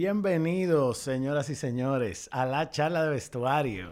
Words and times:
Bienvenidos, 0.00 0.98
señoras 0.98 1.50
y 1.50 1.56
señores, 1.56 2.28
a 2.30 2.46
la 2.46 2.70
charla 2.70 3.02
de 3.02 3.10
vestuario. 3.10 3.90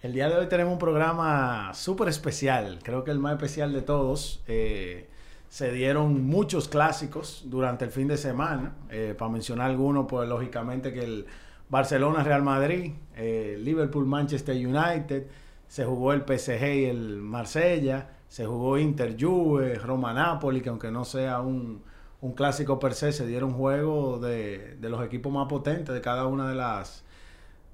El 0.00 0.14
día 0.14 0.26
de 0.30 0.38
hoy 0.38 0.46
tenemos 0.48 0.72
un 0.72 0.78
programa 0.78 1.74
súper 1.74 2.08
especial, 2.08 2.78
creo 2.82 3.04
que 3.04 3.10
el 3.10 3.18
más 3.18 3.34
especial 3.34 3.74
de 3.74 3.82
todos. 3.82 4.42
Eh, 4.46 5.06
se 5.50 5.70
dieron 5.70 6.24
muchos 6.24 6.66
clásicos 6.66 7.42
durante 7.44 7.84
el 7.84 7.90
fin 7.90 8.08
de 8.08 8.16
semana. 8.16 8.72
Eh, 8.88 9.14
para 9.18 9.30
mencionar 9.30 9.68
algunos, 9.68 10.06
pues 10.08 10.26
lógicamente 10.26 10.94
que 10.94 11.00
el 11.00 11.26
Barcelona-Real 11.68 12.42
Madrid, 12.42 12.92
eh, 13.14 13.58
Liverpool-Manchester 13.60 14.56
United, 14.56 15.26
se 15.66 15.84
jugó 15.84 16.14
el 16.14 16.22
PSG 16.22 16.74
y 16.74 16.84
el 16.86 17.18
Marsella, 17.18 18.12
se 18.28 18.46
jugó 18.46 18.78
Inter-Juve, 18.78 19.74
Roma-Napoli, 19.74 20.62
que 20.62 20.70
aunque 20.70 20.90
no 20.90 21.04
sea 21.04 21.42
un, 21.42 21.82
un 22.20 22.32
clásico 22.32 22.78
per 22.78 22.94
se, 22.94 23.12
se 23.12 23.26
dieron 23.26 23.52
juegos 23.52 24.20
de, 24.20 24.76
de 24.80 24.88
los 24.88 25.04
equipos 25.04 25.32
más 25.32 25.46
potentes 25.48 25.94
de 25.94 26.00
cada 26.00 26.26
una 26.26 26.48
de 26.48 26.54
las 26.54 27.04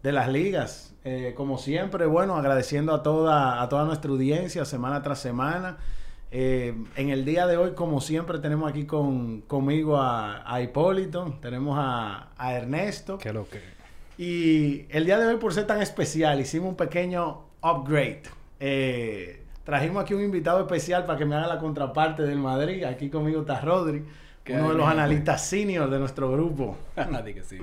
de 0.02 0.12
las 0.12 0.28
ligas. 0.28 0.94
Eh, 1.04 1.32
como 1.34 1.56
siempre, 1.56 2.04
bueno, 2.04 2.36
agradeciendo 2.36 2.92
a 2.94 3.02
toda, 3.02 3.62
a 3.62 3.68
toda 3.70 3.84
nuestra 3.84 4.10
audiencia 4.10 4.64
semana 4.66 5.02
tras 5.02 5.18
semana. 5.18 5.78
Eh, 6.30 6.74
en 6.96 7.08
el 7.08 7.24
día 7.24 7.46
de 7.46 7.56
hoy, 7.56 7.72
como 7.72 8.00
siempre, 8.00 8.38
tenemos 8.38 8.68
aquí 8.68 8.84
con, 8.84 9.40
conmigo 9.42 9.96
a, 9.96 10.42
a 10.52 10.60
Hipólito, 10.60 11.38
tenemos 11.40 11.78
a, 11.80 12.28
a 12.36 12.54
Ernesto. 12.54 13.16
¿Qué 13.16 13.32
lo 13.32 13.48
que? 13.48 13.60
Y 14.18 14.86
el 14.90 15.06
día 15.06 15.18
de 15.18 15.26
hoy, 15.26 15.36
por 15.36 15.54
ser 15.54 15.66
tan 15.66 15.80
especial, 15.80 16.38
hicimos 16.38 16.68
un 16.70 16.76
pequeño 16.76 17.44
upgrade. 17.62 18.22
Eh, 18.60 19.42
trajimos 19.64 20.02
aquí 20.02 20.12
un 20.12 20.22
invitado 20.22 20.60
especial 20.60 21.06
para 21.06 21.18
que 21.18 21.24
me 21.24 21.34
haga 21.34 21.46
la 21.46 21.58
contraparte 21.58 22.24
del 22.24 22.38
Madrid. 22.38 22.84
Aquí 22.84 23.08
conmigo 23.08 23.40
está 23.40 23.60
Rodri, 23.60 24.04
uno 24.52 24.70
de 24.70 24.74
los 24.74 24.86
analistas 24.86 25.46
senior 25.46 25.88
de 25.88 25.98
nuestro 25.98 26.30
grupo. 26.30 26.76
Nadie 26.96 27.34
que 27.34 27.42
sí. 27.42 27.58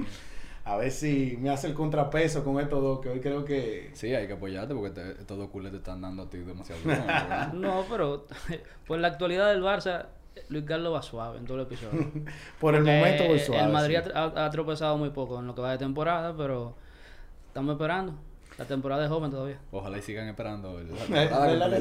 A 0.63 0.77
ver 0.77 0.91
si 0.91 1.37
me 1.39 1.49
hace 1.49 1.67
el 1.67 1.73
contrapeso 1.73 2.43
con 2.43 2.59
estos 2.59 2.81
dos, 2.81 2.99
que 2.99 3.09
hoy 3.09 3.19
creo 3.19 3.43
que... 3.43 3.89
Sí, 3.93 4.13
hay 4.13 4.27
que 4.27 4.33
apoyarte 4.33 4.75
porque 4.75 4.91
te, 4.91 5.11
estos 5.11 5.37
dos 5.37 5.49
culés 5.49 5.71
te 5.71 5.77
están 5.77 6.01
dando 6.01 6.23
a 6.23 6.29
ti 6.29 6.37
demasiado. 6.37 6.81
No, 7.53 7.85
pero 7.89 8.27
por 8.87 8.99
la 8.99 9.07
actualidad 9.07 9.49
del 9.49 9.63
Barça, 9.63 10.05
Luis 10.49 10.63
Carlos 10.65 10.93
va 10.93 11.01
suave 11.01 11.39
en 11.39 11.45
todo 11.45 11.57
el 11.57 11.63
episodio. 11.63 12.11
Por 12.59 12.75
el 12.75 12.83
momento 12.83 13.25
voy 13.25 13.39
suave. 13.39 13.63
El 13.63 13.71
Madrid 13.71 13.99
sí. 14.03 14.11
ha, 14.13 14.49
tropezado 14.51 14.97
muy 14.97 15.09
poco 15.09 15.39
en 15.39 15.47
lo 15.47 15.55
que 15.55 15.61
va 15.61 15.71
de 15.71 15.79
temporada, 15.79 16.35
pero 16.37 16.75
estamos 17.47 17.73
esperando. 17.73 18.13
La 18.57 18.65
temporada 18.65 19.03
es 19.03 19.09
joven 19.09 19.31
todavía. 19.31 19.57
Ojalá 19.71 19.97
y 19.97 20.01
sigan 20.01 20.27
esperando 20.27 20.79
la 21.09 21.79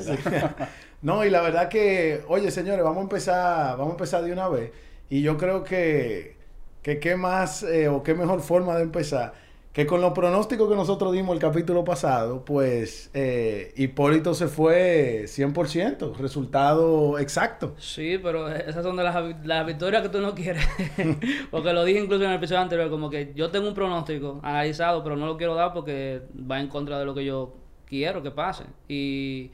no, 1.03 1.25
y 1.25 1.31
la 1.31 1.43
verdad 1.43 1.69
que, 1.69 2.25
oye, 2.29 2.51
señores, 2.51 2.83
vamos 2.83 2.99
a 2.99 3.03
empezar, 3.03 3.77
vamos 3.77 3.89
a 3.89 3.97
empezar 3.97 4.23
de 4.23 4.33
una 4.33 4.49
vez. 4.49 4.71
Y 5.11 5.23
yo 5.23 5.37
creo 5.37 5.65
que, 5.65 6.37
que 6.83 6.99
qué 6.99 7.17
más 7.17 7.63
eh, 7.63 7.89
o 7.89 8.03
qué 8.03 8.15
mejor 8.15 8.41
forma 8.41 8.77
de 8.77 8.83
empezar 8.83 9.35
que 9.73 9.87
con 9.87 10.01
los 10.01 10.13
pronósticos 10.13 10.69
que 10.69 10.75
nosotros 10.75 11.13
dimos 11.13 11.33
el 11.35 11.41
capítulo 11.41 11.85
pasado, 11.85 12.45
pues 12.45 13.09
eh, 13.15 13.73
Hipólito 13.77 14.35
se 14.35 14.49
fue 14.49 15.23
100%, 15.27 16.17
resultado 16.17 17.19
exacto. 17.21 17.77
Sí, 17.79 18.19
pero 18.21 18.49
esas 18.49 18.83
son 18.83 18.97
de 18.97 19.05
las, 19.05 19.47
las 19.47 19.67
victorias 19.67 20.03
que 20.03 20.09
tú 20.09 20.21
no 20.21 20.35
quieres. 20.35 20.67
porque 21.53 21.73
lo 21.73 21.85
dije 21.85 22.01
incluso 22.01 22.25
en 22.25 22.31
el 22.31 22.37
episodio 22.39 22.63
anterior, 22.63 22.91
como 22.91 23.11
que 23.11 23.33
yo 23.37 23.51
tengo 23.51 23.69
un 23.69 23.75
pronóstico 23.75 24.41
analizado, 24.43 25.05
pero 25.05 25.15
no 25.15 25.27
lo 25.27 25.37
quiero 25.37 25.55
dar 25.55 25.73
porque 25.73 26.23
va 26.51 26.59
en 26.59 26.67
contra 26.67 26.99
de 26.99 27.05
lo 27.05 27.15
que 27.15 27.25
yo 27.25 27.55
quiero 27.87 28.25
que 28.25 28.33
pase. 28.33 28.65
Y 28.89 29.53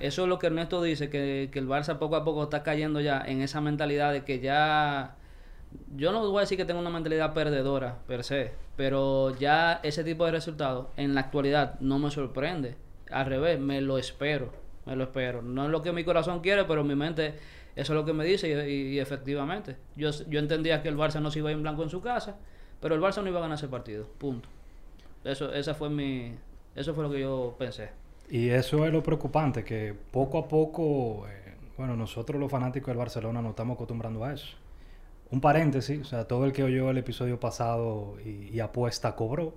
eso 0.00 0.22
es 0.22 0.28
lo 0.28 0.38
que 0.38 0.46
Ernesto 0.46 0.82
dice, 0.82 1.10
que, 1.10 1.48
que 1.52 1.58
el 1.58 1.68
Barça 1.68 1.98
poco 1.98 2.16
a 2.16 2.24
poco 2.24 2.44
está 2.44 2.62
cayendo 2.62 3.00
ya 3.00 3.22
en 3.24 3.42
esa 3.42 3.60
mentalidad 3.60 4.12
de 4.12 4.24
que 4.24 4.40
ya... 4.40 5.16
Yo 5.94 6.12
no 6.12 6.28
voy 6.30 6.38
a 6.38 6.40
decir 6.40 6.56
que 6.56 6.64
tengo 6.64 6.80
una 6.80 6.90
mentalidad 6.90 7.34
perdedora, 7.34 7.98
per 8.06 8.24
se, 8.24 8.52
pero 8.76 9.36
ya 9.38 9.80
ese 9.82 10.02
tipo 10.02 10.24
de 10.24 10.32
resultados 10.32 10.86
en 10.96 11.14
la 11.14 11.20
actualidad 11.20 11.78
no 11.80 11.98
me 11.98 12.10
sorprende. 12.10 12.76
Al 13.10 13.26
revés, 13.26 13.60
me 13.60 13.80
lo 13.80 13.98
espero, 13.98 14.52
me 14.86 14.96
lo 14.96 15.04
espero. 15.04 15.42
No 15.42 15.66
es 15.66 15.70
lo 15.70 15.82
que 15.82 15.92
mi 15.92 16.04
corazón 16.04 16.40
quiere, 16.40 16.64
pero 16.64 16.84
mi 16.84 16.94
mente 16.94 17.34
eso 17.78 17.92
es 17.92 17.96
lo 17.96 18.04
que 18.04 18.12
me 18.12 18.24
dice 18.24 18.68
y, 18.68 18.98
efectivamente. 18.98 19.76
Yo, 19.94 20.10
yo 20.28 20.40
entendía 20.40 20.82
que 20.82 20.88
el 20.88 20.96
Barça 20.96 21.20
no 21.20 21.30
se 21.30 21.38
iba 21.38 21.52
en 21.52 21.62
blanco 21.62 21.84
en 21.84 21.90
su 21.90 22.00
casa, 22.00 22.36
pero 22.80 22.96
el 22.96 23.00
Barça 23.00 23.22
no 23.22 23.28
iba 23.28 23.38
a 23.38 23.42
ganar 23.42 23.56
ese 23.56 23.68
partido, 23.68 24.08
punto. 24.18 24.48
Eso, 25.22 25.52
esa 25.52 25.74
fue 25.74 25.88
mi, 25.88 26.34
eso 26.74 26.92
fue 26.92 27.04
lo 27.04 27.10
que 27.12 27.20
yo 27.20 27.54
pensé. 27.56 27.90
Y 28.30 28.50
eso 28.50 28.84
es 28.84 28.92
lo 28.92 29.02
preocupante, 29.02 29.64
que 29.64 29.94
poco 30.10 30.38
a 30.38 30.48
poco, 30.48 31.26
eh, 31.28 31.54
bueno, 31.76 31.96
nosotros 31.96 32.38
los 32.38 32.50
fanáticos 32.50 32.88
del 32.88 32.98
Barcelona 32.98 33.40
nos 33.40 33.50
estamos 33.50 33.76
acostumbrando 33.76 34.24
a 34.24 34.34
eso. 34.34 34.56
Un 35.30 35.40
paréntesis, 35.40 36.00
o 36.00 36.04
sea, 36.04 36.26
todo 36.26 36.44
el 36.44 36.52
que 36.52 36.62
oyó 36.62 36.90
el 36.90 36.98
episodio 36.98 37.40
pasado 37.40 38.16
y, 38.24 38.54
y 38.54 38.60
apuesta 38.60 39.14
cobró, 39.14 39.54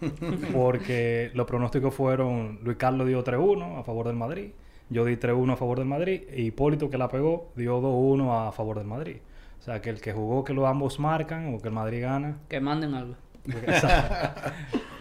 porque 0.52 1.30
los 1.34 1.46
pronósticos 1.46 1.94
fueron, 1.94 2.60
Luis 2.62 2.76
Carlos 2.76 3.06
dio 3.06 3.22
3-1 3.22 3.80
a 3.80 3.84
favor 3.84 4.06
del 4.06 4.16
Madrid, 4.16 4.50
yo 4.90 5.04
di 5.04 5.16
3-1 5.16 5.52
a 5.52 5.56
favor 5.56 5.78
del 5.78 5.88
Madrid, 5.88 6.22
y 6.34 6.46
Hipólito 6.46 6.90
que 6.90 6.98
la 6.98 7.08
pegó 7.08 7.52
dio 7.56 7.80
2-1 7.80 8.48
a 8.48 8.52
favor 8.52 8.78
del 8.78 8.86
Madrid. 8.86 9.18
O 9.58 9.62
sea, 9.62 9.80
que 9.82 9.90
el 9.90 10.00
que 10.00 10.12
jugó 10.12 10.44
que 10.44 10.54
los 10.54 10.66
ambos 10.66 10.98
marcan 10.98 11.54
o 11.54 11.58
que 11.58 11.68
el 11.68 11.74
Madrid 11.74 12.02
gana. 12.02 12.38
Que 12.48 12.60
manden 12.60 12.94
algo. 12.94 13.16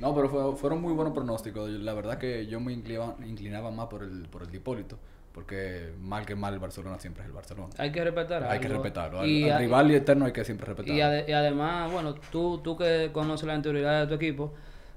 No, 0.00 0.14
pero 0.14 0.28
fue- 0.28 0.56
fueron 0.56 0.80
muy 0.80 0.92
buenos 0.92 1.12
pronósticos. 1.14 1.68
La 1.70 1.94
verdad 1.94 2.18
que 2.18 2.46
yo 2.46 2.58
me 2.60 2.72
inclinaba, 2.72 3.16
inclinaba 3.26 3.70
más 3.70 3.86
por 3.86 4.02
el, 4.02 4.26
por 4.28 4.42
el 4.42 4.54
Hipólito. 4.54 4.98
Porque 5.32 5.92
mal 6.00 6.26
que 6.26 6.34
mal 6.34 6.52
el 6.54 6.58
Barcelona 6.58 6.98
siempre 6.98 7.22
es 7.22 7.28
el 7.28 7.32
Barcelona. 7.32 7.68
Hay 7.78 7.92
que 7.92 8.02
respetar 8.02 8.42
Hay 8.44 8.58
que 8.58 8.66
respetarlo. 8.68 9.20
Al, 9.20 9.28
Y 9.28 9.48
al 9.48 9.60
rival 9.60 9.90
y 9.92 9.94
eterno 9.94 10.24
hay 10.26 10.32
que 10.32 10.44
siempre 10.44 10.66
respetarlo. 10.66 10.96
Y, 10.98 11.00
ade- 11.00 11.24
y 11.28 11.32
además, 11.32 11.92
bueno, 11.92 12.14
tú, 12.32 12.58
tú 12.64 12.76
que 12.76 13.10
conoces 13.12 13.46
la 13.46 13.54
interioridad 13.54 14.00
de 14.00 14.06
tu 14.08 14.14
equipo, 14.14 14.52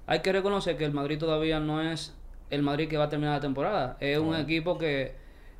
hay 0.07 0.21
que 0.21 0.31
reconocer 0.33 0.75
que 0.75 0.85
el 0.85 0.91
Madrid 0.91 1.19
todavía 1.19 1.59
no 1.59 1.81
es 1.81 2.15
el 2.49 2.63
Madrid 2.63 2.87
que 2.89 2.97
va 2.97 3.05
a 3.05 3.09
terminar 3.09 3.35
la 3.35 3.41
temporada. 3.41 3.95
Es 3.99 4.17
un 4.17 4.35
equipo 4.35 4.79
que, 4.79 5.13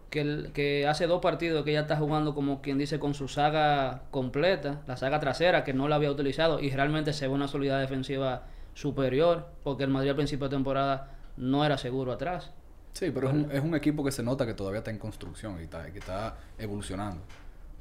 que, 0.10 0.50
que 0.56 0.88
hace 0.88 1.06
dos 1.06 1.22
partidos 1.22 1.64
que 1.64 1.74
ya 1.74 1.81
está 1.81 1.96
jugando 1.98 2.34
como 2.34 2.62
quien 2.64 2.80
dice 2.80 3.00
con 3.00 3.14
su 3.14 3.28
saga 3.28 4.04
completa, 4.10 4.81
la 4.88 4.98
saga 4.98 5.20
trasera 5.20 5.64
que 5.64 5.74
no 5.74 5.88
la 5.88 5.98
había 5.98 6.10
utilizado 6.10 6.60
y 6.60 6.72
realmente 6.72 7.14
se 7.14 7.28
ve 7.28 7.34
una 7.34 7.48
solidez 7.48 7.80
defensiva 7.80 8.44
superior 8.73 9.47
porque 9.63 9.84
el 9.84 9.89
Madrid 9.89 10.09
al 10.11 10.16
principio 10.16 10.47
de 10.47 10.56
temporada 10.56 11.16
no 11.38 11.66
era 11.66 11.78
seguro 11.78 12.11
atrás. 12.11 12.51
Sí, 12.94 13.11
pero 13.11 13.28
es 13.29 13.34
un, 13.34 13.51
es 13.51 13.63
un 13.63 13.75
equipo 13.75 14.03
que 14.03 14.11
se 14.11 14.23
nota 14.23 14.45
que 14.45 14.53
todavía 14.53 14.79
está 14.79 14.91
en 14.91 15.00
construcción 15.00 15.59
y 15.59 15.63
está, 15.63 15.91
que 15.91 16.00
está 16.00 16.38
evolucionando. 16.57 17.22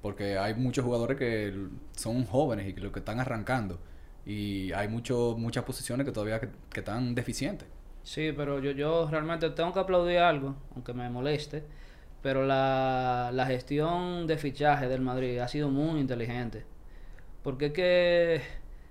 Porque 0.00 0.38
hay 0.38 0.54
muchos 0.54 0.84
jugadores 0.84 1.16
que 1.16 1.54
son 1.94 2.24
jóvenes 2.24 2.68
y 2.68 2.72
que 2.72 2.80
lo 2.80 2.90
que 2.90 3.00
están 3.00 3.20
arrancando. 3.20 3.78
Y 4.24 4.72
hay 4.72 4.88
mucho, 4.88 5.36
muchas 5.38 5.64
posiciones 5.64 6.06
que 6.06 6.12
todavía 6.12 6.40
que, 6.40 6.48
que 6.72 6.80
están 6.80 7.14
deficientes. 7.14 7.68
Sí, 8.02 8.32
pero 8.36 8.58
yo, 8.58 8.72
yo 8.72 9.08
realmente 9.10 9.50
tengo 9.50 9.72
que 9.72 9.78
aplaudir 9.80 10.18
algo, 10.18 10.56
aunque 10.74 10.92
me 10.92 11.08
moleste, 11.08 11.62
pero 12.22 12.44
la, 12.46 13.30
la 13.32 13.46
gestión 13.46 14.26
de 14.26 14.38
fichaje 14.38 14.88
del 14.88 15.02
Madrid 15.02 15.38
ha 15.38 15.48
sido 15.48 15.68
muy 15.70 16.00
inteligente. 16.00 16.64
Porque 17.42 17.66
es 17.66 17.72
que 17.72 18.42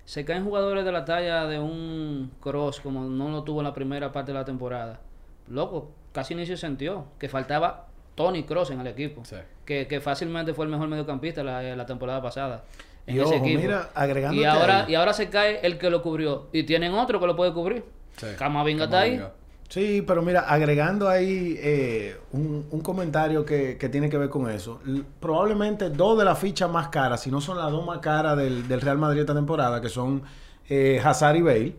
se 0.05 0.25
caen 0.25 0.43
jugadores 0.43 0.83
de 0.85 0.91
la 0.91 1.05
talla 1.05 1.45
de 1.45 1.59
un 1.59 2.31
Cross 2.41 2.79
como 2.81 3.01
no 3.03 3.29
lo 3.29 3.43
tuvo 3.43 3.61
en 3.61 3.65
la 3.65 3.73
primera 3.73 4.11
parte 4.11 4.31
de 4.31 4.37
la 4.39 4.45
temporada. 4.45 4.99
Loco, 5.47 5.91
casi 6.11 6.35
ni 6.35 6.45
se 6.45 6.57
sintió 6.57 7.05
que 7.19 7.29
faltaba 7.29 7.87
Tony 8.15 8.43
Cross 8.43 8.71
en 8.71 8.81
el 8.81 8.87
equipo. 8.87 9.23
Sí. 9.25 9.37
Que, 9.65 9.87
que 9.87 10.01
fácilmente 10.01 10.53
fue 10.53 10.65
el 10.65 10.71
mejor 10.71 10.87
mediocampista 10.87 11.43
la, 11.43 11.61
la 11.75 11.85
temporada 11.85 12.21
pasada. 12.21 12.63
En 13.07 13.15
Y 13.15 13.19
ese 13.19 13.35
ojo, 13.35 13.45
equipo. 13.45 13.61
mira, 13.61 13.89
agregándote 13.95 14.41
y 14.41 14.45
ahora, 14.45 14.85
ahí. 14.85 14.91
y 14.91 14.95
ahora 14.95 15.13
se 15.13 15.29
cae 15.29 15.59
el 15.63 15.77
que 15.77 15.89
lo 15.89 16.01
cubrió. 16.01 16.47
Y 16.51 16.63
tienen 16.63 16.93
otro 16.93 17.19
que 17.19 17.25
lo 17.27 17.35
puede 17.35 17.53
cubrir. 17.53 17.83
Sí. 18.17 18.27
Camavinga 18.37 18.85
está 18.85 18.99
ahí. 19.01 19.21
Sí, 19.71 20.03
pero 20.05 20.21
mira, 20.21 20.41
agregando 20.41 21.07
ahí 21.07 21.57
eh, 21.57 22.17
un, 22.33 22.81
comentario 22.81 23.45
que, 23.45 23.77
que 23.77 23.87
tiene 23.87 24.09
que 24.09 24.17
ver 24.17 24.27
con 24.27 24.49
eso. 24.49 24.81
Probablemente 25.21 25.89
dos 25.89 26.17
de 26.17 26.25
las 26.25 26.37
fichas 26.37 26.69
más 26.69 26.89
caras, 26.89 27.21
si 27.21 27.31
no 27.31 27.39
son 27.39 27.57
las 27.57 27.71
dos 27.71 27.85
más 27.85 27.99
caras 27.99 28.35
del, 28.35 28.67
del 28.67 28.81
Real 28.81 28.97
Madrid 28.97 29.21
esta 29.21 29.33
temporada, 29.33 29.79
que 29.79 29.87
son 29.87 30.23
eh, 30.67 31.01
Hazard 31.01 31.37
y 31.37 31.41
Bale, 31.41 31.75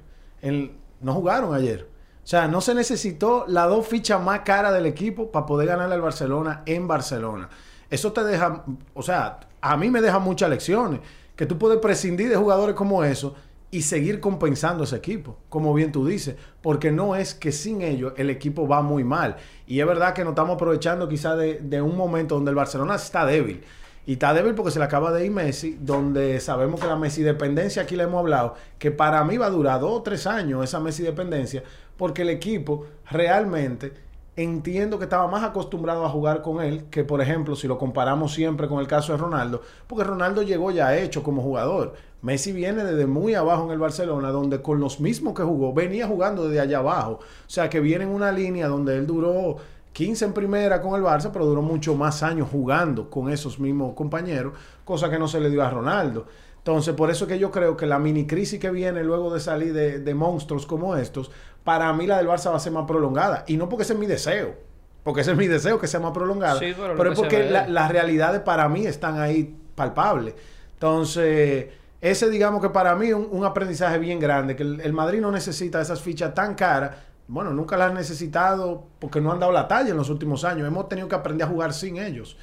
no 1.03 1.12
jugaron 1.12 1.55
ayer. 1.55 1.87
O 2.25 2.27
sea, 2.27 2.49
no 2.49 2.62
se 2.62 2.75
necesitó 2.75 3.44
las 3.47 3.69
dos 3.69 3.87
fichas 3.87 4.23
más 4.23 4.41
caras 4.41 4.73
del 4.73 4.87
equipo 4.87 5.31
para 5.31 5.45
poder 5.45 5.69
ganarle 5.69 5.95
al 5.95 6.00
Barcelona 6.00 6.62
en 6.65 6.88
Barcelona. 6.88 7.50
Eso 7.91 8.11
te 8.15 8.25
deja, 8.25 8.65
o 8.95 9.03
sea, 9.03 9.38
a 9.61 9.77
mí 9.77 9.91
me 9.91 10.00
deja 10.00 10.19
muchas 10.19 10.49
lecciones. 10.49 11.00
Que 11.37 11.45
tú 11.45 11.59
puedes 11.59 11.79
prescindir 11.79 12.31
de 12.31 12.37
jugadores 12.37 12.75
como 12.75 13.05
eso 13.05 13.35
y 13.73 13.83
seguir 13.83 14.21
compensando 14.21 14.85
ese 14.85 14.97
equipo, 14.97 15.39
como 15.49 15.73
bien 15.73 15.93
tú 15.93 16.07
dices, 16.07 16.37
porque 16.61 16.93
no 16.93 17.17
es 17.17 17.35
que 17.35 17.53
sin 17.53 17.81
ellos 17.81 18.13
el 18.19 18.29
equipo 18.29 18.69
va 18.69 18.83
muy 18.83 19.03
mal. 19.03 19.37
Y 19.67 19.81
es 19.81 19.87
verdad 19.87 20.13
que 20.13 20.25
nos 20.25 20.33
estamos 20.33 20.57
aprovechando 20.57 21.09
quizás 21.09 21.39
de, 21.39 21.59
de 21.59 21.81
un 21.81 21.97
momento 21.97 22.35
donde 22.35 22.51
el 22.51 22.55
Barcelona 22.55 22.97
está 22.97 23.25
débil. 23.25 23.65
Y 24.05 24.13
está 24.13 24.35
débil 24.35 24.55
porque 24.55 24.73
se 24.73 24.79
le 24.79 24.85
acaba 24.85 25.11
de 25.11 25.25
ir 25.25 25.33
Messi, 25.33 25.79
donde 25.81 26.39
sabemos 26.41 26.81
que 26.81 26.87
la 26.87 26.97
Messi 26.97 27.23
dependencia, 27.23 27.83
aquí 27.83 27.97
le 27.97 28.03
hemos 28.03 28.19
hablado, 28.19 28.57
que 28.79 28.91
para 28.91 29.25
mí 29.25 29.39
va 29.39 29.47
a 29.47 29.51
durar 29.51 29.81
dos 29.81 30.01
o 30.01 30.03
tres 30.03 30.27
años 30.27 30.63
esa 30.63 30.79
Messi 30.79 31.03
dependencia, 31.03 31.63
porque 31.97 32.23
el 32.23 32.29
equipo 32.29 32.85
realmente 33.11 33.95
entiendo 34.37 34.99
que 34.99 35.05
estaba 35.05 35.29
más 35.29 35.45
acostumbrado 35.45 36.05
a 36.05 36.11
jugar 36.11 36.43
con 36.43 36.63
él 36.63 36.85
que, 36.91 37.05
por 37.05 37.21
ejemplo, 37.21 37.55
si 37.57 37.69
lo 37.69 37.79
comparamos 37.79 38.35
siempre 38.35 38.69
con 38.69 38.81
el 38.81 38.87
caso 38.87 39.13
de 39.13 39.19
Ronaldo, 39.19 39.63
porque 39.87 40.05
Ronaldo 40.05 40.43
llegó 40.43 40.71
ya 40.71 40.97
hecho 40.97 41.23
como 41.23 41.43
jugador. 41.43 41.95
Messi 42.23 42.53
viene 42.53 42.85
desde 42.85 43.07
muy 43.07 43.35
abajo 43.35 43.65
en 43.67 43.73
el 43.73 43.79
Barcelona, 43.79 44.31
donde 44.31 44.63
con 44.63 44.81
los 44.81 45.01
mismos 45.01 45.35
que 45.35 45.43
jugó, 45.43 45.73
venía 45.75 46.07
jugando 46.07 46.45
desde 46.49 46.61
allá 46.61 46.79
abajo. 46.79 47.19
O 47.21 47.51
sea 47.51 47.69
que 47.69 47.81
viene 47.81 48.05
en 48.05 48.11
una 48.11 48.31
línea 48.33 48.69
donde 48.69 48.97
él 48.97 49.07
duró 49.07 49.57
15 49.93 50.27
en 50.27 50.33
primera 50.33 50.81
con 50.81 50.95
el 50.95 51.03
Barça, 51.05 51.31
pero 51.33 51.45
duró 51.45 51.63
mucho 51.63 51.95
más 51.97 52.23
años 52.23 52.49
jugando 52.51 53.11
con 53.11 53.29
esos 53.31 53.59
mismos 53.59 53.95
compañeros, 53.95 54.55
cosa 54.85 55.11
que 55.11 55.19
no 55.19 55.29
se 55.29 55.41
le 55.41 55.51
dio 55.51 55.63
a 55.63 55.69
Ronaldo. 55.71 56.27
Entonces, 56.59 56.95
por 56.95 57.11
eso 57.11 57.27
que 57.27 57.41
yo 57.41 57.51
creo 57.51 57.77
que 57.77 57.87
la 57.87 57.99
mini 57.99 58.25
crisis 58.25 58.61
que 58.61 58.71
viene 58.71 59.03
luego 59.03 59.35
de 59.35 59.41
salir 59.41 59.73
de, 59.75 59.99
de 59.99 60.15
monstruos 60.15 60.65
como 60.65 60.97
estos, 60.97 61.31
para 61.65 61.93
mí 61.93 62.07
la 62.07 62.19
del 62.19 62.29
Barça 62.29 62.51
va 62.53 62.57
a 62.57 62.61
ser 62.61 62.73
más 62.73 62.87
prolongada. 62.87 63.45
Y 63.49 63.57
no 63.57 63.69
porque 63.69 63.83
ese 63.83 63.95
es 63.95 63.99
mi 63.99 64.07
deseo, 64.07 64.55
porque 65.03 65.23
ese 65.23 65.33
es 65.33 65.37
mi 65.37 65.49
deseo 65.49 65.81
que 65.81 65.89
sea 65.89 65.99
más 65.99 66.13
prolongada, 66.13 66.61
Sí, 66.61 66.73
pero 66.97 67.11
es 67.13 67.19
porque 67.19 67.51
la- 67.51 67.67
las 67.69 67.91
realidades 67.91 68.43
para 68.43 68.69
mí 68.69 68.87
están 68.87 69.19
ahí 69.19 69.57
palpables. 69.75 70.35
Entonces, 70.75 71.67
ese 72.02 72.28
digamos 72.28 72.60
que 72.60 72.69
para 72.69 72.94
mí 72.96 73.12
un, 73.14 73.26
un 73.31 73.44
aprendizaje 73.46 73.99
bien 73.99 74.20
grande, 74.20 74.54
que 74.56 74.62
el, 74.64 74.81
el 74.82 74.93
Madrid 74.93 75.20
no 75.22 75.31
necesita 75.32 75.81
esas 75.81 76.02
fichas 76.02 76.34
tan 76.34 76.54
caras. 76.54 76.96
Bueno, 77.28 77.52
nunca 77.54 77.78
las 77.78 77.88
han 77.88 77.94
necesitado 77.94 78.84
porque 78.99 79.20
no 79.22 79.32
han 79.32 79.40
dado 79.40 79.52
la 79.52 79.66
talla 79.69 79.90
en 79.90 79.96
los 79.96 80.10
últimos 80.10 80.44
años. 80.44 80.66
Hemos 80.69 80.88
tenido 80.90 81.08
que 81.08 81.14
aprender 81.14 81.46
a 81.46 81.50
jugar 81.50 81.72
sin 81.72 81.96
ellos. 81.96 82.37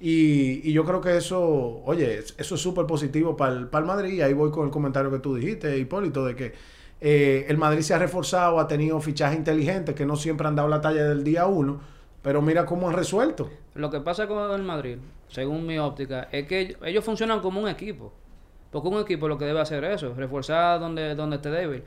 Y, 0.00 0.68
y 0.68 0.72
yo 0.72 0.84
creo 0.84 1.00
que 1.00 1.16
eso, 1.16 1.40
oye, 1.84 2.18
es- 2.18 2.34
eso 2.38 2.54
es 2.56 2.60
súper 2.60 2.86
positivo 2.86 3.36
para 3.36 3.52
el, 3.52 3.68
para 3.68 3.82
el 3.82 3.86
Madrid. 3.86 4.14
Y 4.14 4.22
ahí 4.22 4.32
voy 4.32 4.50
con 4.50 4.64
el 4.64 4.70
comentario 4.72 5.10
que 5.12 5.18
tú 5.20 5.34
dijiste, 5.36 5.78
Hipólito, 5.78 6.24
de 6.24 6.34
que 6.34 6.52
eh, 7.00 7.44
el 7.48 7.58
Madrid 7.58 7.82
se 7.82 7.94
ha 7.94 7.98
reforzado, 7.98 8.58
ha 8.58 8.66
tenido 8.66 8.98
fichajes 9.00 9.36
inteligentes 9.38 9.94
que 9.94 10.06
no 10.06 10.16
siempre 10.16 10.48
han 10.48 10.56
dado 10.56 10.68
la 10.68 10.80
talla 10.80 11.04
del 11.04 11.22
día 11.22 11.46
uno, 11.46 11.80
pero 12.22 12.42
mira 12.42 12.64
cómo 12.66 12.88
han 12.88 12.94
resuelto. 12.94 13.50
Lo 13.74 13.90
que 13.90 14.00
pasa 14.00 14.26
con 14.26 14.50
el 14.52 14.62
Madrid, 14.62 14.96
según 15.28 15.66
mi 15.66 15.78
óptica, 15.78 16.28
es 16.32 16.46
que 16.48 16.76
ellos 16.84 17.04
funcionan 17.04 17.40
como 17.40 17.60
un 17.60 17.68
equipo. 17.68 18.12
Porque 18.72 18.88
un 18.88 18.98
equipo 19.00 19.28
lo 19.28 19.38
que 19.38 19.44
debe 19.44 19.60
hacer 19.60 19.84
es 19.84 19.96
eso, 20.02 20.14
reforzar 20.14 20.80
donde, 20.80 21.14
donde 21.14 21.36
esté 21.36 21.50
débil. 21.50 21.84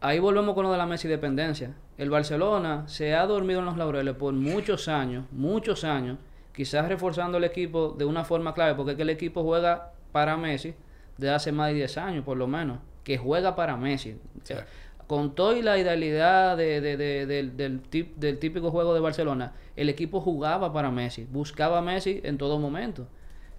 Ahí 0.00 0.18
volvemos 0.18 0.54
con 0.54 0.64
lo 0.64 0.72
de 0.72 0.78
la 0.78 0.86
Messi 0.86 1.06
dependencia. 1.06 1.74
El 1.98 2.08
Barcelona 2.10 2.84
se 2.88 3.14
ha 3.14 3.26
dormido 3.26 3.60
en 3.60 3.66
los 3.66 3.76
laureles 3.76 4.14
por 4.14 4.32
muchos 4.32 4.88
años, 4.88 5.26
muchos 5.30 5.84
años, 5.84 6.16
quizás 6.54 6.88
reforzando 6.88 7.36
el 7.38 7.44
equipo 7.44 7.94
de 7.98 8.06
una 8.06 8.24
forma 8.24 8.54
clave, 8.54 8.74
porque 8.74 8.92
es 8.92 8.96
que 8.96 9.02
el 9.02 9.10
equipo 9.10 9.42
juega 9.44 9.92
para 10.10 10.36
Messi 10.38 10.74
desde 11.18 11.34
hace 11.34 11.52
más 11.52 11.68
de 11.68 11.74
10 11.74 11.98
años, 11.98 12.24
por 12.24 12.38
lo 12.38 12.46
menos, 12.46 12.78
que 13.04 13.18
juega 13.18 13.54
para 13.54 13.76
Messi. 13.76 14.12
O 14.42 14.46
sea, 14.46 14.66
con 15.06 15.34
toda 15.34 15.54
la 15.60 15.76
idealidad 15.76 16.56
de- 16.56 16.80
de- 16.80 16.96
de- 16.96 17.26
del, 17.26 17.82
del 18.16 18.38
típico 18.38 18.70
juego 18.70 18.94
de 18.94 19.00
Barcelona, 19.00 19.52
el 19.76 19.90
equipo 19.90 20.20
jugaba 20.22 20.72
para 20.72 20.90
Messi, 20.90 21.26
buscaba 21.30 21.78
a 21.78 21.82
Messi 21.82 22.20
en 22.24 22.38
todo 22.38 22.58
momento. 22.58 23.06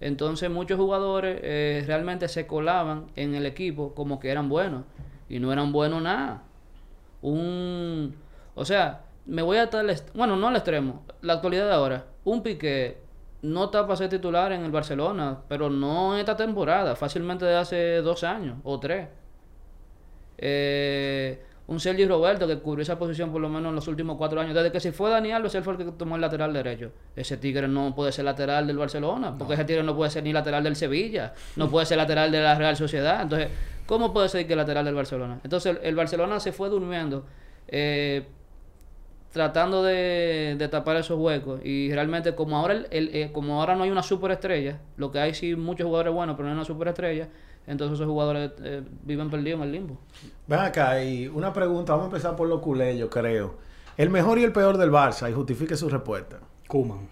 Entonces 0.02 0.50
muchos 0.50 0.78
jugadores 0.78 1.38
eh, 1.42 1.84
realmente 1.86 2.28
se 2.28 2.46
colaban 2.46 3.06
en 3.16 3.34
el 3.34 3.46
equipo 3.46 3.94
como 3.94 4.18
que 4.20 4.30
eran 4.30 4.48
buenos 4.48 4.82
y 5.28 5.38
no 5.38 5.52
eran 5.52 5.72
buenos 5.72 6.02
nada. 6.02 6.42
Un, 7.22 8.14
o 8.54 8.64
sea, 8.64 9.02
me 9.26 9.42
voy 9.42 9.58
a 9.58 9.64
est- 9.64 10.14
bueno, 10.14 10.36
no 10.36 10.48
al 10.48 10.56
extremo, 10.56 11.02
la 11.22 11.34
actualidad 11.34 11.66
de 11.66 11.72
ahora, 11.74 12.06
un 12.24 12.42
Piqué 12.42 12.98
no 13.42 13.64
está 13.66 13.82
para 13.86 13.96
ser 13.96 14.08
titular 14.10 14.52
en 14.52 14.64
el 14.64 14.70
Barcelona, 14.72 15.38
pero 15.48 15.70
no 15.70 16.16
esta 16.16 16.36
temporada, 16.36 16.96
fácilmente 16.96 17.44
de 17.44 17.56
hace 17.56 17.96
dos 18.02 18.24
años 18.24 18.56
o 18.64 18.78
tres. 18.80 19.08
Eh, 20.38 21.40
un 21.68 21.78
Sergio 21.80 22.08
Roberto 22.08 22.46
que 22.46 22.58
cubrió 22.58 22.82
esa 22.82 22.98
posición 22.98 23.30
por 23.30 23.40
lo 23.40 23.48
menos 23.48 23.70
en 23.70 23.74
los 23.76 23.86
últimos 23.88 24.16
cuatro 24.16 24.40
años. 24.40 24.54
Desde 24.54 24.72
que 24.72 24.80
se 24.80 24.92
fue 24.92 25.10
Dani 25.10 25.32
Alves, 25.32 25.54
él 25.54 25.62
fue 25.62 25.74
el 25.74 25.78
que 25.78 25.84
tomó 25.92 26.16
el 26.16 26.20
lateral 26.20 26.52
derecho. 26.52 26.90
Ese 27.16 27.36
tigre 27.36 27.68
no 27.68 27.94
puede 27.94 28.12
ser 28.12 28.24
lateral 28.24 28.66
del 28.66 28.76
Barcelona, 28.78 29.36
porque 29.38 29.54
ese 29.54 29.64
tigre 29.64 29.82
no 29.82 29.94
puede 29.96 30.10
ser 30.10 30.24
ni 30.24 30.32
lateral 30.32 30.64
del 30.64 30.76
Sevilla, 30.76 31.34
no 31.56 31.70
puede 31.70 31.86
ser 31.86 31.98
lateral 31.98 32.30
de 32.32 32.40
la 32.40 32.54
Real 32.56 32.76
Sociedad. 32.76 33.22
Entonces, 33.22 33.48
¿cómo 33.86 34.12
puede 34.12 34.28
ser 34.28 34.46
que 34.46 34.56
lateral 34.56 34.84
del 34.84 34.94
Barcelona? 34.94 35.40
Entonces, 35.44 35.76
el, 35.80 35.86
el 35.86 35.94
Barcelona 35.94 36.40
se 36.40 36.52
fue 36.52 36.68
durmiendo, 36.68 37.24
eh, 37.68 38.26
tratando 39.32 39.82
de, 39.82 40.56
de 40.58 40.68
tapar 40.68 40.96
esos 40.96 41.18
huecos. 41.18 41.60
Y 41.64 41.92
realmente, 41.92 42.34
como 42.34 42.58
ahora, 42.58 42.74
el, 42.74 42.86
el- 42.90 43.14
eh, 43.14 43.30
como 43.32 43.60
ahora 43.60 43.74
no 43.76 43.84
hay 43.84 43.90
una 43.90 44.02
superestrella, 44.02 44.78
lo 44.96 45.10
que 45.10 45.20
hay 45.20 45.32
sí 45.34 45.56
muchos 45.56 45.86
jugadores 45.86 46.12
buenos, 46.12 46.36
pero 46.36 46.44
no 46.48 46.50
hay 46.52 46.56
una 46.56 46.64
superestrella, 46.66 47.28
entonces 47.66 47.94
esos 47.94 48.06
jugadores 48.06 48.52
eh, 48.62 48.82
viven 49.04 49.30
perdidos 49.30 49.60
en 49.60 49.66
el 49.66 49.72
limbo. 49.72 49.98
Ven 50.46 50.60
acá, 50.60 51.02
y 51.02 51.28
una 51.28 51.52
pregunta, 51.52 51.92
vamos 51.92 52.06
a 52.06 52.16
empezar 52.16 52.36
por 52.36 52.48
los 52.48 52.60
culés, 52.60 52.98
yo 52.98 53.08
creo. 53.08 53.56
El 53.96 54.10
mejor 54.10 54.38
y 54.38 54.44
el 54.44 54.52
peor 54.52 54.78
del 54.78 54.90
Barça, 54.90 55.30
y 55.30 55.34
justifique 55.34 55.76
su 55.76 55.88
respuesta. 55.88 56.38
Kuman. 56.66 57.08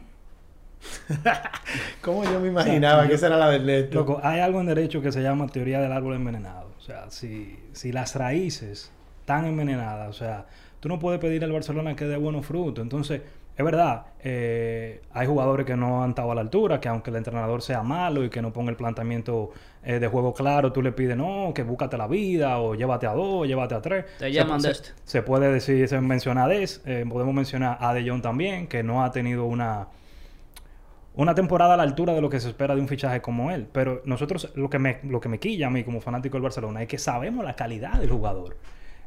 ¿Cómo 2.03 2.25
yo 2.25 2.41
me 2.41 2.49
imaginaba 2.49 3.07
que 3.07 3.15
esa 3.15 3.27
era 3.27 3.37
la 3.37 3.51
del 3.51 3.67
Neto? 3.67 3.99
Loco, 3.99 4.21
hay 4.23 4.41
algo 4.41 4.61
en 4.61 4.67
derecho 4.67 5.03
que 5.03 5.13
se 5.13 5.23
llama 5.23 5.47
teoría 5.49 5.81
del 5.81 5.93
árbol 5.93 6.15
envenenado. 6.15 6.71
O 6.79 6.81
sea, 6.81 7.11
si, 7.11 7.59
si 7.73 7.93
las 7.93 8.15
raíces 8.17 8.91
están 9.21 9.45
envenenadas, 9.45 10.09
o 10.09 10.13
sea, 10.13 10.47
tú 10.81 10.89
no 10.89 10.99
puedes 10.99 11.21
pedir 11.21 11.45
al 11.45 11.53
Barcelona 11.53 11.95
que 11.95 12.07
dé 12.07 12.17
buenos 12.17 12.47
frutos. 12.47 12.83
Entonces, 12.83 13.21
es 13.57 13.65
verdad, 13.65 14.07
eh, 14.25 15.03
hay 15.13 15.27
jugadores 15.27 15.67
que 15.67 15.77
no 15.77 16.03
han 16.03 16.11
estado 16.11 16.33
a 16.33 16.35
la 16.35 16.41
altura, 16.41 16.81
que 16.81 16.89
aunque 16.89 17.11
el 17.11 17.17
entrenador 17.17 17.61
sea 17.61 17.83
malo 17.83 18.25
y 18.25 18.31
que 18.31 18.41
no 18.41 18.53
ponga 18.53 18.71
el 18.71 18.77
planteamiento 18.77 19.53
eh, 19.83 19.99
de 19.99 20.07
juego 20.09 20.35
claro, 20.35 20.73
tú 20.73 20.83
le 20.83 20.93
pides, 20.93 21.17
no, 21.17 21.53
que 21.55 21.63
búscate 21.63 21.97
la 21.97 22.07
vida, 22.07 22.59
o 22.59 22.75
llévate 22.75 23.07
a 23.07 23.13
dos, 23.13 23.47
llévate 23.47 23.75
a 23.75 23.81
tres. 23.83 24.05
Te 24.19 24.31
Se- 24.33 24.33
llaman 24.33 24.61
se, 24.61 24.69
de 24.69 24.73
este. 24.73 24.91
se 25.05 25.23
puede 25.23 25.53
decir, 25.53 25.87
se 25.89 26.01
menciona 26.01 26.45
a 26.45 26.49
Des, 26.49 26.83
eh, 26.87 27.05
podemos 27.09 27.35
mencionar 27.35 27.79
a 27.81 27.95
De 27.95 28.09
Jong 28.09 28.23
también, 28.23 28.67
que 28.67 28.83
no 28.83 29.03
ha 29.05 29.11
tenido 29.11 29.45
una 29.47 29.89
una 31.15 31.35
temporada 31.35 31.75
a 31.75 31.77
la 31.77 31.83
altura 31.83 32.15
de 32.15 32.21
lo 32.21 32.31
que 32.31 32.41
se 32.41 32.49
espera 32.49 32.75
de 32.75 32.81
un 32.81 32.89
fichaje 32.89 33.21
como 33.21 33.51
él. 33.51 33.67
Pero 33.73 34.01
nosotros, 34.05 34.53
lo 34.55 34.71
que 34.71 34.79
me, 34.79 34.99
lo 35.03 35.21
que 35.21 35.29
me 35.29 35.39
quilla 35.39 35.67
a 35.67 35.71
mí 35.71 35.83
como 35.85 36.01
fanático 36.01 36.35
del 36.37 36.43
Barcelona 36.43 36.83
es 36.83 36.89
que 36.89 36.99
sabemos 36.99 37.45
la 37.45 37.57
calidad 37.57 37.95
del 38.01 38.11
jugador. 38.11 38.57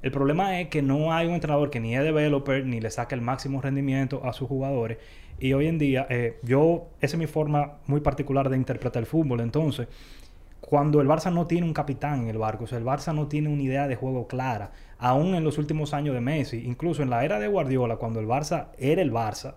El 0.02 0.12
problema 0.12 0.60
es 0.60 0.68
que 0.68 0.82
no 0.82 1.14
hay 1.14 1.28
un 1.28 1.34
entrenador 1.34 1.70
que 1.70 1.80
ni 1.80 1.96
es 1.96 2.04
developer 2.04 2.66
ni 2.66 2.82
le 2.82 2.92
saque 2.92 3.16
el 3.16 3.22
máximo 3.22 3.62
rendimiento 3.62 4.22
a 4.26 4.34
sus 4.34 4.50
jugadores. 4.50 4.98
Y 5.40 5.54
hoy 5.54 5.68
en 5.68 5.80
día, 5.80 6.06
eh, 6.10 6.40
yo, 6.44 6.88
esa 7.00 7.16
es 7.16 7.20
mi 7.20 7.26
forma 7.28 7.78
muy 7.88 8.02
particular 8.02 8.50
de 8.50 8.58
interpretar 8.58 9.00
el 9.02 9.08
fútbol. 9.08 9.40
Entonces, 9.40 9.88
cuando 10.70 11.02
el 11.02 11.08
Barça 11.08 11.32
no 11.32 11.46
tiene 11.46 11.68
un 11.68 11.74
capitán 11.74 12.22
en 12.22 12.30
el 12.30 12.38
barco, 12.38 12.64
o 12.64 12.68
sea, 12.68 12.78
el 12.78 12.86
Barça 12.86 13.14
no 13.14 13.28
tiene 13.28 13.50
una 13.50 13.62
idea 13.62 13.88
de 13.88 13.98
juego 13.98 14.28
clara, 14.28 14.72
aún 14.98 15.36
en 15.36 15.44
los 15.44 15.58
últimos 15.58 15.94
años 15.94 16.16
de 16.16 16.22
Messi, 16.22 16.64
incluso 16.66 17.04
en 17.04 17.10
la 17.10 17.26
era 17.26 17.38
de 17.38 17.50
Guardiola, 17.50 17.98
cuando 17.98 18.22
el 18.22 18.28
Barça 18.28 18.68
era 18.78 19.02
el 19.02 19.12
Barça, 19.12 19.56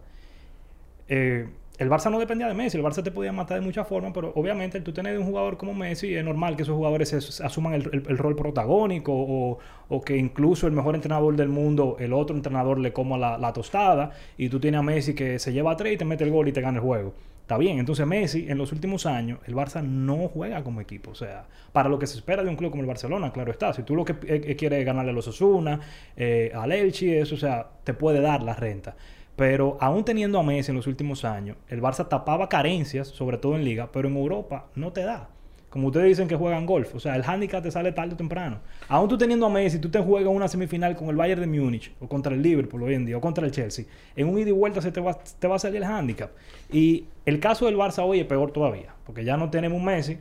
eh, 1.08 1.48
el 1.78 1.90
Barça 1.90 2.10
no 2.10 2.18
dependía 2.18 2.48
de 2.48 2.54
Messi, 2.54 2.76
el 2.76 2.82
Barça 2.82 3.04
te 3.04 3.12
podía 3.12 3.32
matar 3.32 3.60
de 3.60 3.64
muchas 3.64 3.86
formas, 3.86 4.10
pero 4.12 4.32
obviamente 4.34 4.80
tú 4.80 4.92
tener 4.92 5.16
un 5.16 5.26
jugador 5.26 5.56
como 5.56 5.74
Messi, 5.74 6.12
es 6.12 6.24
normal 6.24 6.56
que 6.56 6.62
esos 6.62 6.74
jugadores 6.74 7.12
asuman 7.40 7.74
el, 7.74 8.18
rol 8.18 8.34
protagónico 8.34 9.12
o, 9.14 9.58
o 9.88 10.00
que 10.00 10.16
incluso 10.16 10.66
el 10.66 10.72
mejor 10.72 10.96
entrenador 10.96 11.36
del 11.36 11.50
mundo, 11.50 11.98
el 12.00 12.14
otro 12.14 12.34
entrenador 12.34 12.78
le 12.78 12.92
coma 12.92 13.16
la, 13.16 13.38
la 13.38 13.52
tostada 13.52 14.10
y 14.36 14.48
tú 14.48 14.58
tienes 14.58 14.80
a 14.80 14.82
Messi 14.82 15.14
que 15.14 15.38
se 15.38 15.52
lleva 15.52 15.70
a 15.70 15.76
tres 15.76 15.94
y 15.94 15.96
te 15.98 16.04
mete 16.04 16.24
el 16.24 16.32
gol 16.32 16.48
y 16.48 16.52
te 16.52 16.62
gana 16.62 16.78
el 16.78 16.84
juego. 16.84 17.14
Está 17.46 17.58
bien, 17.58 17.78
entonces 17.78 18.04
Messi 18.08 18.46
en 18.48 18.58
los 18.58 18.72
últimos 18.72 19.06
años, 19.06 19.38
el 19.46 19.54
Barça 19.54 19.80
no 19.80 20.26
juega 20.26 20.64
como 20.64 20.80
equipo, 20.80 21.12
o 21.12 21.14
sea, 21.14 21.44
para 21.70 21.88
lo 21.88 21.96
que 21.96 22.08
se 22.08 22.18
espera 22.18 22.42
de 22.42 22.48
un 22.48 22.56
club 22.56 22.72
como 22.72 22.82
el 22.82 22.88
Barcelona, 22.88 23.30
claro 23.32 23.52
está, 23.52 23.72
si 23.72 23.84
tú 23.84 23.94
lo 23.94 24.04
que 24.04 24.14
eh, 24.14 24.42
eh, 24.46 24.56
quieres 24.56 24.80
es 24.80 24.84
ganarle 24.84 25.12
a 25.12 25.14
los 25.14 25.28
Osuna, 25.28 25.78
eh, 26.16 26.50
al 26.52 26.72
Elche, 26.72 27.20
eso, 27.20 27.36
o 27.36 27.38
sea, 27.38 27.68
te 27.84 27.94
puede 27.94 28.20
dar 28.20 28.42
la 28.42 28.54
renta. 28.54 28.96
Pero 29.36 29.78
aún 29.80 30.04
teniendo 30.04 30.40
a 30.40 30.42
Messi 30.42 30.72
en 30.72 30.76
los 30.76 30.88
últimos 30.88 31.24
años, 31.24 31.56
el 31.68 31.80
Barça 31.80 32.08
tapaba 32.08 32.48
carencias, 32.48 33.06
sobre 33.06 33.38
todo 33.38 33.54
en 33.54 33.64
liga, 33.64 33.90
pero 33.92 34.08
en 34.08 34.16
Europa 34.16 34.66
no 34.74 34.92
te 34.92 35.04
da. 35.04 35.28
Como 35.76 35.88
ustedes 35.88 36.06
dicen 36.06 36.26
que 36.26 36.36
juegan 36.36 36.64
golf, 36.64 36.94
o 36.94 36.98
sea, 36.98 37.16
el 37.16 37.22
handicap 37.22 37.62
te 37.62 37.70
sale 37.70 37.92
tarde 37.92 38.14
o 38.14 38.16
temprano. 38.16 38.60
Aún 38.88 39.10
tú 39.10 39.18
teniendo 39.18 39.44
a 39.44 39.50
Messi, 39.50 39.78
tú 39.78 39.90
te 39.90 39.98
juegas 39.98 40.32
una 40.32 40.48
semifinal 40.48 40.96
con 40.96 41.10
el 41.10 41.16
Bayern 41.16 41.42
de 41.42 41.46
Múnich, 41.46 41.92
o 42.00 42.08
contra 42.08 42.32
el 42.32 42.40
Liverpool 42.40 42.82
hoy 42.82 42.94
en 42.94 43.04
día, 43.04 43.18
o 43.18 43.20
contra 43.20 43.44
el 43.44 43.52
Chelsea. 43.52 43.84
En 44.16 44.26
un 44.26 44.38
ida 44.38 44.48
y 44.48 44.52
vuelta 44.52 44.80
se 44.80 44.90
te 44.90 45.02
va, 45.02 45.18
te 45.38 45.46
va 45.46 45.56
a 45.56 45.58
salir 45.58 45.76
el 45.76 45.84
handicap. 45.84 46.30
Y 46.72 47.04
el 47.26 47.40
caso 47.40 47.66
del 47.66 47.76
Barça 47.76 48.02
hoy 48.02 48.20
es 48.20 48.24
peor 48.24 48.52
todavía, 48.52 48.94
porque 49.04 49.22
ya 49.22 49.36
no 49.36 49.50
tenemos 49.50 49.78
un 49.78 49.84
Messi 49.84 50.16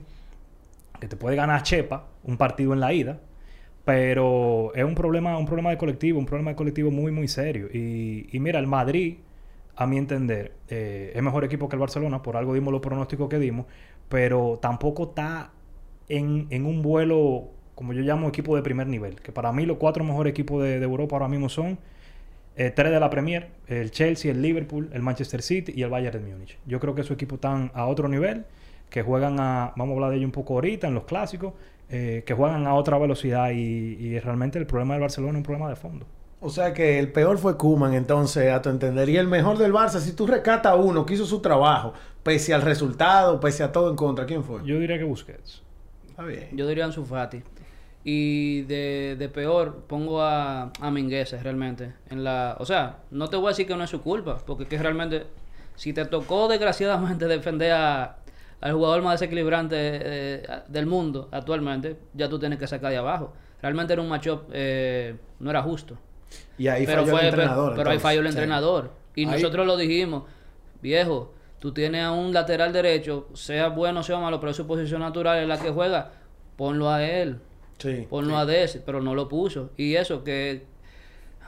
que 0.99 1.07
te 1.07 1.15
puede 1.15 1.37
ganar 1.37 1.63
Chepa 1.63 2.03
un 2.25 2.35
partido 2.35 2.73
en 2.73 2.81
la 2.81 2.91
ida, 2.91 3.21
pero 3.85 4.73
es 4.75 4.83
un 4.83 4.93
problema, 4.93 5.37
un 5.37 5.45
problema 5.45 5.69
de 5.69 5.77
colectivo, 5.77 6.19
un 6.19 6.25
problema 6.25 6.51
de 6.51 6.57
colectivo 6.57 6.91
muy, 6.91 7.13
muy 7.13 7.29
serio. 7.29 7.67
Y, 7.73 8.27
mira, 8.41 8.59
el 8.59 8.67
Madrid, 8.67 9.19
a 9.77 9.87
mi 9.87 9.97
entender, 9.97 10.51
eh, 10.67 11.13
es 11.15 11.23
mejor 11.23 11.45
equipo 11.45 11.69
que 11.69 11.77
el 11.77 11.79
Barcelona, 11.79 12.21
por 12.21 12.35
algo 12.35 12.53
dimos 12.53 12.73
los 12.73 12.81
pronósticos 12.81 13.29
que 13.29 13.39
dimos, 13.39 13.67
pero 14.09 14.59
tampoco 14.61 15.09
está 15.09 15.51
en, 16.09 16.47
en 16.49 16.65
un 16.65 16.81
vuelo, 16.81 17.49
como 17.75 17.93
yo 17.93 18.01
llamo, 18.01 18.27
equipo 18.27 18.55
de 18.55 18.61
primer 18.61 18.87
nivel. 18.87 19.21
Que 19.21 19.31
para 19.31 19.51
mí 19.51 19.65
los 19.65 19.77
cuatro 19.77 20.03
mejores 20.03 20.31
equipos 20.31 20.63
de, 20.63 20.81
Europa 20.81 21.15
ahora 21.15 21.27
mismo 21.27 21.49
son 21.49 21.79
eh, 22.55 22.71
tres 22.71 22.91
de 22.91 22.99
la 22.99 23.09
Premier, 23.09 23.49
el 23.67 23.91
Chelsea, 23.91 24.31
el 24.31 24.41
Liverpool, 24.41 24.89
el 24.93 25.01
Manchester 25.01 25.41
City 25.41 25.73
y 25.75 25.81
el 25.81 25.89
Bayern 25.89 26.23
de 26.23 26.31
Múnich. 26.31 26.57
Yo 26.65 26.79
creo 26.79 26.95
que 26.95 27.01
esos 27.01 27.15
equipos 27.15 27.37
están 27.37 27.71
a 27.73 27.85
otro 27.87 28.07
nivel, 28.07 28.45
que 28.89 29.01
juegan 29.01 29.39
a, 29.39 29.73
vamos 29.75 29.93
a 29.93 29.95
hablar 29.95 30.11
de 30.11 30.17
ello 30.17 30.25
un 30.25 30.31
poco 30.31 30.53
ahorita, 30.55 30.87
en 30.87 30.93
los 30.93 31.05
clásicos, 31.05 31.53
eh, 31.89 32.23
que 32.25 32.33
juegan 32.33 32.65
a 32.67 32.73
otra 32.73 32.97
velocidad 32.97 33.51
y, 33.51 33.57
y 33.57 34.19
realmente 34.19 34.57
el 34.57 34.65
problema 34.65 34.93
del 34.93 35.01
Barcelona 35.01 35.33
es 35.33 35.37
un 35.37 35.43
problema 35.43 35.69
de 35.69 35.75
fondo. 35.75 36.05
O 36.45 36.49
sea 36.51 36.75
que 36.75 36.99
el 36.99 37.11
peor 37.11 37.39
fue 37.39 37.57
Kuman, 37.57 37.95
entonces, 37.95 38.51
a 38.51 38.61
tu 38.61 38.69
entender. 38.69 39.09
Y 39.09 39.17
el 39.17 39.27
mejor 39.27 39.57
del 39.57 39.73
Barça, 39.73 39.99
si 39.99 40.13
tú 40.13 40.27
rescatas 40.27 40.73
a 40.73 40.75
uno 40.75 41.03
que 41.03 41.15
hizo 41.15 41.25
su 41.25 41.39
trabajo, 41.39 41.93
pese 42.21 42.53
al 42.53 42.61
resultado, 42.61 43.39
pese 43.39 43.63
a 43.63 43.71
todo 43.71 43.89
en 43.89 43.95
contra, 43.95 44.27
¿quién 44.27 44.43
fue? 44.43 44.61
Yo 44.63 44.79
diría 44.79 44.99
que 44.99 45.05
Busquets. 45.05 45.63
Está 46.07 46.21
bien. 46.21 46.49
Yo 46.53 46.67
diría 46.67 46.85
Ansu 46.85 47.03
Fati. 47.03 47.41
Y 48.03 48.61
de, 48.61 49.15
de 49.17 49.27
peor, 49.27 49.85
pongo 49.87 50.21
a, 50.21 50.71
a 50.79 50.91
Mingueza 50.91 51.41
realmente. 51.41 51.93
En 52.11 52.23
la, 52.23 52.57
o 52.59 52.65
sea, 52.65 52.99
no 53.09 53.27
te 53.27 53.37
voy 53.37 53.47
a 53.47 53.49
decir 53.49 53.65
que 53.65 53.75
no 53.75 53.83
es 53.83 53.89
su 53.89 54.03
culpa, 54.03 54.37
porque 54.45 54.65
es 54.65 54.69
que 54.69 54.77
realmente, 54.77 55.25
si 55.73 55.93
te 55.93 56.05
tocó 56.05 56.47
desgraciadamente 56.47 57.25
defender 57.27 57.71
a, 57.71 58.17
al 58.61 58.73
jugador 58.73 59.01
más 59.01 59.19
desequilibrante 59.19 59.75
eh, 59.79 60.47
del 60.67 60.85
mundo 60.85 61.27
actualmente, 61.31 61.97
ya 62.13 62.29
tú 62.29 62.37
tienes 62.37 62.59
que 62.59 62.67
sacar 62.67 62.91
de 62.91 62.97
abajo. 62.97 63.33
Realmente 63.63 63.93
era 63.93 64.01
un 64.03 64.09
matchup, 64.09 64.43
eh, 64.53 65.15
no 65.39 65.49
era 65.49 65.63
justo. 65.63 65.97
Y 66.57 66.67
ahí 66.67 66.85
pero 66.85 67.01
falló 67.01 67.11
fue, 67.11 67.21
el 67.21 67.27
entrenador. 67.27 67.65
pero, 67.71 67.77
pero 67.77 67.89
ahí 67.91 67.99
falló 67.99 68.19
el 68.21 68.25
Sí. 68.27 68.29
entrenador. 68.33 68.91
Y 69.15 69.21
Ahí- 69.25 69.31
nosotros 69.31 69.65
lo 69.67 69.77
dijimos, 69.77 70.23
viejo, 70.81 71.33
tú 71.59 71.73
tienes 71.73 72.03
a 72.03 72.11
un 72.11 72.33
lateral 72.33 72.71
derecho, 72.73 73.27
sea 73.33 73.69
bueno 73.69 74.01
o 74.01 74.03
sea 74.03 74.17
malo, 74.19 74.39
pero 74.39 74.51
es 74.51 74.57
su 74.57 74.67
posición 74.67 75.01
natural 75.01 75.39
en 75.41 75.49
la 75.49 75.59
que 75.59 75.69
juega, 75.71 76.11
ponlo 76.57 76.89
a 76.89 77.03
él, 77.03 77.39
Sí. 77.77 78.07
ponlo 78.09 78.37
a 78.37 78.45
Desi, 78.45 78.79
pero 78.85 79.01
no 79.01 79.15
lo 79.15 79.27
puso. 79.27 79.71
Y 79.77 79.95
eso 79.95 80.23
que 80.23 80.63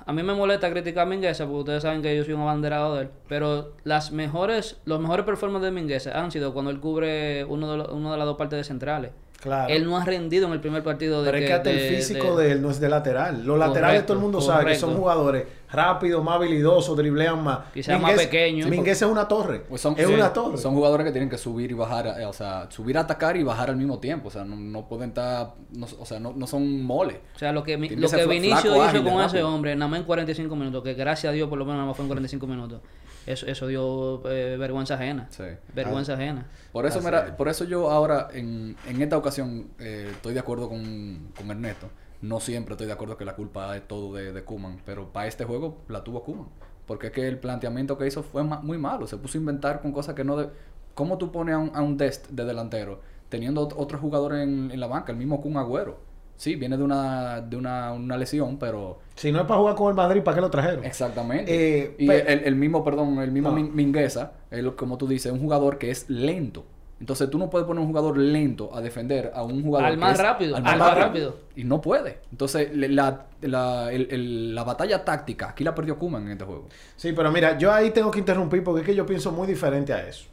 a 0.05 0.13
mí 0.13 0.23
me 0.23 0.33
molesta 0.33 0.69
criticar 0.71 1.03
a 1.03 1.09
Mingueza, 1.09 1.43
porque 1.45 1.59
ustedes 1.59 1.83
saben 1.83 2.01
que 2.01 2.15
yo 2.15 2.23
soy 2.23 2.33
un 2.33 2.41
abanderado 2.41 2.95
de 2.95 3.01
él, 3.03 3.09
pero 3.27 3.73
las 3.83 4.11
mejores, 4.11 4.77
los 4.85 4.99
mejores 5.01 5.25
performances 5.25 5.65
de 5.73 5.79
Mingueza 5.81 6.17
han 6.17 6.31
sido 6.31 6.53
cuando 6.53 6.71
él 6.71 6.79
cubre 6.79 7.43
uno 7.45 7.69
de, 7.71 7.77
los- 7.77 7.89
uno 7.89 8.11
de 8.13 8.17
las 8.17 8.25
dos 8.25 8.37
partes 8.37 8.57
de 8.57 8.63
centrales. 8.63 9.11
Claro. 9.41 9.71
Él 9.71 9.85
no 9.85 9.97
ha 9.97 10.03
rendido 10.03 10.47
en 10.47 10.53
el 10.53 10.59
primer 10.59 10.81
partido 10.83 11.21
de 11.21 11.27
Pero 11.31 11.37
es 11.37 11.45
que 11.47 11.53
hasta 11.53 11.69
el 11.69 11.79
físico 11.95 12.35
de, 12.37 12.53
él 12.53 12.61
no 12.61 12.71
es 12.71 12.79
de 12.79 12.89
lateral. 12.89 13.45
Los 13.45 13.57
laterales 13.59 14.01
Correcto, 14.01 14.05
todo 14.07 14.17
el 14.17 14.23
mundo 14.23 14.41
sabe 14.41 14.65
que 14.65 14.75
son 14.75 14.89
correcto. 14.89 15.01
jugadores 15.01 15.45
rápidos, 15.71 16.23
más 16.23 16.35
habilidosos, 16.35 16.97
driblean 16.97 17.43
más. 17.43 17.59
Quizás 17.73 18.01
más 18.01 18.13
pequeños. 18.13 18.67
Minguez 18.69 19.01
es 19.01 19.07
una 19.07 19.27
torre. 19.27 19.59
Pues 19.69 19.79
son, 19.81 19.93
es 19.97 20.07
sí, 20.07 20.13
una 20.13 20.33
torre. 20.33 20.57
son 20.57 20.73
jugadores 20.73 21.05
que 21.05 21.11
tienen 21.11 21.29
que 21.29 21.37
subir 21.37 21.69
y 21.69 21.75
bajar, 21.75 22.19
eh, 22.19 22.25
o 22.25 22.33
sea, 22.33 22.67
subir 22.71 22.97
a 22.97 23.01
atacar 23.01 23.37
y 23.37 23.43
bajar 23.43 23.69
al 23.69 23.77
mismo 23.77 23.99
tiempo. 23.99 24.29
O 24.29 24.31
sea, 24.31 24.43
no, 24.43 24.55
no 24.55 24.87
pueden 24.87 25.09
estar, 25.09 25.53
no- 25.71 25.87
o 25.99 26.05
sea, 26.05 26.19
no, 26.19 26.33
no 26.33 26.47
son 26.47 26.81
mole. 26.81 27.21
O 27.35 27.39
sea, 27.39 27.51
lo 27.51 27.63
que, 27.63 27.77
lo 27.77 28.09
que 28.09 28.17
que 28.17 28.25
Vinicio 28.25 28.73
flaco, 28.73 28.85
hizo 28.97 29.03
con 29.03 29.13
ese 29.21 29.23
rápido. 29.27 29.53
hombre, 29.53 29.75
nada 29.75 29.89
más 29.89 29.99
en 29.99 30.05
45 30.07 30.55
minutos, 30.55 30.83
que 30.83 30.93
gracias 30.95 31.29
a 31.29 31.33
Dios 31.33 31.47
por 31.47 31.59
lo 31.59 31.65
menos 31.65 31.77
nada 31.77 31.87
más 31.87 31.95
fue 31.95 32.03
en 32.03 32.09
45 32.09 32.47
minutos, 32.47 32.81
eso, 33.27 33.45
eso 33.45 33.67
dio 33.67 34.21
eh, 34.29 34.57
vergüenza 34.57 34.95
ajena. 34.95 35.27
Sí. 35.29 35.43
Vergüenza 35.75 36.13
ajena. 36.13 36.47
Por 36.71 36.85
eso, 36.85 37.01
mira, 37.01 37.37
por 37.37 37.47
eso 37.49 37.63
yo 37.65 37.91
ahora, 37.91 38.29
en, 38.33 38.75
en 38.87 39.01
esta 39.01 39.17
ocasión, 39.17 39.67
eh, 39.79 40.09
estoy 40.11 40.33
de 40.33 40.39
acuerdo 40.39 40.67
con, 40.69 41.29
con 41.37 41.51
Ernesto. 41.51 41.89
No 42.21 42.39
siempre 42.39 42.73
estoy 42.73 42.87
de 42.87 42.93
acuerdo 42.93 43.15
que 43.17 43.25
la 43.25 43.35
culpa 43.35 43.75
es 43.77 43.87
todo 43.87 44.13
de, 44.15 44.33
de 44.33 44.43
Kuman, 44.43 44.81
pero 44.85 45.13
para 45.13 45.27
este 45.27 45.45
juego 45.45 45.77
la 45.87 46.03
tuvo 46.03 46.23
Kuman. 46.23 46.47
Porque 46.87 47.07
es 47.07 47.13
que 47.13 47.27
el 47.27 47.37
planteamiento 47.37 47.97
que 47.97 48.07
hizo 48.07 48.23
fue 48.23 48.43
ma- 48.43 48.61
muy 48.61 48.77
malo. 48.77 49.05
Se 49.05 49.17
puso 49.17 49.37
a 49.37 49.41
inventar 49.41 49.81
con 49.81 49.91
cosas 49.91 50.15
que 50.15 50.23
no... 50.23 50.35
De... 50.37 50.49
¿Cómo 50.95 51.17
tú 51.19 51.31
pones 51.31 51.53
a 51.53 51.57
un, 51.59 51.71
a 51.75 51.81
un 51.81 51.95
Dest 51.97 52.29
de 52.29 52.43
delantero 52.45 53.01
teniendo 53.29 53.67
ot- 53.69 53.75
otro 53.77 53.99
jugador 53.99 54.33
en, 54.35 54.71
en 54.71 54.79
la 54.79 54.87
banca? 54.87 55.11
El 55.11 55.17
mismo 55.19 55.41
Kun 55.41 55.57
Agüero. 55.57 55.99
Sí, 56.37 56.55
viene 56.55 56.77
de 56.77 56.83
una, 56.83 57.41
de 57.41 57.57
una, 57.57 57.91
una 57.93 58.15
lesión, 58.15 58.57
pero... 58.57 58.99
Si 59.15 59.31
no 59.31 59.39
es 59.41 59.45
para 59.47 59.59
jugar 59.59 59.75
con 59.75 59.89
el 59.89 59.95
Madrid, 59.95 60.21
¿para 60.21 60.35
qué 60.35 60.41
lo 60.41 60.49
trajeron? 60.51 60.85
Exactamente. 60.85 61.79
Eh, 61.83 61.95
y 61.97 62.07
pe- 62.07 62.31
el, 62.31 62.43
el 62.45 62.55
mismo, 62.55 62.83
perdón, 62.83 63.17
el 63.19 63.31
mismo 63.31 63.49
No. 63.49 63.55
Min- 63.55 63.75
Mingueza, 63.75 64.33
él, 64.51 64.75
como 64.75 64.97
tú 64.99 65.07
dices, 65.07 65.25
es 65.27 65.31
un 65.33 65.39
jugador 65.39 65.79
que 65.79 65.89
es 65.89 66.07
lento. 66.09 66.63
Entonces 66.99 67.29
tú 67.29 67.37
no 67.39 67.49
puedes 67.49 67.67
poner 67.67 67.81
un 67.81 67.87
jugador 67.87 68.17
lento 68.17 68.69
a 68.75 68.81
defender 68.81 69.31
a 69.35 69.43
un 69.43 69.61
jugador 69.63 69.87
Al 69.87 69.93
que 69.95 69.99
más 69.99 70.13
es- 70.13 70.19
rápido, 70.25 70.55
al 70.55 70.63
más 70.63 70.95
rápido. 70.97 71.35
Y 71.55 71.63
no 71.63 71.81
puede. 71.81 72.19
Entonces 72.31 72.75
le- 72.75 72.89
la, 72.89 73.25
la, 73.41 73.91
el- 73.91 74.07
el- 74.11 74.53
la 74.55 74.63
batalla 74.63 75.03
táctica, 75.03 75.49
aquí 75.49 75.63
la 75.63 75.73
perdió 75.73 75.97
Kuman 75.97 76.23
en 76.25 76.31
este 76.33 76.45
juego. 76.45 76.67
Sí, 76.95 77.13
pero 77.13 77.31
mira, 77.31 77.57
yo 77.57 77.71
ahí 77.73 77.89
tengo 77.91 78.11
que 78.11 78.19
interrumpir 78.19 78.63
porque 78.63 78.81
es 78.81 78.85
que 78.85 78.95
yo 78.95 79.05
pienso 79.07 79.31
muy 79.31 79.47
diferente 79.47 79.91
a 79.93 80.07
eso. 80.07 80.25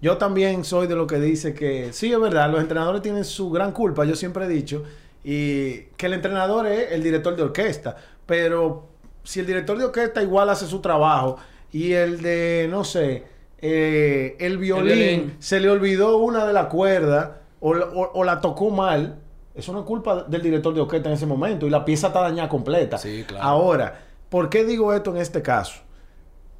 Yo 0.00 0.16
también 0.18 0.62
soy 0.64 0.86
de 0.86 0.94
lo 0.94 1.08
que 1.08 1.18
dice 1.18 1.52
que, 1.54 1.92
sí, 1.92 2.12
es 2.12 2.20
verdad, 2.20 2.48
los 2.50 2.60
entrenadores 2.60 3.02
tienen 3.02 3.24
su 3.24 3.50
gran 3.50 3.72
culpa, 3.72 4.04
yo 4.04 4.14
siempre 4.14 4.44
he 4.44 4.48
dicho, 4.48 4.84
y 5.24 5.80
que 5.96 6.06
el 6.06 6.14
entrenador 6.14 6.66
es 6.66 6.92
el 6.92 7.02
director 7.02 7.34
de 7.36 7.42
orquesta, 7.42 7.96
pero 8.26 8.86
si 9.24 9.40
el 9.40 9.46
director 9.46 9.76
de 9.78 9.84
orquesta 9.86 10.22
igual 10.22 10.48
hace 10.50 10.66
su 10.66 10.80
trabajo 10.80 11.36
y 11.72 11.92
el 11.92 12.22
de, 12.22 12.66
no 12.70 12.84
sé, 12.84 13.24
eh, 13.60 14.36
el, 14.38 14.58
violín, 14.58 14.86
violín. 14.96 15.36
se 15.40 15.60
le 15.60 15.68
olvidó 15.68 16.18
una 16.18 16.46
de 16.46 16.52
las 16.52 16.66
cuerdas 16.66 17.30
o, 17.60 17.74
la- 17.74 17.86
o- 17.86 18.12
o 18.14 18.24
la 18.24 18.40
tocó 18.40 18.70
mal, 18.70 19.18
eso 19.54 19.72
no 19.72 19.80
es 19.80 19.84
culpa 19.84 20.22
del 20.28 20.40
director 20.42 20.72
de 20.72 20.80
orquesta 20.80 21.08
en 21.08 21.14
ese 21.16 21.26
momento 21.26 21.66
y 21.66 21.70
la 21.70 21.84
pieza 21.84 22.06
está 22.06 22.20
dañada 22.20 22.48
completa. 22.48 22.96
Sí, 22.98 23.24
claro. 23.26 23.44
Ahora, 23.44 24.00
¿por 24.28 24.48
qué 24.48 24.64
digo 24.64 24.94
esto 24.94 25.10
en 25.10 25.16
este 25.20 25.42
caso? 25.42 25.80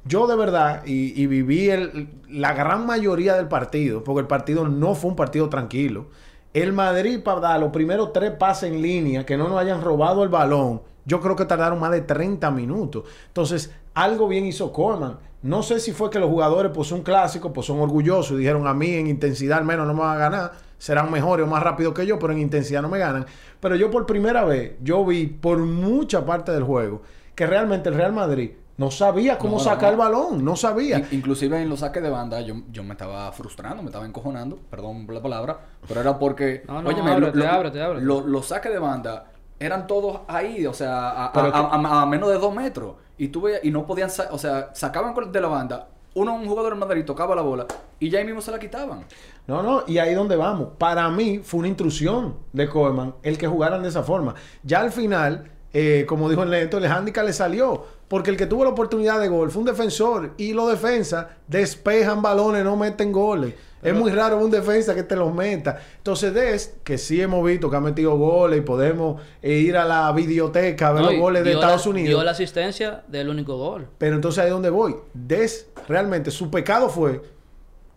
Yo 0.05 0.27
de 0.27 0.35
verdad, 0.35 0.83
y, 0.85 1.19
y 1.21 1.27
viví 1.27 1.69
el- 1.69 2.09
la 2.29 2.53
gran 2.53 2.85
mayoría 2.85 3.35
del 3.35 3.47
partido, 3.47 4.03
porque 4.03 4.21
el 4.21 4.27
partido 4.27 4.67
no 4.67 4.95
fue 4.95 5.09
un 5.11 5.15
partido 5.15 5.49
tranquilo. 5.49 6.07
El 6.53 6.73
Madrid 6.73 7.21
para 7.23 7.41
dar 7.41 7.59
los 7.59 7.71
primeros 7.71 8.11
tres 8.11 8.31
pases 8.31 8.71
en 8.71 8.81
línea, 8.81 9.25
que 9.25 9.37
no 9.37 9.47
nos 9.47 9.59
hayan 9.59 9.81
robado 9.81 10.23
el 10.23 10.29
balón, 10.29 10.81
yo 11.05 11.21
creo 11.21 11.35
que 11.35 11.45
tardaron 11.45 11.79
más 11.79 11.91
de 11.91 12.01
30 12.01 12.49
minutos. 12.51 13.03
Entonces, 13.27 13.71
algo 13.93 14.27
bien 14.27 14.45
hizo 14.45 14.71
Coleman. 14.71 15.17
No 15.41 15.63
sé 15.63 15.79
si 15.79 15.91
fue 15.91 16.09
que 16.09 16.19
los 16.19 16.29
jugadores, 16.29 16.71
pues 16.73 16.87
son 16.87 17.01
clásicos, 17.01 17.51
pues 17.53 17.67
son 17.67 17.79
orgullosos 17.79 18.31
y 18.31 18.39
dijeron 18.39 18.67
a 18.67 18.73
mí 18.73 18.93
en 18.93 19.07
intensidad 19.07 19.59
al 19.59 19.65
menos 19.65 19.87
no 19.87 19.93
me 19.93 20.01
van 20.01 20.15
a 20.15 20.19
ganar, 20.19 20.51
serán 20.77 21.11
mejores 21.11 21.45
o 21.45 21.49
más 21.49 21.63
rápidos 21.63 21.93
que 21.93 22.05
yo, 22.05 22.19
pero 22.19 22.33
en 22.33 22.39
intensidad 22.39 22.81
no 22.81 22.89
me 22.89 22.99
ganan. 22.99 23.25
Pero 23.59 23.75
yo 23.75 23.89
por 23.89 24.05
primera 24.05 24.43
vez, 24.43 24.73
yo 24.81 25.05
vi 25.05 25.27
por 25.27 25.59
mucha 25.59 26.25
parte 26.25 26.51
del 26.51 26.63
juego 26.63 27.03
que 27.35 27.47
realmente 27.47 27.89
el 27.89 27.95
Real 27.95 28.11
Madrid 28.11 28.51
no 28.79 28.89
sabía 28.91 29.37
cómo 29.37 29.57
No, 29.57 29.63
sacar 29.63 29.89
no. 29.89 29.89
el 29.91 29.97
balón, 29.97 30.43
no 30.45 30.55
sabía. 30.55 30.99
In- 30.99 31.07
inclusive 31.11 31.61
en 31.61 31.69
los 31.69 31.81
saques 31.81 32.01
de 32.01 32.09
banda 32.09 32.39
yo, 32.41 32.55
yo 32.71 32.83
me 32.83 32.93
estaba 32.93 33.31
frustrando, 33.33 33.83
me 33.83 33.89
estaba 33.89 34.05
encojonando, 34.05 34.57
perdón 34.69 35.05
por 35.05 35.13
la 35.15 35.21
palabra, 35.21 35.59
pero 35.87 35.99
era 36.01 36.17
porque, 36.17 36.63
No, 36.67 36.81
no, 36.81 36.89
óyeme, 36.89 37.11
ábrete, 37.11 37.45
ábrete, 37.45 37.81
ábrete. 37.81 38.05
lo- 38.05 38.21
los 38.25 38.47
saques 38.47 38.71
de 38.71 38.79
banda 38.79 39.25
eran 39.59 39.85
todos 39.85 40.21
ahí, 40.27 40.65
o 40.65 40.73
sea, 40.73 41.09
a, 41.09 41.25
a- 41.25 41.31
Pero 41.33 41.47
a- 41.55 41.75
a- 41.75 42.01
a 42.01 42.05
menos 42.05 42.29
de 42.29 42.37
dos 42.37 42.55
metros. 42.55 42.95
Y 43.17 43.27
tú 43.27 43.41
veías- 43.41 43.59
y 43.63 43.69
no 43.71 43.85
podían, 43.85 44.09
o 44.31 44.37
sea, 44.37 44.69
sacaban 44.73 45.13
de 45.31 45.41
la 45.41 45.47
banda, 45.49 45.89
uno, 46.13 46.33
un 46.35 46.47
jugador 46.47 46.71
en 46.73 46.79
Madrid 46.79 47.03
tocaba 47.05 47.35
la 47.35 47.41
bola 47.41 47.65
y 47.99 48.09
ya 48.09 48.19
ahí 48.19 48.25
mismo 48.25 48.41
se 48.41 48.49
la 48.51 48.59
quitaban. 48.59 49.03
No, 49.45 49.61
no, 49.61 49.83
y 49.87 49.97
ahí 49.97 50.13
donde 50.13 50.35
vamos. 50.37 50.69
Para 50.77 51.09
mí 51.09 51.39
fue 51.43 51.59
una 51.59 51.67
intrusión 51.67 52.37
de 52.53 52.67
Koeman 52.69 53.15
el 53.23 53.37
que 53.37 53.47
jugaran 53.47 53.83
de 53.83 53.89
esa 53.89 54.03
forma. 54.03 54.35
Ya 54.63 54.79
al 54.79 54.91
final, 54.93 55.51
eh, 55.73 56.05
como 56.07 56.29
dijo 56.29 56.43
el 56.43 56.49
Neto, 56.49 56.77
el 56.77 56.85
handicap 56.85 57.25
le 57.25 57.33
salió. 57.33 57.98
Porque 58.09 58.31
el 58.31 58.35
que 58.37 58.47
tuvo 58.47 58.63
la 58.65 58.71
oportunidad 58.71 59.19
de 59.21 59.27
gol 59.29 59.49
fue 59.51 59.61
un 59.61 59.67
defensor. 59.67 60.31
Y 60.37 60.51
los 60.53 60.69
defensas 60.69 61.27
despejan 61.47 62.21
balones, 62.21 62.63
no 62.65 62.75
meten 62.75 63.11
goles. 63.11 63.53
es 63.81 63.93
muy 63.93 64.11
raro 64.11 64.37
un 64.39 64.51
defensa 64.51 64.93
que 64.93 65.03
te 65.03 65.15
los 65.15 65.33
meta. 65.33 65.79
Entonces, 65.97 66.33
Des, 66.33 66.75
que 66.83 66.97
sí 66.97 67.21
hemos 67.21 67.45
visto 67.45 67.69
que 67.69 67.77
ha 67.77 67.79
metido 67.79 68.17
goles 68.17 68.59
y 68.59 68.61
podemos 68.61 69.21
eh, 69.41 69.53
ir 69.53 69.77
a 69.77 69.85
la 69.85 70.11
videoteca 70.11 70.89
a 70.89 70.91
ver 70.93 71.03
No, 71.03 71.11
los 71.11 71.19
goles 71.19 71.43
de 71.45 71.53
Estados 71.53 71.85
la- 71.85 71.91
Unidos. 71.91 72.09
Dio 72.09 72.23
la 72.23 72.31
asistencia 72.31 73.03
del 73.07 73.29
único 73.29 73.57
gol. 73.57 73.87
Pero 73.97 74.15
entonces 74.15 74.39
ahí 74.39 74.47
es 74.47 74.53
donde 74.53 74.69
voy. 74.69 74.95
Des, 75.13 75.67
realmente, 75.87 76.29
su 76.31 76.49
pecado 76.51 76.89
fue 76.89 77.21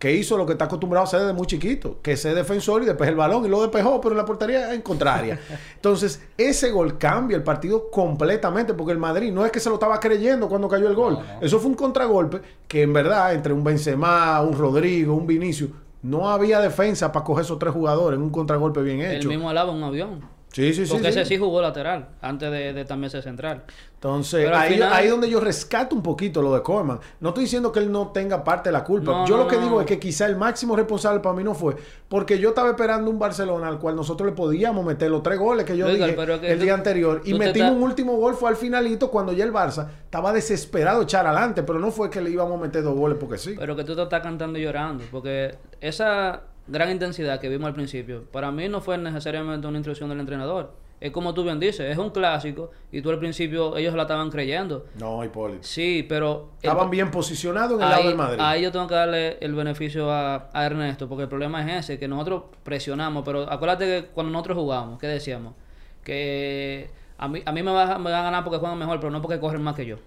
que 0.03 0.13
hizo 0.13 0.35
lo 0.35 0.45
que 0.45 0.51
está 0.51 0.65
acostumbrado 0.65 1.05
a 1.05 1.07
hacer 1.07 1.21
desde 1.21 1.31
muy 1.31 1.47
chiquito, 1.47 1.99
que 2.01 2.17
ser 2.17 2.35
defensor 2.35 2.83
y 2.83 2.85
despejar 2.85 3.13
el 3.13 3.17
balón 3.17 3.45
y 3.45 3.47
lo 3.47 3.61
despejó, 3.61 4.01
pero 4.01 4.11
en 4.11 4.17
la 4.17 4.25
portería 4.25 4.73
en 4.73 4.81
contraria. 4.81 5.39
Entonces, 5.75 6.21
ese 6.37 6.71
gol 6.71 6.97
cambia 6.97 7.37
el 7.37 7.43
partido 7.43 7.89
completamente, 7.89 8.73
porque 8.73 8.91
el 8.91 8.97
Madrid 8.97 9.31
no 9.31 9.45
es 9.45 9.51
que 9.53 9.61
se 9.61 9.69
lo 9.69 9.75
estaba 9.75 10.01
creyendo 10.01 10.49
cuando 10.49 10.67
cayó 10.67 10.89
el 10.89 10.93
gol. 10.93 11.13
No, 11.13 11.19
no. 11.19 11.25
Eso 11.39 11.57
fue 11.57 11.69
un 11.69 11.75
contragolpe 11.77 12.41
que 12.67 12.81
en 12.81 12.91
verdad, 12.91 13.33
entre 13.33 13.53
un 13.53 13.63
Benzema, 13.63 14.41
un 14.41 14.57
Rodrigo, 14.57 15.13
un 15.15 15.25
Vinicio, 15.25 15.69
no 16.01 16.29
había 16.29 16.59
defensa 16.59 17.09
para 17.13 17.23
coger 17.23 17.45
esos 17.45 17.57
tres 17.57 17.71
jugadores 17.71 18.17
en 18.17 18.23
un 18.23 18.29
contragolpe 18.29 18.81
bien 18.81 18.99
El 18.99 19.15
hecho. 19.19 19.29
mismo 19.29 19.49
alaba 19.49 19.71
un 19.71 19.83
avión. 19.83 20.19
Sí, 20.53 20.71
sí, 20.73 20.85
sí. 20.85 20.91
Porque 20.91 21.11
sí. 21.11 21.19
ese 21.19 21.25
sí 21.27 21.37
jugó 21.37 21.61
lateral, 21.61 22.09
antes 22.21 22.49
de, 22.51 22.71
de 22.73 22.85
también 22.85 23.09
ser 23.09 23.23
central. 23.23 23.63
Entonces, 23.95 24.49
ahí, 24.53 24.73
final- 24.73 24.93
ahí 24.93 25.07
donde 25.07 25.29
yo 25.29 25.39
rescato 25.39 25.95
un 25.95 26.03
poquito 26.03 26.41
lo 26.41 26.53
de 26.53 26.61
Koeman. 26.61 26.99
No 27.21 27.29
estoy 27.29 27.45
diciendo 27.45 27.71
que 27.71 27.79
él 27.79 27.91
no 27.91 28.09
tenga 28.09 28.43
parte 28.43 28.69
de 28.69 28.73
la 28.73 28.83
culpa. 28.83 29.11
No, 29.11 29.25
yo 29.27 29.35
no, 29.37 29.43
lo 29.43 29.49
que 29.49 29.55
no. 29.55 29.63
digo 29.63 29.81
es 29.81 29.87
que 29.87 29.97
quizá 29.99 30.25
el 30.27 30.35
máximo 30.35 30.75
responsable 30.75 31.21
para 31.21 31.35
mí 31.35 31.43
no 31.43 31.55
fue. 31.55 31.75
Porque 32.07 32.37
yo 32.37 32.49
estaba 32.49 32.69
esperando 32.69 33.09
un 33.09 33.17
Barcelona 33.17 33.67
al 33.67 33.79
cual 33.79 33.95
nosotros 33.95 34.29
le 34.29 34.35
podíamos 34.35 34.85
meter 34.85 35.09
los 35.09 35.23
tres 35.23 35.39
goles 35.39 35.65
que 35.65 35.75
yo 35.75 35.87
Edgar, 35.87 36.09
dije 36.09 36.13
pero 36.19 36.39
que 36.39 36.51
el 36.51 36.57
tú- 36.59 36.63
día 36.65 36.73
anterior. 36.75 37.21
Y 37.25 37.33
metimos 37.33 37.71
un 37.71 37.81
último 37.81 38.17
gol, 38.17 38.35
fue 38.35 38.49
al 38.49 38.55
finalito 38.55 39.09
cuando 39.09 39.31
ya 39.33 39.45
el 39.45 39.53
Barça 39.53 39.87
estaba 40.05 40.31
desesperado 40.33 40.99
de 40.99 41.05
echar 41.05 41.25
adelante. 41.25 41.63
Pero 41.63 41.79
no 41.79 41.89
fue 41.89 42.09
que 42.11 42.21
le 42.21 42.29
íbamos 42.29 42.59
a 42.59 42.61
meter 42.61 42.83
dos 42.83 42.95
goles 42.95 43.17
porque 43.19 43.39
sí. 43.39 43.55
Pero 43.57 43.75
que 43.75 43.83
tú 43.83 43.95
te 43.95 44.03
estás 44.03 44.21
cantando 44.21 44.59
y 44.59 44.63
llorando. 44.63 45.03
Porque 45.09 45.55
esa 45.81 46.41
gran 46.67 46.89
intensidad 46.91 47.39
que 47.39 47.49
vimos 47.49 47.67
al 47.67 47.73
principio, 47.73 48.23
para 48.31 48.51
mí 48.51 48.67
no 48.69 48.81
fue 48.81 48.97
necesariamente 48.97 49.67
una 49.67 49.77
instrucción 49.77 50.09
del 50.09 50.19
entrenador. 50.19 50.71
Es 51.01 51.11
como 51.11 51.33
tú 51.33 51.43
bien 51.43 51.59
dices, 51.59 51.81
es 51.81 51.97
un 51.97 52.11
clásico 52.11 52.71
y 52.89 53.01
tú 53.01 53.09
al 53.09 53.19
principio 53.19 53.75
ellos 53.75 53.93
la 53.93 54.03
estaban 54.03 54.29
creyendo. 54.29 54.85
No, 54.97 55.21
Hipólito. 55.25 55.61
Sí, 55.63 56.05
pero... 56.07 56.51
el- 56.61 56.69
Estaban 56.69 56.89
bien 56.89 57.11
posicionados 57.11 57.73
en 57.73 57.85
el 57.85 57.91
ahí, 57.91 57.91
lado 57.91 58.07
del 58.07 58.17
Madrid. 58.17 58.39
ahí 58.41 58.61
yo 58.61 58.71
tengo 58.71 58.87
que 58.87 58.95
darle 58.95 59.37
el 59.41 59.53
beneficio 59.53 60.09
a, 60.09 60.49
a 60.53 60.65
Ernesto, 60.65 61.09
porque 61.09 61.23
el 61.23 61.29
problema 61.29 61.61
es 61.69 61.83
ese, 61.83 61.99
que 61.99 62.07
nosotros 62.07 62.43
presionamos, 62.63 63.23
pero 63.25 63.51
acuérdate 63.51 63.85
que 63.85 64.07
cuando 64.13 64.31
nosotros 64.31 64.57
jugamos, 64.57 64.97
¿qué 64.97 65.07
decíamos? 65.07 65.55
Que 66.03 66.89
a 67.17 67.27
mí, 67.27 67.41
a 67.45 67.51
mí 67.51 67.63
me, 67.63 67.71
va, 67.71 67.97
me 67.97 68.09
van 68.11 68.21
a 68.21 68.23
ganar 68.23 68.43
porque 68.45 68.59
juegan 68.59 68.77
mejor, 68.77 68.99
pero 69.01 69.11
no 69.11 69.21
porque 69.21 69.39
corren 69.39 69.61
más 69.61 69.75
que 69.75 69.85
yo. 69.85 69.97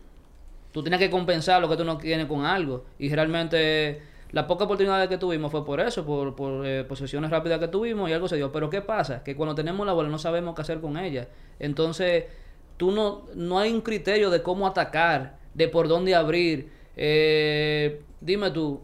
Tú 0.73 0.83
tienes 0.83 0.99
que 0.99 1.11
compensar 1.11 1.61
lo 1.61 1.69
que 1.69 1.77
tú 1.77 1.85
no 1.85 1.99
tienes 1.99 2.27
con 2.27 2.45
algo. 2.47 2.85
Y 2.99 3.09
realmente 3.15 4.01
Las 4.33 4.45
pocas 4.47 4.65
oportunidades 4.67 5.09
que 5.09 5.19
tuvimos 5.19 5.51
fue 5.53 5.65
por 5.65 5.81
eso, 5.81 6.05
por, 6.05 6.35
por 6.35 6.67
eh, 6.67 6.85
posesiones 6.85 7.31
rápidas 7.31 7.59
que 7.61 7.69
tuvimos 7.69 8.11
y 8.11 8.13
algo 8.13 8.29
se 8.29 8.37
dio. 8.37 8.51
Pero 8.53 8.69
¿qué 8.71 8.83
pasa? 8.83 9.23
Que 9.23 9.37
cuando 9.37 9.55
tenemos 9.55 9.87
la 9.87 9.93
bola 9.93 10.09
no 10.09 10.19
sabemos 10.19 10.55
qué 10.55 10.63
hacer 10.63 10.81
con 10.81 10.97
ella. 10.99 11.29
Entonces, 11.59 12.25
tú 12.77 12.91
no, 12.93 13.23
no 13.35 13.59
hay 13.59 13.73
un 13.73 13.81
criterio 13.83 14.31
de 14.31 14.43
cómo 14.43 14.67
atacar, 14.67 15.39
de 15.55 15.69
por 15.69 15.89
dónde 15.89 16.15
abrir. 16.15 16.71
Eh, 16.97 18.03
dime 18.21 18.51
tú, 18.51 18.81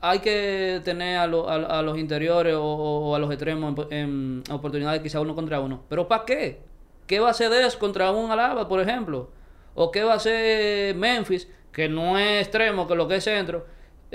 hay 0.00 0.18
que 0.20 0.80
tener 0.84 1.18
a, 1.18 1.26
lo- 1.26 1.48
a- 1.48 1.78
a 1.78 1.82
los 1.82 1.98
interiores 1.98 2.54
o, 2.58 3.14
a 3.14 3.18
los 3.18 3.30
extremos 3.30 3.74
en, 3.90 4.42
en 4.46 4.52
oportunidades 4.52 5.00
quizá 5.02 5.20
uno 5.20 5.34
contra 5.34 5.60
uno. 5.60 5.82
¿Pero 5.88 6.08
para 6.08 6.24
qué? 6.24 6.60
¿Qué 7.06 7.20
va 7.20 7.28
a 7.28 7.30
hacer 7.32 7.50
Des 7.50 7.76
contra 7.76 8.10
un 8.12 8.30
Alaba, 8.30 8.66
por 8.68 8.80
ejemplo? 8.80 9.30
¿O 9.74 9.90
qué 9.90 10.04
va 10.04 10.12
a 10.14 10.16
hacer 10.16 10.94
Memphis, 10.94 11.48
que 11.72 11.88
no 11.88 12.18
es 12.18 12.42
extremo, 12.42 12.86
que 12.86 12.94
lo 12.94 13.08
que 13.08 13.16
es 13.16 13.24
centro, 13.24 13.66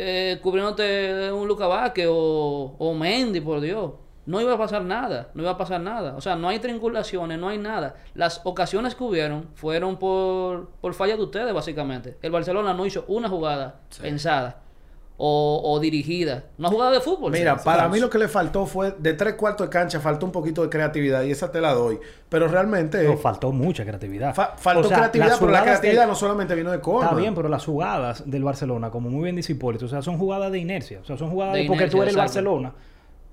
eh, 0.02 0.40
cubriéndote 0.42 1.32
un 1.32 1.48
Luca 1.48 1.68
Vázquez 1.68 2.08
o, 2.10 2.76
o 2.78 2.94
Mendy, 2.94 3.42
por 3.42 3.60
Dios? 3.60 3.92
No 4.26 4.40
iba 4.40 4.54
a 4.54 4.58
pasar 4.58 4.84
nada, 4.84 5.32
no 5.34 5.42
iba 5.42 5.52
a 5.52 5.58
pasar 5.58 5.82
nada. 5.82 6.16
O 6.16 6.22
sea, 6.22 6.36
no 6.36 6.48
hay 6.50 6.60
triangulaciones, 6.60 7.38
no 7.40 7.50
hay 7.50 7.58
nada. 7.58 7.96
Las 8.14 8.42
ocasiones 8.44 8.96
que 8.96 9.04
hubieron 9.04 9.50
fueron 9.56 9.98
por, 9.98 10.70
por 10.82 10.94
falla 10.94 11.18
de 11.18 11.24
ustedes, 11.24 11.54
básicamente. 11.54 12.18
El 12.22 12.32
Barcelona 12.32 12.74
no 12.74 12.86
hizo 12.86 13.04
una 13.08 13.28
jugada 13.28 13.82
pensada 14.02 14.62
o, 15.22 15.62
o 15.66 15.80
dirigida. 15.82 16.46
Una 16.58 16.70
jugada 16.70 16.92
de 16.92 17.02
fútbol. 17.02 17.34
Mira, 17.34 17.58
Sí, 17.60 17.66
para 17.66 17.90
mí 17.90 18.00
lo 18.00 18.10
que 18.10 18.18
le 18.18 18.30
faltó 18.30 18.66
fue 18.66 18.96
de 18.98 19.14
tres 19.16 19.34
cuartos 19.34 19.68
de 19.68 19.70
cancha, 19.72 20.00
faltó 20.00 20.26
un 20.26 20.32
poquito 20.32 20.64
de 20.64 20.70
creatividad 20.70 21.24
y 21.24 21.32
esa 21.32 21.52
te 21.52 21.60
la 21.60 21.74
doy. 21.74 22.00
Pero 22.30 22.48
realmente 22.48 23.04
No, 23.04 23.18
faltó 23.18 23.52
mucha 23.52 23.84
creatividad. 23.84 24.34
fa- 24.34 24.54
faltó 24.58 24.80
O 24.80 24.84
sea, 24.90 24.98
creatividad, 24.98 25.36
pero 25.38 25.52
la 25.52 25.62
creatividad 25.64 26.02
del- 26.04 26.10
no 26.10 26.16
solamente 26.16 26.56
vino 26.56 26.72
de 26.72 26.80
Coleman. 26.80 27.08
Está 27.10 27.20
bien, 27.20 27.36
pero 27.36 27.50
las 27.50 27.66
jugadas 27.66 28.24
del 28.32 28.44
Barcelona, 28.46 28.90
como 28.92 29.10
muy 29.10 29.24
bien 29.24 29.36
dice 29.36 29.52
Hipólito, 29.52 29.86
o 29.86 29.90
sea, 29.90 30.02
son 30.02 30.18
jugadas 30.18 30.52
de 30.54 30.60
inercia. 30.60 31.00
O 31.02 31.06
sea, 31.06 31.18
son 31.18 31.30
jugadas 31.32 31.54
De 31.56 31.62
de, 31.64 31.68
porque 31.68 31.88
tú 31.88 31.98
inercia, 31.98 32.04
eres 32.04 32.14
el. 32.14 32.18
Barcelona 32.20 32.74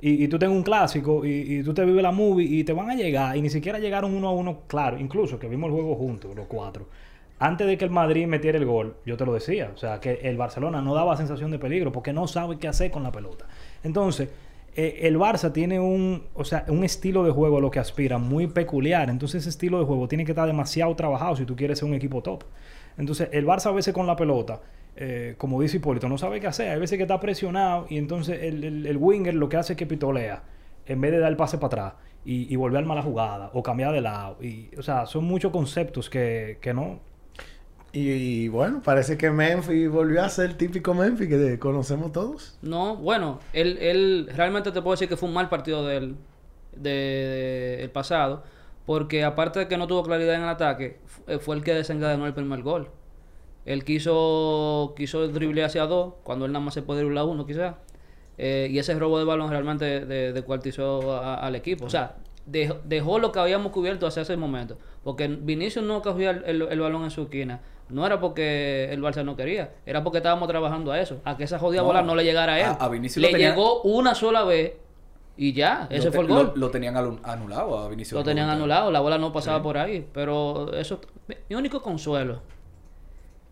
y, 0.00 0.25
y 0.25 0.28
tú 0.28 0.38
tengas 0.38 0.57
un 0.57 0.62
clásico 0.64 1.25
y, 1.25 1.59
y 1.59 1.62
tú 1.62 1.73
te 1.73 1.85
vives 1.85 2.02
la 2.02 2.11
movie 2.12 2.47
y 2.47 2.64
te 2.64 2.73
van 2.73 2.90
a 2.90 2.95
llegar 2.95 3.37
y 3.37 3.43
ni 3.43 3.49
siquiera 3.49 3.78
llegaron 3.78 4.12
uno 4.14 4.28
a 4.28 4.33
uno, 4.33 4.62
claro, 4.66 4.99
incluso 4.99 5.38
que 5.38 5.49
vimos 5.49 5.69
el 5.69 5.75
juego 5.75 5.95
juntos, 5.95 6.35
los 6.35 6.47
cuatro. 6.49 6.88
Antes 7.38 7.66
de 7.66 7.76
que 7.76 7.85
el 7.85 7.90
Madrid 7.90 8.26
metiera 8.26 8.57
el 8.57 8.64
gol, 8.64 8.97
yo 9.05 9.16
te 9.16 9.26
lo 9.26 9.35
decía, 9.35 9.71
o 9.75 9.76
sea, 9.76 10.00
que 10.00 10.21
el 10.23 10.38
Barcelona 10.38 10.81
no 10.81 10.95
daba 10.95 11.16
sensación 11.16 11.50
de 11.50 11.59
peligro 11.59 11.93
porque 11.93 12.12
no 12.12 12.26
sabe 12.26 12.59
qué 12.59 12.66
hacer 12.66 12.90
con 12.90 13.02
la 13.02 13.12
pelota. 13.12 13.47
Entonces, 13.83 14.31
eh, 14.75 15.00
el 15.02 15.19
Barça 15.19 15.52
tiene 15.52 15.81
un, 15.81 16.25
o 16.35 16.45
sea, 16.45 16.64
un 16.69 16.85
estilo 16.85 17.25
de 17.25 17.31
juego 17.31 17.59
a 17.59 17.61
lo 17.61 17.71
que 17.71 17.78
aspira 17.78 18.19
muy 18.19 18.47
peculiar. 18.47 19.11
Entonces, 19.11 19.43
ese 19.43 19.50
estilo 19.50 19.78
de 19.78 19.85
juego 19.85 20.09
tiene 20.09 20.25
que 20.25 20.33
estar 20.33 20.47
demasiado 20.47 20.95
trabajado 20.97 21.37
si 21.37 21.45
tú 21.45 21.57
quieres 21.57 21.78
ser 21.78 21.88
un 21.88 21.95
equipo 21.95 22.23
top. 22.23 22.45
Entonces, 22.99 23.28
el 23.33 23.47
Barça 23.47 23.66
a 23.66 23.73
veces 23.73 23.93
con 23.93 24.07
la 24.07 24.16
pelota, 24.16 24.61
eh, 24.97 25.35
como 25.37 25.61
dice 25.61 25.76
Hipólito, 25.76 26.09
no 26.09 26.19
sabe 26.19 26.40
qué 26.40 26.47
hacer. 26.47 26.71
Hay 26.71 26.81
veces 26.81 26.97
que 26.97 27.02
está 27.02 27.21
presionado 27.21 27.87
y 27.88 27.99
entonces 27.99 28.43
el, 28.43 28.97
winger 28.99 29.35
lo 29.35 29.49
que 29.49 29.59
hace 29.59 29.75
es 29.75 29.76
que 29.76 29.87
pitolea 29.87 30.43
en 30.87 31.00
vez 31.00 31.12
de 31.12 31.19
dar 31.19 31.31
el 31.31 31.37
pase 31.37 31.59
para 31.59 31.66
atrás 31.66 31.95
y, 32.25 32.57
volver 32.57 32.85
a 32.85 32.95
la 32.95 33.02
jugada 33.02 33.50
o 33.55 33.62
cambiar 33.62 33.93
de 33.93 34.00
lado. 34.00 34.43
Y, 34.43 34.71
o 34.76 34.83
sea, 34.83 35.07
son 35.07 35.25
muchos 35.25 35.52
conceptos 35.52 36.11
que, 36.11 36.59
que 36.61 36.75
no. 36.75 37.00
Y, 37.99 38.49
bueno, 38.49 38.83
parece 38.85 39.17
que 39.17 39.31
Memphis 39.31 39.88
volvió 39.88 40.23
a 40.23 40.29
ser 40.29 40.50
el 40.50 40.57
típico 40.57 40.93
Memphis 40.93 41.29
que 41.29 41.59
conocemos 41.59 42.12
todos. 42.12 42.59
No, 42.61 42.97
bueno, 42.97 43.41
él, 43.55 43.79
él 43.81 44.29
realmente 44.37 44.71
te 44.71 44.83
puedo 44.83 44.93
decir 44.93 45.09
que 45.09 45.17
fue 45.17 45.29
un 45.31 45.35
mal 45.35 45.49
partido 45.49 45.83
del 45.87 46.15
de, 46.76 46.91
de- 46.91 47.83
el 47.85 47.91
pasado, 47.91 48.43
porque 48.85 49.25
aparte 49.25 49.61
de 49.61 49.69
que 49.69 49.79
no 49.79 49.87
tuvo 49.87 50.03
claridad 50.03 50.35
en 50.35 50.43
el 50.43 50.49
ataque, 50.50 50.99
eh, 51.26 51.38
fue 51.38 51.57
el 51.57 51.65
que 51.65 51.73
desencadenó 51.73 52.26
el 52.26 52.35
primer 52.35 52.61
gol. 52.63 52.91
Él 53.65 53.82
quiso 53.85 54.93
quiso 54.95 55.26
drible 55.28 55.65
hacia 55.65 55.87
dos, 55.87 56.15
cuando 56.23 56.45
él 56.45 56.52
nada 56.52 56.65
más 56.67 56.75
se 56.75 56.82
puede 56.82 57.00
driblar 57.00 57.25
uno 57.25 57.47
quizás. 57.47 57.76
Eh, 58.37 58.69
y 58.71 58.78
ese 58.78 58.95
robo 58.99 59.19
de 59.19 59.25
balón 59.25 59.49
realmente 59.50 60.04
de- 60.04 60.35
descuartizó 60.35 61.15
a- 61.17 61.37
al 61.37 61.54
equipo. 61.54 61.87
O 61.87 61.91
sea, 61.91 62.17
dejó, 62.47 62.78
dejó 62.85 63.19
lo 63.19 63.32
que 63.32 63.39
habíamos 63.41 63.73
cubierto 63.73 64.06
hacia 64.06 64.23
ese 64.23 64.37
momento. 64.37 64.78
Porque 65.04 65.28
Vinicius 65.28 65.85
no 65.85 66.00
cogía 66.02 66.30
el, 66.30 66.45
el- 66.45 66.63
el 66.71 66.80
balón 66.80 67.04
en 67.04 67.11
su 67.11 67.23
esquina. 67.23 67.61
No 67.89 68.04
era 68.04 68.19
porque 68.19 68.89
el 68.91 69.00
Barça 69.00 69.25
no 69.25 69.37
quería, 69.37 69.75
era 69.87 70.02
porque 70.02 70.19
estábamos 70.19 70.49
trabajando 70.49 70.91
a 70.91 71.00
eso, 71.00 71.21
a 71.25 71.37
que 71.37 71.45
esa 71.45 71.59
jodida 71.61 71.82
No, 71.82 71.87
bola 71.87 72.02
no 72.02 72.17
le 72.17 72.25
llegara 72.25 72.54
a 72.54 72.59
él. 72.61 72.67
a- 72.67 72.73
a 72.85 72.89
Vinicius 72.89 73.23
le 73.23 73.30
tenía- 73.30 73.50
llegó 73.50 73.82
una 73.82 74.15
sola 74.17 74.43
vez 74.43 74.73
y 75.37 75.52
ya, 75.52 75.87
ese 75.91 76.11
fue 76.11 76.23
el 76.23 76.26
gol. 76.28 76.47
Lo, 76.54 76.56
lo 76.56 76.71
tenían 76.71 76.97
anulado 76.97 77.78
a 77.78 77.89
Vinicius. 77.89 78.19
Lo 78.19 78.25
tenían 78.25 78.49
anulado, 78.49 78.91
la 78.91 78.99
bola 79.00 79.19
no 79.19 79.32
pasaba 79.32 79.59
Sí. 79.59 79.63
por 79.63 79.78
ahí. 79.78 80.04
Pero 80.13 80.73
eso. 80.73 81.00
Mi 81.49 81.54
único 81.54 81.80
consuelo 81.82 82.41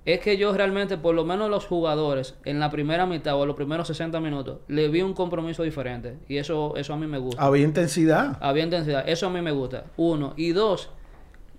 es 0.06 0.20
que 0.20 0.36
yo 0.36 0.52
realmente, 0.52 0.98
por 0.98 1.14
lo 1.14 1.24
menos 1.24 1.48
los 1.50 1.64
jugadores, 1.66 2.34
en 2.44 2.60
la 2.60 2.70
primera 2.70 3.06
mitad 3.06 3.36
o 3.36 3.46
los 3.46 3.56
primeros 3.56 3.86
60 3.88 4.20
minutos, 4.20 4.58
le 4.68 4.88
vi 4.88 5.00
un 5.02 5.14
compromiso 5.14 5.62
diferente. 5.62 6.18
Y 6.28 6.36
eso, 6.36 6.74
eso 6.76 6.92
a 6.92 6.96
mí 6.96 7.06
me 7.06 7.18
gusta. 7.18 7.42
Había 7.42 7.64
intensidad. 7.64 8.36
Había 8.40 8.64
intensidad. 8.64 9.08
Eso 9.08 9.26
a 9.26 9.30
mí 9.30 9.40
me 9.40 9.52
gusta. 9.52 9.84
Uno. 9.96 10.34
Y 10.36 10.50
dos, 10.52 10.90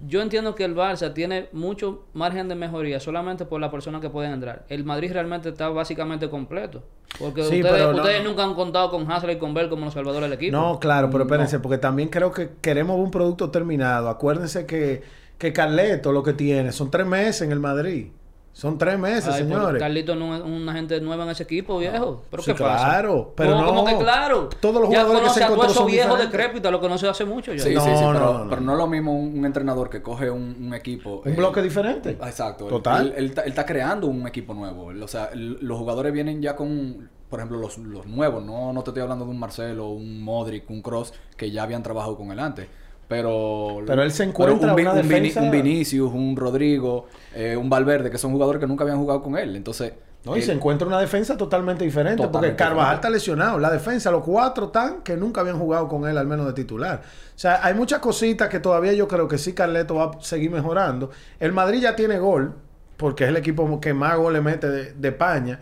yo 0.06 0.22
entiendo 0.22 0.54
que 0.54 0.64
el 0.66 0.76
Barça 0.76 1.14
tiene 1.14 1.48
mucho 1.54 2.04
margen 2.14 2.48
de 2.48 2.54
mejoría 2.56 3.00
solamente 3.00 3.46
por 3.46 3.60
la 3.62 3.72
persona 3.72 4.00
que 4.00 4.10
pueden 4.12 4.34
entrar. 4.34 4.66
El 4.70 4.84
Madrid 4.84 5.12
realmente 5.12 5.50
está 5.50 5.70
básicamente 5.70 6.30
completo. 6.30 6.84
Porque 7.18 7.44
Sí, 7.46 7.62
ustedes, 7.64 7.82
no- 7.88 7.96
ustedes 7.96 8.24
nunca 8.24 8.44
han 8.44 8.54
contado 8.56 8.92
con 8.92 9.10
Hazard 9.12 9.32
y 9.32 9.38
con 9.38 9.54
Bell 9.54 9.70
como 9.70 9.86
los 9.86 9.94
salvadores 9.94 10.30
del 10.30 10.38
equipo. 10.38 10.56
No, 10.56 10.80
claro, 10.80 11.08
pero 11.10 11.20
No. 11.20 11.24
espérense, 11.26 11.60
porque 11.60 11.78
también 11.78 12.10
creo 12.10 12.32
que 12.32 12.50
queremos 12.62 13.00
un 13.00 13.10
producto 13.10 13.50
terminado. 13.50 14.10
Acuérdense 14.10 14.66
que, 14.66 15.02
que 15.38 15.54
Carleto 15.54 16.12
lo 16.12 16.22
que 16.24 16.34
tiene 16.34 16.72
son 16.74 16.92
tres 16.92 17.08
meses 17.08 17.42
en 17.42 17.52
el 17.54 17.60
Madrid. 17.60 18.08
Son 18.56 18.78
tres 18.78 18.98
meses, 18.98 19.28
Ay, 19.28 19.42
señores. 19.44 19.82
Carlito 19.82 20.16
no 20.16 20.34
es 20.34 20.42
una 20.42 20.72
gente 20.72 21.02
nueva 21.02 21.26
en 21.26 21.32
ese 21.32 21.44
equipo, 21.44 21.78
viejo. 21.78 22.22
¿Pero 22.32 22.42
Sí, 22.42 22.54
qué 22.54 22.64
pasa? 22.64 22.86
claro, 22.86 23.34
pero 23.36 23.52
¿Cómo, 23.52 23.62
no. 23.64 23.68
cómo 23.68 23.86
que 23.86 23.98
claro? 23.98 24.48
Todos 24.62 24.82
los 24.82 24.90
ya 24.90 25.04
jugadores 25.04 25.34
que 25.34 25.40
se 25.40 25.44
encontró 25.46 25.70
son 25.70 25.88
viejos 25.88 26.18
decrépitos, 26.20 26.72
lo 26.72 26.80
conoce 26.80 27.06
hace 27.10 27.26
mucho 27.26 27.54
ya. 27.54 27.62
Sí, 27.62 27.74
No, 27.74 27.82
sí, 27.82 27.90
sí, 27.94 28.02
no, 28.02 28.14
pero, 28.14 28.34
no, 28.46 28.50
pero 28.50 28.62
no 28.62 28.72
es 28.72 28.78
lo 28.78 28.88
mismo 28.88 29.14
un, 29.14 29.40
un 29.40 29.46
entrenador 29.46 29.90
que 29.90 30.02
coge 30.02 30.30
un, 30.32 30.56
un 30.68 30.74
equipo. 30.74 31.22
Un 31.26 31.34
eh, 31.34 31.36
bloque 31.36 31.62
diferente. 31.62 32.12
Exacto. 32.12 32.64
Él- 32.64 32.70
Total. 32.70 33.08
Él, 33.08 33.14
él 33.18 33.26
está- 33.26 33.42
él 33.42 33.50
está 33.50 33.66
creando 33.66 34.08
un 34.08 34.26
equipo 34.26 34.54
nuevo. 34.54 34.86
O 35.04 35.08
sea, 35.10 35.26
el- 35.34 35.58
los 35.60 35.78
jugadores 35.78 36.14
vienen 36.14 36.42
ya 36.42 36.56
con, 36.56 37.10
por 37.30 37.40
ejemplo, 37.42 37.58
los, 37.58 37.78
los 37.80 38.06
nuevos. 38.06 38.42
No, 38.46 38.72
no 38.72 38.84
te 38.84 38.92
estoy 38.92 39.04
hablando 39.04 39.26
de 39.26 39.32
un 39.32 39.38
Marcelo, 39.40 39.90
un 39.90 40.24
Modric, 40.24 40.70
un 40.70 40.82
Cross, 40.82 41.14
que 41.36 41.52
ya 41.52 41.64
habían 41.64 41.84
trabajado 41.84 42.16
con 42.16 42.32
él 42.32 42.40
antes. 42.40 42.68
Pero, 43.08 43.82
Pero 43.86 44.02
él 44.02 44.12
se 44.12 44.24
encuentra 44.24 44.70
un, 44.72 44.76
Vi- 44.76 44.82
una 44.82 44.94
un 44.94 44.98
Vini- 45.02 45.08
defensa- 45.30 45.42
un 45.42 45.52
Vinicius, 45.52 46.12
un 46.12 46.36
Rodrigo, 46.36 47.06
eh, 47.36 47.56
un 47.56 47.70
Valverde, 47.70 48.10
que 48.10 48.18
son 48.18 48.32
jugadores 48.32 48.60
que 48.60 48.68
nunca 48.68 48.84
habían 48.84 48.98
jugado 48.98 49.22
con 49.22 49.38
él. 49.38 49.56
Entonces, 49.56 49.94
No, 50.24 50.36
y 50.36 50.40
eh, 50.40 50.42
se 50.42 50.52
encuentra 50.54 50.88
una 50.88 51.00
defensa 51.00 51.38
totalmente 51.38 51.84
diferente. 51.86 52.28
porque 52.28 52.56
Carvajal 52.56 52.96
diferente. 52.96 52.96
está 52.96 53.10
lesionado. 53.12 53.60
La 53.60 53.70
defensa, 53.70 54.10
los 54.10 54.24
cuatro 54.24 54.66
están 54.68 55.02
que 55.04 55.16
nunca 55.18 55.42
habían 55.42 55.60
jugado 55.60 55.88
con 55.88 56.08
él, 56.08 56.18
al 56.18 56.26
menos 56.26 56.48
de 56.48 56.54
titular. 56.54 57.02
O 57.04 57.38
sea, 57.38 57.60
hay 57.64 57.76
muchas 57.76 58.00
cositas 58.00 58.50
que 58.50 58.60
todavía 58.60 58.94
yo 58.94 59.08
creo 59.08 59.28
que 59.28 59.38
sí 59.38 59.54
Carleto 59.54 59.96
va 59.96 60.06
a 60.06 60.12
seguir 60.22 60.50
mejorando. 60.50 61.12
El 61.40 61.52
Madrid 61.52 61.82
ya 61.82 61.96
tiene 61.96 62.18
gol, 62.18 62.56
porque 62.98 63.26
es 63.26 63.30
el 63.30 63.38
equipo 63.38 63.80
que 63.80 63.94
más 63.94 64.18
goles 64.18 64.42
mete 64.42 64.68
de, 64.68 64.94
de 64.94 65.08
España. 65.10 65.60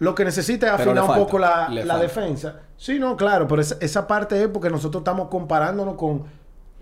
Lo 0.00 0.16
que 0.16 0.24
necesita 0.24 0.66
es 0.66 0.72
afinar 0.72 0.94
le 0.96 1.00
un 1.02 1.14
poco 1.14 1.38
la, 1.38 1.68
le 1.68 1.84
la 1.84 1.96
defensa. 1.96 2.56
Sí, 2.76 2.98
no, 2.98 3.16
claro, 3.16 3.46
pero 3.46 3.62
esa, 3.62 3.76
esa 3.80 4.08
parte 4.08 4.42
es 4.42 4.48
porque 4.48 4.68
nosotros 4.68 5.02
estamos 5.02 5.28
comparándonos 5.28 5.94
con 5.94 6.24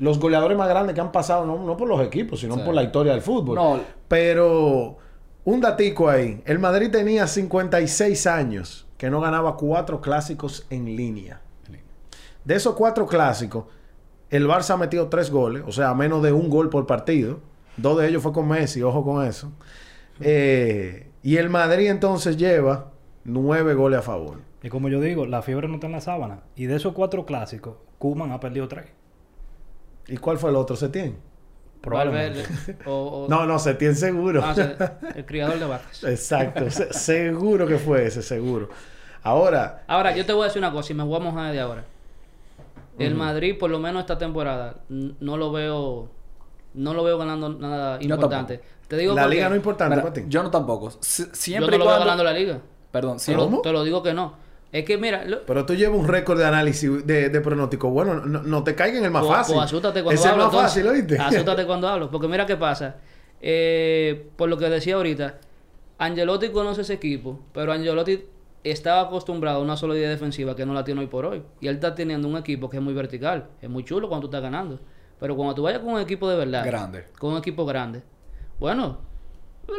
los 0.00 0.18
goleadores 0.18 0.58
más 0.58 0.68
grandes 0.68 0.94
que 0.94 1.00
han 1.00 1.12
pasado, 1.12 1.46
no, 1.46 1.58
no 1.64 1.76
por 1.76 1.86
los 1.88 2.00
equipos, 2.00 2.40
sino 2.40 2.56
Sí. 2.56 2.62
por 2.64 2.74
la 2.74 2.82
historia 2.82 3.12
del 3.12 3.22
fútbol. 3.22 3.54
No. 3.54 3.80
Pero 4.08 4.96
un 5.44 5.60
datico 5.60 6.08
ahí. 6.08 6.42
El 6.44 6.58
Madrid 6.58 6.90
tenía 6.90 7.26
56 7.26 8.26
años 8.26 8.86
que 8.98 9.08
no 9.10 9.20
ganaba 9.20 9.56
cuatro 9.56 10.00
clásicos 10.00 10.66
en 10.70 10.84
línea. 10.96 11.40
De 12.44 12.54
esos 12.54 12.74
cuatro 12.74 13.06
clásicos, 13.06 13.64
el 14.30 14.46
Barça 14.48 14.70
ha 14.70 14.76
metido 14.78 15.08
tres 15.08 15.30
goles, 15.30 15.62
o 15.66 15.72
sea, 15.72 15.92
menos 15.94 16.22
de 16.22 16.32
un 16.32 16.48
gol 16.48 16.70
por 16.70 16.86
partido. 16.86 17.40
Dos 17.76 17.98
de 17.98 18.08
ellos 18.08 18.22
fue 18.22 18.32
con 18.32 18.48
Messi, 18.48 18.82
ojo 18.82 19.04
con 19.04 19.24
eso. 19.26 19.52
Eh, 20.20 21.10
y 21.22 21.36
el 21.36 21.50
Madrid 21.50 21.88
entonces 21.88 22.36
lleva 22.36 22.90
nueve 23.24 23.74
goles 23.74 23.98
a 24.00 24.02
favor. 24.02 24.38
Y 24.62 24.68
como 24.68 24.88
yo 24.88 25.00
digo, 25.00 25.26
la 25.26 25.42
fiebre 25.42 25.68
no 25.68 25.74
está 25.74 25.86
en 25.86 25.92
la 25.92 26.00
sábana. 26.00 26.40
Y 26.56 26.66
de 26.66 26.76
esos 26.76 26.92
cuatro 26.92 27.24
clásicos, 27.24 27.76
Kuman 27.98 28.32
ha 28.32 28.40
perdido 28.40 28.68
tres. 28.68 28.86
¿Y 30.10 30.16
cuál 30.16 30.38
fue 30.38 30.50
el 30.50 30.56
otro? 30.56 30.76
¿Setién? 30.76 31.16
Valverde. 31.82 32.44
O, 32.84 32.90
o- 33.26 33.28
No, 33.28 33.46
no, 33.46 33.58
Setién 33.58 33.94
seguro. 33.96 34.42
Ah, 34.44 34.54
el 35.14 35.24
criador 35.24 35.58
de 35.58 35.64
vacas. 35.66 36.04
Exacto, 36.04 36.70
se- 36.70 36.92
seguro 36.92 37.66
que 37.66 37.78
fue 37.78 38.06
ese, 38.06 38.22
seguro. 38.22 38.68
Ahora, 39.22 39.84
Ahora, 39.86 40.14
yo 40.16 40.24
te 40.24 40.32
voy 40.32 40.42
a 40.42 40.46
decir 40.46 40.60
una 40.60 40.72
cosa 40.72 40.92
y 40.92 40.96
me 40.96 41.04
voy 41.04 41.16
a 41.16 41.20
mojar 41.20 41.52
de 41.52 41.60
ahora. 41.60 41.84
El 42.98 43.14
Madrid, 43.14 43.56
por 43.58 43.70
lo 43.70 43.78
menos 43.78 44.00
esta 44.00 44.18
temporada, 44.18 44.76
no 44.88 45.36
lo 45.38 45.52
veo 45.52 46.10
no 46.74 46.94
lo 46.94 47.02
veo 47.02 47.18
ganando 47.18 47.48
nada 47.48 47.98
Yo 47.98 48.14
importante. 48.14 48.60
Te 48.88 48.96
digo 48.96 49.14
la 49.14 49.26
liga 49.26 49.48
no 49.48 49.54
es 49.54 49.58
importante 49.58 49.96
para 49.96 50.12
ti. 50.12 50.24
yo 50.28 50.42
no 50.42 50.50
tampoco. 50.50 50.90
Yo 50.90 50.96
siempre 51.00 51.70
no 51.70 51.76
y 51.76 51.78
lo 51.78 51.86
veo 51.86 51.98
ganando 51.98 52.24
la 52.24 52.32
liga. 52.32 52.60
Perdón, 52.90 53.18
siempre, 53.20 53.60
te 53.62 53.72
lo 53.72 53.84
digo 53.84 54.02
que 54.02 54.12
no. 54.12 54.34
Es 54.72 54.84
que 54.84 54.96
mira, 54.98 55.24
lo- 55.24 55.44
Pero 55.46 55.66
tú 55.66 55.74
llevas 55.74 55.98
un 55.98 56.06
récord 56.06 56.38
de 56.38 56.44
análisis 56.46 57.04
de, 57.06 57.28
de 57.28 57.40
pronóstico. 57.40 57.90
Bueno, 57.90 58.14
no, 58.24 58.42
no 58.42 58.62
te 58.64 58.74
caiga 58.76 58.98
en 58.98 59.04
el 59.04 59.10
más 59.10 59.24
Pues- 59.24 59.36
fácil. 59.36 59.54
pues 59.56 59.64
asústate 59.66 60.02
cuando 60.02 60.20
Ese 60.20 60.28
hablo. 60.28 60.42
es 60.44 60.46
más 60.46 60.54
entonces. 60.54 60.84
fácil, 60.84 61.00
¿oíste? 61.00 61.18
Asústate 61.18 61.66
cuando 61.66 61.88
hablo. 61.88 62.10
Porque 62.10 62.28
mira 62.28 62.46
qué 62.46 62.56
pasa. 62.56 62.96
Eh, 63.42 64.28
por 64.36 64.48
lo 64.48 64.56
que 64.58 64.68
decía 64.68 64.94
ahorita, 64.96 65.38
Angelotti 65.98 66.50
conoce 66.50 66.82
ese 66.82 66.94
equipo, 66.94 67.40
pero 67.52 67.72
Angelotti 67.72 68.24
estaba 68.62 69.00
acostumbrado 69.02 69.58
a 69.58 69.62
una 69.62 69.76
solidez 69.76 70.08
defensiva 70.10 70.54
que 70.54 70.64
no 70.66 70.72
la 70.74 70.84
tiene 70.84 71.00
hoy 71.00 71.06
por 71.08 71.24
hoy. 71.26 71.42
Y 71.60 71.66
él 71.68 71.74
está 71.76 71.94
teniendo 71.94 72.28
un 72.28 72.36
equipo 72.36 72.68
que 72.70 72.76
es 72.76 72.82
muy 72.82 72.94
vertical. 72.94 73.48
Es 73.60 73.68
muy 73.70 73.84
chulo 73.84 74.08
cuando 74.08 74.28
tú 74.28 74.30
estás 74.36 74.42
ganando. 74.42 74.78
Pero 75.18 75.34
cuando 75.36 75.54
tú 75.54 75.62
vayas 75.62 75.80
con 75.80 75.94
un 75.94 76.00
equipo 76.00 76.28
de 76.30 76.36
verdad. 76.36 76.64
Grande. 76.64 77.04
Con 77.18 77.32
un 77.32 77.38
equipo 77.38 77.66
grande. 77.66 78.02
Bueno, 78.58 78.98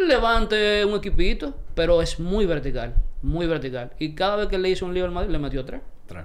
levante 0.08 0.86
un 0.86 0.96
equipito, 0.96 1.54
pero 1.76 2.02
es 2.02 2.20
muy 2.20 2.46
vertical. 2.46 2.96
Muy 3.22 3.46
vertical. 3.48 3.92
Y 4.00 4.16
cada 4.16 4.36
vez 4.36 4.48
que 4.48 4.58
le 4.58 4.70
hizo 4.70 4.86
un 4.86 4.94
lío 4.94 5.06
al 5.06 5.12
Madrid, 5.12 5.32
le 5.32 5.40
metió 5.40 5.64
tres. 5.66 5.82
Tres. 6.08 6.24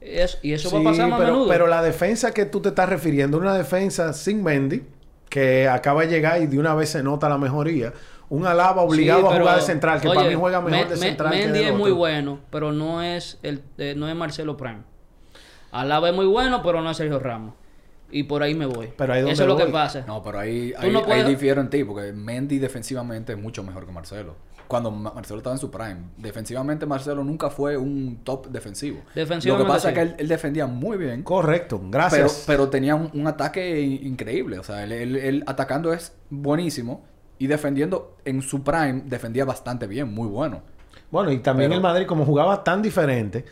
Es- 0.00 0.38
y 0.42 0.52
eso 0.52 0.68
Sí, 0.70 0.74
va 0.76 0.80
a 0.80 0.84
pasar 0.84 1.08
más 1.08 1.18
a 1.18 1.22
pero, 1.22 1.32
menudo. 1.34 1.48
pero 1.48 1.66
la 1.66 1.82
defensa 1.82 2.32
que 2.32 2.44
tú 2.46 2.60
te 2.60 2.68
estás 2.68 2.88
refiriendo, 2.88 3.38
una 3.38 3.54
defensa 3.56 4.12
sin 4.12 4.42
Mendy, 4.42 4.84
que 5.28 5.68
acaba 5.68 6.02
de 6.02 6.08
llegar 6.08 6.40
y 6.40 6.46
de 6.46 6.58
una 6.58 6.74
vez 6.74 6.90
se 6.90 7.02
nota 7.02 7.28
la 7.28 7.38
mejoría. 7.38 7.92
Un 8.28 8.46
Alaba 8.46 8.82
obligado 8.82 9.20
Sí, 9.20 9.26
a 9.36 9.38
jugar 9.40 9.56
de 9.56 9.62
central, 9.62 10.00
que 10.00 10.08
para 10.08 10.22
mí 10.28 10.34
juega 10.34 10.60
mejor 10.60 10.88
de 10.88 10.96
central 10.96 11.32
que 11.32 11.38
Mendy 11.46 11.60
es 11.60 11.74
muy 11.74 11.90
bueno, 11.92 12.40
pero 12.50 12.72
no 12.72 13.02
es 13.02 13.38
el 13.42 13.62
eh, 13.78 13.94
no 13.96 14.08
es 14.08 14.14
Marcelo 14.16 14.56
Prime. 14.56 14.82
Alaba 15.72 16.08
es 16.10 16.14
muy 16.14 16.26
bueno, 16.26 16.62
pero 16.62 16.80
no 16.80 16.90
es 16.90 16.96
Sergio 16.96 17.18
Ramos. 17.18 17.54
Y 18.10 18.22
por 18.24 18.42
ahí 18.42 18.54
me 18.54 18.66
voy. 18.66 18.90
Pero 18.96 19.12
ahí 19.12 19.20
donde 19.20 19.32
Eso 19.32 19.42
es 19.42 19.48
lo 19.48 19.56
que 19.56 19.66
pasa. 19.66 20.04
No, 20.06 20.22
pero 20.22 20.38
ahí, 20.38 20.72
ahí, 20.78 20.90
no 20.92 21.04
ahí 21.06 21.24
difiero 21.24 21.60
en 21.60 21.70
ti, 21.70 21.82
porque 21.84 22.12
Mendy 22.12 22.58
defensivamente 22.58 23.32
es 23.32 23.38
mucho 23.38 23.62
mejor 23.62 23.84
que 23.86 23.92
Marcelo. 23.92 24.34
Cuando 24.68 24.90
Ma- 24.90 25.12
Marcelo 25.14 25.38
estaba 25.38 25.54
en 25.54 25.60
su 25.60 25.70
prime. 25.70 25.96
Defensivamente 26.16 26.86
Marcelo 26.86 27.22
nunca 27.24 27.50
fue 27.50 27.76
un 27.76 28.20
top 28.24 28.48
defensivo. 28.48 28.98
Defensivamente, 29.14 29.48
Lo 29.48 29.58
que 29.58 29.64
pasa 29.76 29.88
sí. 29.88 29.88
es 29.88 29.94
que 29.94 30.00
él, 30.02 30.14
él 30.18 30.28
defendía 30.28 30.66
muy 30.66 30.96
bien. 30.96 31.22
Correcto, 31.22 31.78
Pero, 31.78 31.90
gracias. 31.90 32.44
pero 32.46 32.68
tenía 32.68 32.94
un, 32.96 33.10
un 33.14 33.26
ataque 33.28 33.80
in- 33.80 34.06
increíble. 34.06 34.58
O 34.58 34.64
sea, 34.64 34.82
él, 34.84 34.92
él- 34.92 35.16
él 35.16 35.44
atacando 35.46 35.92
es 35.92 36.12
buenísimo. 36.30 37.04
Y 37.38 37.48
defendiendo 37.48 38.16
en 38.24 38.40
su 38.42 38.62
prime, 38.64 39.02
defendía 39.06 39.44
bastante 39.44 39.86
bien, 39.86 40.12
muy 40.12 40.26
bueno. 40.26 40.62
Bueno, 41.10 41.30
y 41.30 41.38
también 41.38 41.70
Pero- 41.70 41.76
el 41.78 41.82
Madrid, 41.82 42.06
como 42.06 42.24
jugaba 42.24 42.64
tan 42.64 42.82
diferente, 42.82 43.44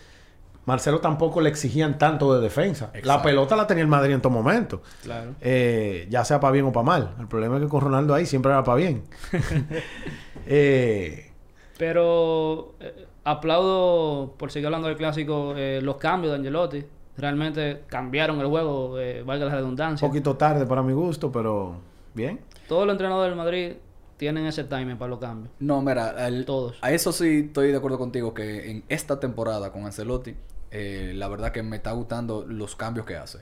Marcelo 0.67 1.01
tampoco 1.01 1.41
le 1.41 1.51
exigían 1.51 1.99
tanto 1.99 2.35
de 2.35 2.41
defensa. 2.41 2.91
La 3.03 3.23
pelota 3.23 3.55
la 3.57 3.67
tenía 3.67 3.83
el 3.83 3.89
Madrid 3.89 4.15
en 4.15 4.21
todo 4.23 4.33
momento. 4.33 4.81
Claro. 5.03 5.33
Eh, 5.41 6.07
ya 6.11 6.25
sea 6.25 6.41
para 6.41 6.53
bien 6.53 6.65
o 6.65 6.73
para 6.73 6.85
mal. 6.87 7.15
El 7.21 7.29
problema 7.29 7.57
es 7.57 7.63
que 7.65 7.69
con 7.69 7.81
Ronaldo 7.83 8.15
ahí 8.15 8.25
siempre 8.27 8.51
era 8.53 8.65
para 8.65 8.77
bien. 8.77 9.05
eh, 10.47 11.31
Pero 11.79 12.75
eh, 12.81 13.07
aplaudo, 13.25 14.35
por 14.39 14.51
seguir 14.51 14.67
hablando 14.67 14.89
del 14.89 14.97
clásico, 14.97 15.55
eh, 15.57 15.81
los 15.83 15.97
cambios 15.97 16.33
de 16.33 16.39
Angelotti. 16.39 16.85
Realmente 17.17 17.83
cambiaron 17.87 18.41
el 18.41 18.47
juego, 18.49 18.99
eh, 18.99 19.23
valga 19.23 19.45
la 19.45 19.51
un 19.53 19.57
redundancia. 19.59 20.09
poquito 20.09 20.37
tarde 20.37 20.67
para 20.67 20.83
mi 20.83 20.93
gusto, 20.93 21.31
pero 21.31 21.77
bien. 22.13 22.41
Todos 22.69 22.87
los 22.87 22.95
entrenadores 22.95 23.31
del 23.31 23.37
Madrid 23.39 23.73
tienen 24.17 24.47
ese 24.47 24.65
timing 24.65 24.97
para 24.97 25.11
los 25.11 25.21
cambios. 25.21 25.53
No, 25.61 25.81
mira, 25.81 26.27
el- 26.27 26.45
Todos. 26.45 26.77
a 26.81 26.91
eso 26.91 27.13
sí 27.13 27.45
estoy 27.47 27.71
de 27.71 27.77
acuerdo 27.77 27.99
contigo 27.99 28.35
que 28.35 28.69
en 28.71 28.85
esta 28.89 29.21
temporada 29.21 29.71
con 29.71 29.85
Ancelotti, 29.85 30.35
eh, 30.75 31.13
la 31.15 31.29
verdad 31.29 31.53
que 31.53 31.63
me 31.63 31.77
está 31.77 31.93
gustando 31.93 32.45
los 32.47 32.77
cambios 32.77 33.07
que 33.07 33.17
hace. 33.17 33.39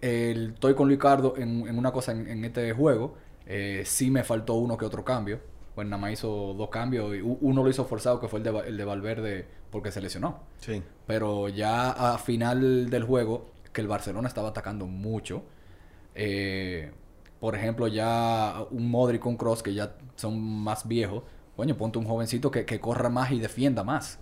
El- 0.00 0.52
estoy 0.54 0.74
con 0.74 0.88
Ricardo 0.88 1.34
en, 1.36 1.66
en 1.68 1.78
una 1.78 1.92
cosa 1.92 2.12
en, 2.12 2.28
en 2.28 2.44
este 2.44 2.72
juego. 2.72 3.16
eh, 3.46 3.82
sí 3.86 4.10
me 4.10 4.24
faltó 4.24 4.54
uno 4.54 4.76
que 4.76 4.84
otro 4.84 5.04
cambio. 5.04 5.40
Pues 5.74 5.86
nada 5.88 6.00
más 6.00 6.12
hizo 6.12 6.54
dos 6.54 6.70
cambios 6.70 7.14
y 7.16 7.20
uno 7.22 7.62
lo 7.62 7.68
hizo 7.70 7.84
forzado 7.84 8.20
que 8.20 8.28
fue 8.28 8.38
el 8.40 8.44
de, 8.44 8.50
el 8.68 8.76
de 8.78 8.84
Valverde 8.84 9.46
porque 9.70 9.92
se 9.92 10.00
lesionó. 10.00 10.40
Sí. 10.58 10.82
Pero 11.06 11.48
ya 11.48 11.90
a 12.14 12.18
final 12.18 12.90
del 12.90 13.04
juego, 13.04 13.50
que 13.72 13.82
el 13.82 13.88
Barcelona 13.88 14.28
estaba 14.28 14.48
atacando 14.50 14.86
mucho. 14.86 15.44
eh, 16.14 16.92
por 17.40 17.54
ejemplo, 17.54 17.86
ya 17.88 18.64
un 18.70 18.90
Modric, 18.90 19.24
un 19.26 19.36
Cross, 19.36 19.62
que 19.62 19.74
ya 19.74 19.94
son 20.16 20.40
más 20.40 20.88
viejos. 20.88 21.22
Coño, 21.56 21.76
ponte 21.76 21.98
un 21.98 22.06
jovencito 22.06 22.50
que, 22.50 22.64
que 22.64 22.80
corra 22.80 23.10
más 23.10 23.30
y 23.32 23.38
defienda 23.40 23.84
más. 23.84 24.18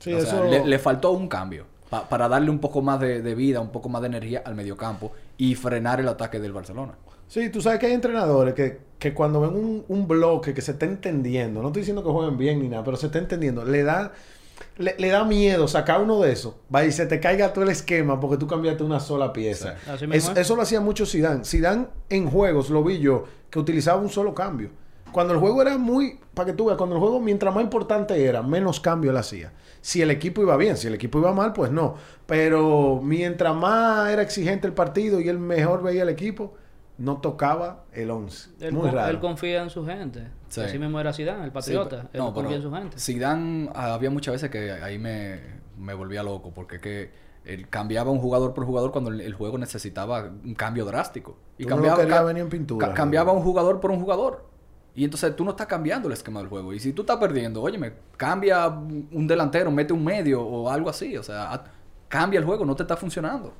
Sí, 0.00 0.12
O 0.12 0.20
sea, 0.20 0.40
eso... 0.40 0.44
le, 0.50 0.66
le 0.66 0.78
faltó 0.80 1.12
un 1.12 1.28
cambio. 1.28 1.66
pa- 1.88 2.08
para 2.08 2.28
darle 2.28 2.50
un 2.50 2.58
poco 2.58 2.82
más 2.82 2.98
de, 3.00 3.22
de 3.22 3.34
vida, 3.36 3.60
un 3.60 3.70
poco 3.70 3.88
más 3.88 4.00
de 4.02 4.08
energía 4.08 4.42
al 4.44 4.54
mediocampo 4.56 5.12
y 5.36 5.54
frenar 5.54 6.00
el 6.00 6.08
ataque 6.08 6.40
del 6.40 6.52
Barcelona. 6.52 6.94
Sí, 7.28 7.48
tú 7.50 7.60
sabes 7.60 7.78
que 7.78 7.86
hay 7.86 7.92
entrenadores 7.92 8.54
que, 8.54 8.80
que 8.98 9.14
cuando 9.14 9.40
ven 9.40 9.50
un, 9.54 9.84
un 9.86 10.08
bloque 10.08 10.52
que 10.52 10.60
se 10.62 10.72
está 10.72 10.86
entendiendo, 10.86 11.62
no 11.62 11.68
estoy 11.68 11.82
diciendo 11.82 12.02
que 12.02 12.10
jueguen 12.10 12.36
bien 12.36 12.60
ni 12.60 12.68
nada, 12.68 12.82
pero 12.82 12.96
se 12.96 13.06
está 13.06 13.18
entendiendo, 13.20 13.64
le 13.64 13.84
da, 13.84 14.12
le, 14.78 14.96
le 14.98 15.08
da 15.08 15.22
miedo 15.24 15.68
sacar 15.68 16.00
uno 16.02 16.20
de 16.20 16.32
esos, 16.32 16.54
va 16.74 16.84
y 16.84 16.90
se 16.90 17.06
te 17.06 17.20
caiga 17.20 17.52
todo 17.52 17.62
el 17.64 17.70
esquema 17.70 18.18
porque 18.18 18.36
tú 18.36 18.46
cambiaste 18.48 18.82
una 18.82 18.98
sola 18.98 19.32
pieza. 19.32 19.76
Sí. 19.98 20.06
Es- 20.10 20.28
eso 20.36 20.56
lo 20.56 20.62
hacía 20.62 20.80
mucho 20.80 21.06
Zidane. 21.06 21.44
Zidane 21.44 21.86
en 22.08 22.28
juegos 22.28 22.68
lo 22.70 22.82
vi 22.82 22.98
yo 22.98 23.24
que 23.48 23.58
utilizaba 23.60 24.00
un 24.00 24.08
solo 24.08 24.34
cambio. 24.34 24.70
Cuando 25.12 25.34
el 25.34 25.40
juego 25.40 25.62
era 25.62 25.76
muy, 25.78 26.18
para 26.34 26.46
que 26.46 26.52
tú 26.52 26.66
veas, 26.66 26.76
cuando 26.78 26.96
el 26.96 27.00
juego 27.00 27.20
mientras 27.20 27.54
más 27.54 27.62
importante 27.64 28.24
era, 28.24 28.42
menos 28.42 28.80
cambio 28.80 29.10
él 29.10 29.16
hacía. 29.16 29.52
Si 29.80 30.02
el 30.02 30.10
equipo 30.10 30.42
iba 30.42 30.56
bien, 30.56 30.76
si 30.76 30.86
el 30.88 30.94
equipo 30.94 31.18
iba 31.18 31.32
mal, 31.32 31.52
pues 31.52 31.70
no. 31.70 31.94
Pero 32.26 33.00
mientras 33.02 33.54
más 33.54 34.10
era 34.10 34.22
exigente 34.22 34.66
el 34.66 34.72
partido 34.72 35.20
y 35.20 35.28
él 35.28 35.38
mejor 35.38 35.82
veía 35.82 36.02
el 36.02 36.08
equipo, 36.08 36.54
no 36.98 37.18
tocaba 37.18 37.84
el 37.92 38.10
11. 38.10 38.50
Él, 38.60 38.72
muy 38.72 38.82
con- 38.82 38.92
raro. 38.92 39.10
él 39.10 39.20
confía 39.20 39.62
en 39.62 39.70
su 39.70 39.84
gente. 39.86 40.28
Sí. 40.48 40.60
Así 40.60 40.78
mismo 40.78 41.00
era 41.00 41.12
Zidane, 41.12 41.44
el 41.44 41.50
patriota. 41.52 42.02
Sí, 42.02 42.08
él 42.12 42.20
no, 42.20 42.34
confía 42.34 42.56
en 42.56 42.62
pero 42.62 42.70
su 42.70 42.76
gente. 42.76 42.98
Zidane 42.98 43.70
ah, 43.74 43.94
había 43.94 44.10
muchas 44.10 44.32
veces 44.34 44.50
que 44.50 44.70
ahí 44.72 44.98
me, 44.98 45.40
me 45.78 45.94
volvía 45.94 46.22
loco 46.22 46.52
porque 46.54 46.78
que 46.80 47.10
él 47.46 47.68
cambiaba 47.70 48.10
un 48.10 48.18
jugador 48.20 48.52
por 48.52 48.66
jugador 48.66 48.92
cuando 48.92 49.10
el, 49.10 49.22
el 49.22 49.32
juego 49.34 49.56
necesitaba 49.56 50.30
un 50.44 50.54
cambio 50.54 50.84
drástico. 50.84 51.38
Y 51.56 51.62
Tú 51.64 51.70
no 51.70 51.76
cambiaba, 51.76 52.06
ca- 52.06 52.22
venir 52.22 52.42
en 52.42 52.48
pintura, 52.50 52.88
ca- 52.88 52.94
cambiaba 52.94 53.32
¿no? 53.32 53.38
un 53.38 53.44
jugador 53.44 53.80
por 53.80 53.90
un 53.90 54.00
jugador. 54.00 54.49
Y 54.94 55.04
entonces 55.04 55.34
tú 55.36 55.44
no 55.44 55.50
estás 55.52 55.66
cambiando 55.66 56.08
el 56.08 56.14
esquema 56.14 56.40
del 56.40 56.48
juego. 56.48 56.72
Y 56.72 56.80
si 56.80 56.92
tú 56.92 57.02
estás 57.02 57.16
perdiendo, 57.18 57.62
óyeme, 57.62 57.92
cambia 58.16 58.68
un 58.68 59.26
delantero, 59.26 59.70
mete 59.70 59.92
un 59.92 60.04
medio 60.04 60.42
o 60.42 60.68
algo 60.68 60.90
así. 60.90 61.16
O 61.16 61.22
sea, 61.22 61.62
cambia 62.08 62.38
el 62.38 62.44
juego, 62.44 62.64
no 62.64 62.74
te 62.76 62.82
está 62.82 62.96
funcionando. 62.96 63.52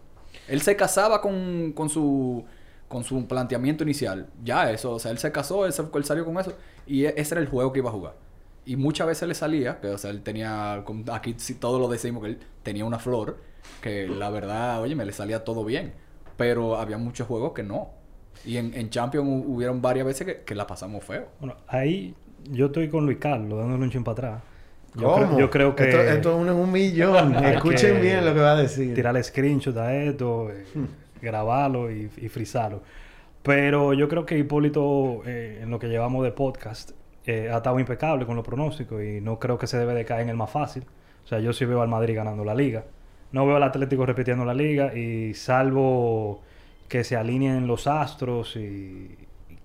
Él 0.48 0.60
se 0.60 0.76
casaba 0.76 1.20
con, 1.20 1.72
con 1.72 1.88
su 1.88 2.44
con 2.90 3.04
su 3.04 3.24
planteamiento 3.28 3.84
inicial. 3.84 4.26
Ya 4.42 4.68
eso, 4.72 4.90
o 4.94 4.98
sea, 4.98 5.12
él 5.12 5.18
se 5.18 5.30
casó, 5.30 5.64
él, 5.64 5.72
salió 5.72 6.24
con 6.24 6.36
eso. 6.40 6.54
Y 6.88 7.04
e- 7.04 7.14
ese 7.16 7.34
era 7.34 7.40
el 7.40 7.46
juego 7.48 7.72
que 7.72 7.78
iba 7.78 7.88
a 7.88 7.92
jugar. 7.92 8.16
Y 8.64 8.74
muchas 8.74 9.06
veces 9.06 9.28
le 9.28 9.34
salía, 9.36 9.80
que 9.80 9.86
o 9.86 9.96
sea, 9.96 10.10
él 10.10 10.22
tenía, 10.22 10.84
aquí 11.12 11.36
sí 11.38 11.54
todos 11.54 11.80
lo 11.80 11.86
decimos, 11.88 12.24
que 12.24 12.30
él 12.30 12.40
tenía 12.64 12.84
una 12.84 12.98
flor, 12.98 13.38
que 13.80 14.08
la 14.08 14.28
verdad, 14.30 14.82
oye, 14.82 14.96
me 14.96 15.04
le 15.04 15.12
salía 15.12 15.44
todo 15.44 15.64
bien. 15.64 15.94
Pero 16.36 16.78
había 16.78 16.98
muchos 16.98 17.28
juegos 17.28 17.52
que 17.52 17.62
no. 17.62 17.90
Y 18.44 18.56
en, 18.56 18.72
en 18.74 18.90
Champions 18.90 19.26
hu- 19.28 19.44
hubieron 19.46 19.82
varias 19.82 20.06
veces 20.06 20.26
que, 20.26 20.40
que 20.42 20.54
la 20.54 20.66
pasamos 20.66 21.04
feo. 21.04 21.28
Bueno, 21.40 21.56
ahí 21.68 22.14
yo 22.50 22.66
estoy 22.66 22.88
con 22.88 23.04
Luis 23.04 23.18
Carlos, 23.18 23.58
dándole 23.58 23.82
un 23.84 23.90
chin 23.90 24.04
para 24.04 24.12
atrás. 24.12 24.42
Yo, 24.94 25.12
¿Cómo? 25.12 25.26
creo, 25.26 25.38
yo 25.38 25.50
creo 25.50 25.76
que 25.76 25.84
Esto, 25.88 26.00
esto 26.00 26.44
es 26.44 26.50
un 26.52 26.72
millón. 26.72 27.34
Escuchen 27.44 28.00
bien 28.00 28.24
lo 28.24 28.34
que 28.34 28.40
va 28.40 28.52
a 28.52 28.56
decir. 28.56 28.94
tirarle 28.94 29.22
screenshot 29.22 29.76
a 29.76 29.94
esto, 29.94 30.50
eh, 30.50 30.64
grabarlo 31.22 31.90
y, 31.92 32.10
y 32.16 32.28
frizarlo. 32.28 32.82
Pero 33.42 33.94
yo 33.94 34.08
creo 34.08 34.26
que 34.26 34.36
Hipólito, 34.38 35.22
eh, 35.26 35.60
en 35.62 35.70
lo 35.70 35.78
que 35.78 35.86
llevamos 35.88 36.24
de 36.24 36.32
podcast, 36.32 36.90
eh, 37.24 37.50
ha 37.52 37.58
estado 37.58 37.78
impecable 37.78 38.26
con 38.26 38.36
los 38.36 38.44
pronósticos 38.44 39.02
y 39.02 39.20
no 39.20 39.38
creo 39.38 39.58
que 39.58 39.66
se 39.66 39.78
debe 39.78 39.94
de 39.94 40.04
caer 40.04 40.22
en 40.22 40.30
el 40.30 40.36
más 40.36 40.50
fácil. 40.50 40.84
O 41.24 41.26
sea, 41.28 41.38
yo 41.38 41.52
sí 41.52 41.64
veo 41.64 41.82
al 41.82 41.88
Madrid 41.88 42.16
ganando 42.16 42.44
la 42.44 42.54
liga. 42.54 42.84
No 43.32 43.46
veo 43.46 43.56
al 43.56 43.62
Atlético 43.62 44.04
repitiendo 44.06 44.44
la 44.44 44.54
liga 44.54 44.92
y 44.94 45.34
salvo 45.34 46.42
que 46.90 47.05
se 47.05 47.16
alineen 47.16 47.68
los 47.68 47.87
astros 47.87 48.57
y 48.57 49.16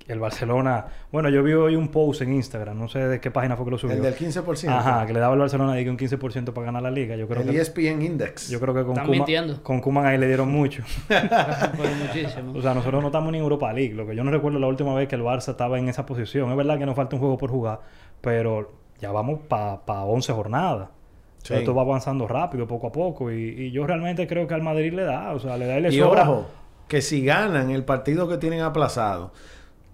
el 0.07 0.19
Barcelona... 0.19 0.85
Bueno, 1.11 1.29
yo 1.29 1.41
vi 1.41 1.53
hoy 1.53 1.75
un 1.75 1.87
post 1.87 2.21
en 2.21 2.33
Instagram, 2.33 2.77
no 2.77 2.87
sé 2.87 2.99
de 2.99 3.19
qué 3.19 3.31
página 3.31 3.57
fue 3.57 3.65
que 3.65 3.71
lo 3.71 3.77
subió. 3.79 3.95
El 3.95 4.03
del 4.03 4.15
15%. 4.15 4.69
Ajá, 4.69 5.07
que 5.07 5.11
le 5.11 5.19
daba 5.19 5.33
al 5.33 5.39
Barcelona 5.39 5.73
digo, 5.73 5.89
un 5.89 5.97
15% 5.97 6.53
para 6.53 6.65
ganar 6.65 6.83
la 6.83 6.91
liga. 6.91 7.15
Yo 7.15 7.27
creo 7.27 7.41
el 7.41 7.49
que... 7.49 7.59
ESPN 7.59 8.03
Index. 8.03 8.49
Yo 8.49 8.59
creo 8.59 8.75
que 8.75 8.83
con 8.83 9.09
mintiendo. 9.09 9.63
con 9.63 9.81
Koeman 9.81 10.05
ahí 10.05 10.19
le 10.19 10.27
dieron 10.27 10.51
mucho. 10.51 10.83
Muchísimo. 12.03 12.53
o 12.53 12.61
sea, 12.61 12.75
nosotros 12.75 13.01
no 13.01 13.07
estamos 13.07 13.31
ni 13.31 13.39
en 13.39 13.43
Europa 13.43 13.73
League. 13.73 13.95
Lo 13.95 14.05
que 14.05 14.15
yo 14.15 14.23
no 14.23 14.29
recuerdo 14.29 14.59
la 14.59 14.67
última 14.67 14.93
vez 14.93 15.07
que 15.07 15.15
el 15.15 15.23
Barça 15.23 15.49
estaba 15.49 15.79
en 15.79 15.89
esa 15.89 16.05
posición. 16.05 16.51
Es 16.51 16.57
verdad 16.57 16.77
que 16.77 16.85
nos 16.85 16.95
falta 16.95 17.15
un 17.15 17.21
juego 17.21 17.39
por 17.39 17.49
jugar, 17.49 17.79
pero 18.21 18.71
ya 18.99 19.11
vamos 19.11 19.39
para 19.47 19.83
pa 19.83 20.05
11 20.05 20.31
jornadas. 20.31 20.89
Sí. 21.41 21.55
Esto 21.55 21.73
va 21.73 21.81
avanzando 21.81 22.27
rápido, 22.27 22.67
poco 22.67 22.85
a 22.87 22.91
poco. 22.91 23.31
Y, 23.31 23.49
y 23.49 23.71
yo 23.71 23.87
realmente 23.87 24.27
creo 24.27 24.47
que 24.47 24.53
al 24.53 24.61
Madrid 24.61 24.93
le 24.93 25.03
da. 25.03 25.31
O 25.33 25.39
sea, 25.39 25.57
le 25.57 25.65
da 25.65 25.79
y 25.79 25.81
le 25.81 25.89
Y 25.89 25.97
sobra. 25.97 26.29
ojo, 26.29 26.45
que 26.87 27.01
si 27.01 27.23
ganan 27.23 27.71
el 27.71 27.83
partido 27.83 28.27
que 28.27 28.37
tienen 28.37 28.61
aplazado, 28.61 29.31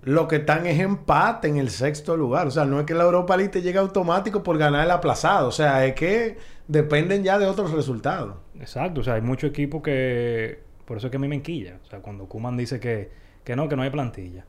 lo 0.04 0.28
que 0.28 0.38
están 0.38 0.66
es 0.66 0.80
empate 0.80 1.48
en 1.48 1.58
el 1.58 1.70
sexto 1.70 2.18
lugar. 2.18 2.48
O 2.48 2.52
sea, 2.52 2.66
no 2.66 2.80
es 2.80 2.86
que 2.86 2.94
la 2.94 3.04
Europa 3.04 3.38
League 3.38 3.52
te 3.52 3.62
llegue 3.62 3.78
automático 3.78 4.44
por 4.44 4.58
ganar 4.58 4.86
el 4.86 4.92
aplazado. 4.92 5.48
O 5.48 5.52
sea, 5.52 5.86
es 5.86 5.94
que 5.94 6.38
dependen 6.68 7.24
ya 7.24 7.38
de 7.38 7.46
otros 7.46 7.72
resultados. 7.72 8.36
Exacto. 8.60 9.02
O 9.02 9.04
sea, 9.04 9.16
hay 9.16 9.22
muchos 9.22 9.50
equipos 9.52 9.82
que... 9.82 10.60
Por 10.86 10.98
eso 10.98 11.08
es 11.08 11.12
que 11.12 11.18
a 11.18 11.20
mí 11.20 11.28
me 11.28 11.36
enquilla. 11.36 11.78
O 11.84 11.86
sea, 11.86 12.00
cuando 12.00 12.26
Kuman 12.26 12.58
dice 12.58 12.80
que, 12.80 13.12
que 13.44 13.56
no, 13.56 13.70
que 13.70 13.76
no 13.76 13.84
hay 13.84 13.92
plantilla. 13.92 14.46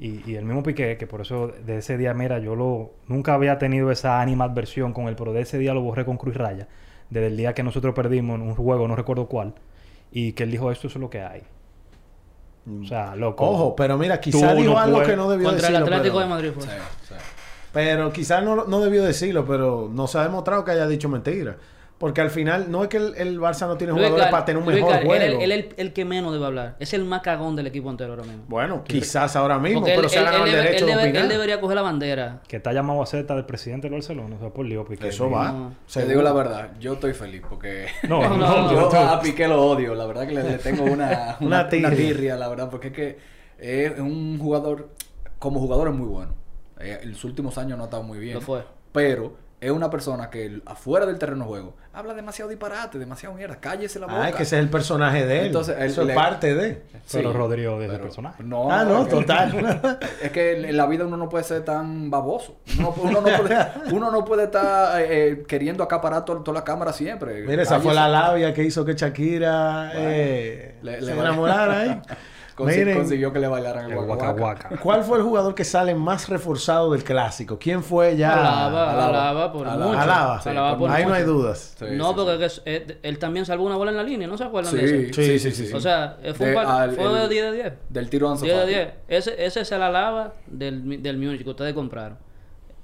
Y, 0.00 0.30
y 0.30 0.36
el 0.36 0.44
mismo 0.44 0.62
Piqué, 0.62 0.96
que 0.96 1.06
por 1.06 1.20
eso 1.20 1.48
de 1.48 1.78
ese 1.78 1.96
día, 1.96 2.12
mira, 2.14 2.38
yo 2.38 2.54
lo 2.54 2.92
nunca 3.06 3.34
había 3.34 3.58
tenido 3.58 3.90
esa 3.90 4.20
animadversión 4.20 4.92
con 4.92 5.08
él, 5.08 5.16
pero 5.16 5.32
de 5.32 5.40
ese 5.40 5.58
día 5.58 5.74
lo 5.74 5.80
borré 5.80 6.04
con 6.04 6.16
Cruz 6.16 6.36
Raya. 6.36 6.68
Desde 7.10 7.28
el 7.28 7.36
día 7.36 7.54
que 7.54 7.62
nosotros 7.62 7.94
perdimos 7.94 8.36
en 8.36 8.42
un 8.42 8.54
juego, 8.54 8.86
no 8.86 8.96
recuerdo 8.96 9.28
cuál. 9.28 9.54
Y 10.12 10.32
que 10.32 10.42
él 10.42 10.50
dijo, 10.50 10.70
esto 10.70 10.88
es 10.88 10.96
lo 10.96 11.08
que 11.10 11.22
hay. 11.22 11.42
O 12.82 12.86
sea, 12.86 13.16
loco. 13.16 13.44
Ojo, 13.48 13.76
pero 13.76 13.96
mira, 13.98 14.20
quizá 14.20 14.50
Tú 14.52 14.56
dijo 14.60 14.72
no 14.74 14.78
algo 14.78 15.02
que 15.02 15.16
no 15.16 15.28
debió 15.30 15.48
Contra 15.48 15.68
el 15.68 15.74
decirlo. 15.74 15.96
Atlético 15.96 16.16
pero- 16.16 16.26
de 16.28 16.34
Madrid 16.34 16.50
fue. 16.54 16.62
Sí, 16.64 16.68
sí. 17.08 17.14
Pero 17.72 18.12
quizás 18.12 18.42
no, 18.42 18.64
no 18.64 18.80
debió 18.80 19.04
decirlo, 19.04 19.44
pero 19.46 19.90
no 19.92 20.06
se 20.06 20.18
ha 20.18 20.22
demostrado 20.22 20.64
que 20.64 20.70
haya 20.72 20.86
dicho 20.86 21.08
mentira. 21.08 21.56
Porque 21.98 22.20
al 22.20 22.30
final 22.30 22.70
no 22.70 22.84
es 22.84 22.88
que 22.88 22.96
el, 22.98 23.14
el 23.16 23.40
Barça 23.40 23.66
no 23.66 23.76
tiene 23.76 23.92
jugadores 23.92 24.26
Gar- 24.26 24.30
para 24.30 24.44
tener 24.44 24.62
un 24.62 24.68
Luis 24.70 24.76
mejor 24.76 24.92
Gar- 25.00 25.04
juego. 25.04 25.20
Él, 25.24 25.32
él- 25.42 25.50
él- 25.52 25.74
el 25.76 25.92
que 25.92 26.04
menos 26.04 26.32
debe 26.32 26.46
hablar. 26.46 26.76
Es 26.78 26.94
el 26.94 27.04
más 27.04 27.22
cagón 27.22 27.56
del 27.56 27.66
equipo 27.66 27.90
entero 27.90 28.12
ahora 28.12 28.22
mismo. 28.22 28.44
Bueno, 28.46 28.84
quizás 28.84 29.34
ahora 29.34 29.58
mismo, 29.58 29.80
Porque 29.80 29.94
pero 29.96 30.04
él, 30.04 30.10
se 30.10 30.18
ha 30.20 30.22
ganado 30.22 30.44
el 30.44 30.52
derecho 30.52 30.84
él 30.84 30.90
de 30.92 30.96
opinar. 30.96 31.22
él 31.24 31.28
debería 31.28 31.60
coger 31.60 31.74
la 31.74 31.82
bandera. 31.82 32.40
Que 32.46 32.58
está 32.58 32.72
llamado 32.72 33.02
a 33.02 33.06
Z 33.06 33.34
del 33.34 33.44
presidente 33.46 33.88
del 33.88 33.94
Barcelona, 33.94 34.36
o 34.36 34.38
sea, 34.38 34.50
por 34.50 34.64
lío. 34.64 34.84
Piqué. 34.84 35.08
Eso 35.08 35.28
va. 35.28 35.50
No. 35.50 35.74
Te 35.92 36.06
digo 36.06 36.22
la 36.22 36.32
verdad, 36.32 36.70
yo 36.78 36.92
estoy 36.92 37.14
feliz 37.14 37.42
porque 37.48 37.86
No, 38.08 38.22
No, 38.22 38.28
no, 38.36 38.62
no, 38.62 38.72
yo 38.72 38.88
tú- 38.88 38.96
a 38.96 39.20
Piqué 39.20 39.48
lo 39.48 39.60
odio, 39.60 39.96
la 39.96 40.06
verdad 40.06 40.24
que 40.28 40.34
le, 40.34 40.44
le 40.44 40.58
tengo 40.58 40.84
una, 40.84 41.36
Una 41.40 41.46
una, 41.62 41.68
tirria. 41.68 41.88
una 41.88 41.96
tirria, 41.96 42.36
la 42.36 42.48
verdad, 42.48 42.70
porque 42.70 42.88
es 42.88 42.92
que 42.94 43.18
es 43.58 43.98
un 43.98 44.38
jugador, 44.38 44.90
como 45.40 45.58
jugador 45.58 45.88
es 45.88 45.94
muy 45.94 46.06
bueno. 46.06 46.32
Eh, 46.78 47.00
en 47.02 47.10
los 47.10 47.24
últimos 47.24 47.58
años 47.58 47.76
no 47.76 47.82
ha 47.82 47.86
estado 47.88 48.04
muy 48.04 48.20
bien. 48.20 48.34
Lo 48.34 48.40
fue. 48.40 48.62
Pero 48.92 49.47
es 49.60 49.70
una 49.72 49.90
persona 49.90 50.30
que 50.30 50.60
afuera 50.66 51.04
del 51.04 51.18
terreno 51.18 51.44
de 51.44 51.48
juego 51.50 51.76
habla 51.92 52.14
demasiado 52.14 52.48
disparate, 52.48 52.96
demasiado 52.98 53.34
mierda. 53.34 53.56
Cállese 53.56 53.98
la 53.98 54.06
boca. 54.06 54.22
Ah, 54.22 54.28
es 54.28 54.36
que 54.36 54.42
ese 54.44 54.56
es 54.56 54.62
el 54.62 54.70
personaje 54.70 55.26
de 55.26 55.40
él. 55.40 55.46
Entonces, 55.46 55.74
él 55.80 55.86
Eso 55.90 56.04
le- 56.04 56.12
es 56.12 56.16
parte 56.18 56.54
de. 56.54 56.82
Pero 57.10 57.32
Sí, 57.32 57.36
Rodrigo 57.36 57.80
ese 57.80 57.90
pero- 57.90 58.04
personaje. 58.04 58.44
No, 58.44 58.70
ah, 58.70 58.84
no, 58.84 59.00
es 59.02 59.08
que- 59.08 59.10
total. 59.10 59.98
Es 60.22 60.30
que 60.30 60.68
en 60.68 60.76
la 60.76 60.86
vida 60.86 61.04
uno 61.06 61.16
no 61.16 61.28
puede 61.28 61.42
ser 61.42 61.64
tan 61.64 62.08
baboso. 62.08 62.60
Uno, 62.78 62.94
uno 63.02 63.20
no, 63.20 63.36
puede, 63.36 63.56
uno 63.92 64.10
no 64.12 64.24
puede 64.24 64.44
estar 64.44 65.00
eh, 65.00 65.28
eh, 65.30 65.44
queriendo 65.48 65.82
acaparar 65.82 66.24
to- 66.24 66.36
toda 66.42 66.58
la 66.60 66.64
cámara 66.64 66.92
siempre. 66.92 67.42
Mira, 67.42 67.62
esa 67.64 67.80
fue 67.80 67.92
la 67.94 68.06
labia 68.08 68.54
que 68.54 68.62
hizo 68.62 68.84
que 68.84 68.94
Shakira 68.94 69.90
eh, 69.94 70.76
Le- 70.82 71.00
se 71.00 71.06
le- 71.06 71.20
enamorara 71.20 71.80
ahí. 71.80 72.00
Consi- 72.58 72.76
Miren, 72.78 72.96
consiguió 72.98 73.32
que 73.32 73.38
le 73.38 73.46
bailaran 73.46 73.84
el 73.84 73.92
El 73.92 73.96
guaca 73.98 74.14
guaca 74.14 74.32
guaca. 74.32 74.68
guaca. 74.70 74.82
¿cuál 74.82 75.04
fue 75.04 75.18
el 75.18 75.22
jugador 75.24 75.54
que 75.54 75.64
sale 75.64 75.94
más 75.94 76.28
reforzado 76.28 76.90
del 76.92 77.04
clásico? 77.04 77.56
¿Quién 77.58 77.84
fue 77.84 78.16
ya? 78.16 78.32
Alaba, 78.32 78.90
Alaba. 78.92 79.08
Alaba 79.08 79.52
por 79.52 79.68
Alaba. 79.68 79.86
mucho. 79.86 80.00
Alaba. 80.00 80.40
Sí, 80.42 80.48
Alaba 80.48 80.76
por 80.78 80.90
Ahí 80.90 81.02
no 81.04 81.10
mucho. 81.10 81.20
hay 81.20 81.24
dudas. 81.24 81.74
Sí, 81.78 81.84
no, 81.92 82.08
sí, 82.08 82.14
porque 82.16 82.44
es- 82.44 82.62
eh, 82.66 82.98
él 83.02 83.18
también 83.18 83.46
salvó 83.46 83.64
una 83.66 83.76
bola 83.76 83.92
en 83.92 83.96
la 83.96 84.02
línea, 84.02 84.26
¿no 84.26 84.36
se 84.36 84.44
acuerdan 84.44 84.74
de 84.74 84.84
eso? 84.84 85.14
Sí, 85.22 85.38
sí, 85.38 85.50
sí, 85.52 85.66
sí. 85.68 85.72
O 85.72 85.80
sea, 85.80 86.16
eh, 86.22 86.34
fue, 86.34 86.46
un 86.46 86.50
De- 86.50 86.56
par- 86.56 86.66
al- 86.66 86.90
fue 86.92 87.04
el- 87.04 87.12
de 87.14 87.28
10 87.28 87.44
de 87.44 87.52
10. 87.52 87.72
Del 87.88 88.10
tiro 88.10 88.26
de 88.26 88.32
Ansu 88.32 88.44
10 88.44 88.56
de 88.56 88.62
Fati. 88.62 88.74
10. 88.74 88.88
Ese, 89.08 89.44
ese 89.46 89.64
se 89.64 89.78
la 89.78 89.90
lava 89.90 90.32
del, 90.48 91.00
del 91.02 91.16
Múnich 91.16 91.44
que 91.44 91.50
ustedes 91.50 91.74
compraron. 91.74 92.18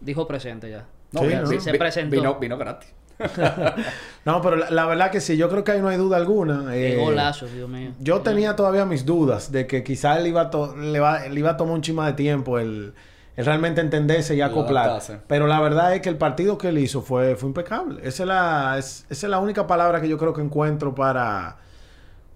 Dijo 0.01 0.27
presente 0.27 0.71
ya. 0.71 0.85
No, 1.13 1.21
Sí, 1.21 1.27
vi- 1.29 1.35
¿no? 1.35 1.49
vi- 1.49 1.61
Se 1.61 1.75
presentó. 1.75 2.17
Vino, 2.17 2.35
vino 2.37 2.57
gratis. 2.59 2.93
No, 4.25 4.41
pero 4.41 4.57
la, 4.57 4.71
la 4.71 4.87
verdad 4.87 5.11
que 5.11 5.21
sí, 5.21 5.37
yo 5.37 5.51
creo 5.51 5.65
que 5.65 5.73
ahí 5.73 5.81
no 5.83 5.89
hay 5.89 5.99
duda 5.99 6.17
alguna. 6.17 6.71
Qué 6.73 6.95
Eh, 6.95 6.97
golazo, 7.05 7.47
Dios 7.47 7.69
mío. 7.69 7.91
Yo 8.01 8.23
tenía 8.23 8.57
todavía 8.57 8.87
mis 8.87 9.05
dudas 9.05 9.53
de 9.53 9.67
que 9.67 9.85
quizá 9.85 10.19
él 10.19 10.27
iba 10.27 10.41
a 10.43 10.51
to- 10.51 10.75
le, 10.77 10.99
va- 10.99 11.29
le 11.29 11.39
iba 11.39 11.51
a 11.51 11.57
tomar 11.59 11.75
un 11.75 11.83
chima 11.83 12.07
de 12.07 12.15
tiempo 12.15 12.59
el, 12.59 12.95
el 13.37 13.45
realmente 13.45 13.83
entenderse 13.83 14.35
y 14.35 14.41
acoplar. 14.41 14.87
Pero 15.27 15.47
la 15.47 15.61
verdad 15.61 15.95
es 15.95 16.01
que 16.01 16.09
el 16.09 16.17
partido 16.17 16.57
que 16.57 16.69
él 16.69 16.79
hizo 16.79 17.03
fue, 17.03 17.37
fue 17.37 17.49
impecable. 17.51 18.01
Esa 18.03 18.23
es, 18.23 18.27
la, 18.27 18.77
es- 18.79 19.05
esa 19.11 19.27
es 19.27 19.31
la 19.31 19.39
única 19.41 19.67
palabra 19.67 20.01
que 20.01 20.09
yo 20.09 20.17
creo 20.17 20.33
que 20.33 20.41
encuentro 20.41 20.95
para, 20.95 21.57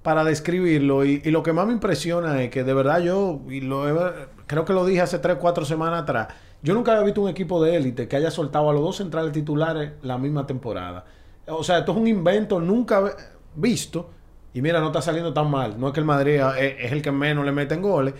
para 0.02 0.24
describirlo. 0.24 1.06
Y, 1.06 1.22
y 1.24 1.30
lo 1.30 1.42
que 1.42 1.54
más 1.54 1.66
me 1.66 1.72
impresiona 1.72 2.42
es 2.42 2.50
que 2.50 2.64
de 2.64 2.74
verdad 2.74 3.00
yo, 3.00 3.40
y 3.48 3.62
lo 3.62 3.88
he- 3.88 4.12
creo 4.46 4.66
que 4.66 4.74
lo 4.74 4.84
dije 4.84 5.00
hace 5.00 5.18
3, 5.18 5.38
4 5.40 5.64
semanas 5.64 6.02
atrás, 6.02 6.28
yo 6.62 6.74
nunca 6.74 6.92
había 6.92 7.04
visto 7.04 7.20
un 7.22 7.28
equipo 7.28 7.62
de 7.62 7.76
élite 7.76 8.08
que 8.08 8.16
haya 8.16 8.30
soltado 8.30 8.68
a 8.70 8.72
los 8.72 8.82
dos 8.82 8.96
centrales 8.96 9.32
titulares 9.32 9.92
la 10.02 10.18
misma 10.18 10.46
temporada. 10.46 11.04
O 11.46 11.62
sea, 11.64 11.78
esto 11.78 11.92
es 11.92 11.98
un 11.98 12.06
invento 12.06 12.60
nunca 12.60 13.14
visto. 13.54 14.10
Y 14.54 14.62
mira, 14.62 14.80
no 14.80 14.86
está 14.88 15.00
saliendo 15.02 15.32
tan 15.32 15.50
mal. 15.50 15.78
No 15.78 15.88
es 15.88 15.92
que 15.94 16.00
el 16.00 16.06
Madrid 16.06 16.40
es, 16.58 16.74
es 16.86 16.92
el 16.92 17.00
que 17.02 17.12
menos 17.12 17.44
le 17.44 17.52
meten 17.52 17.80
goles. 17.82 18.14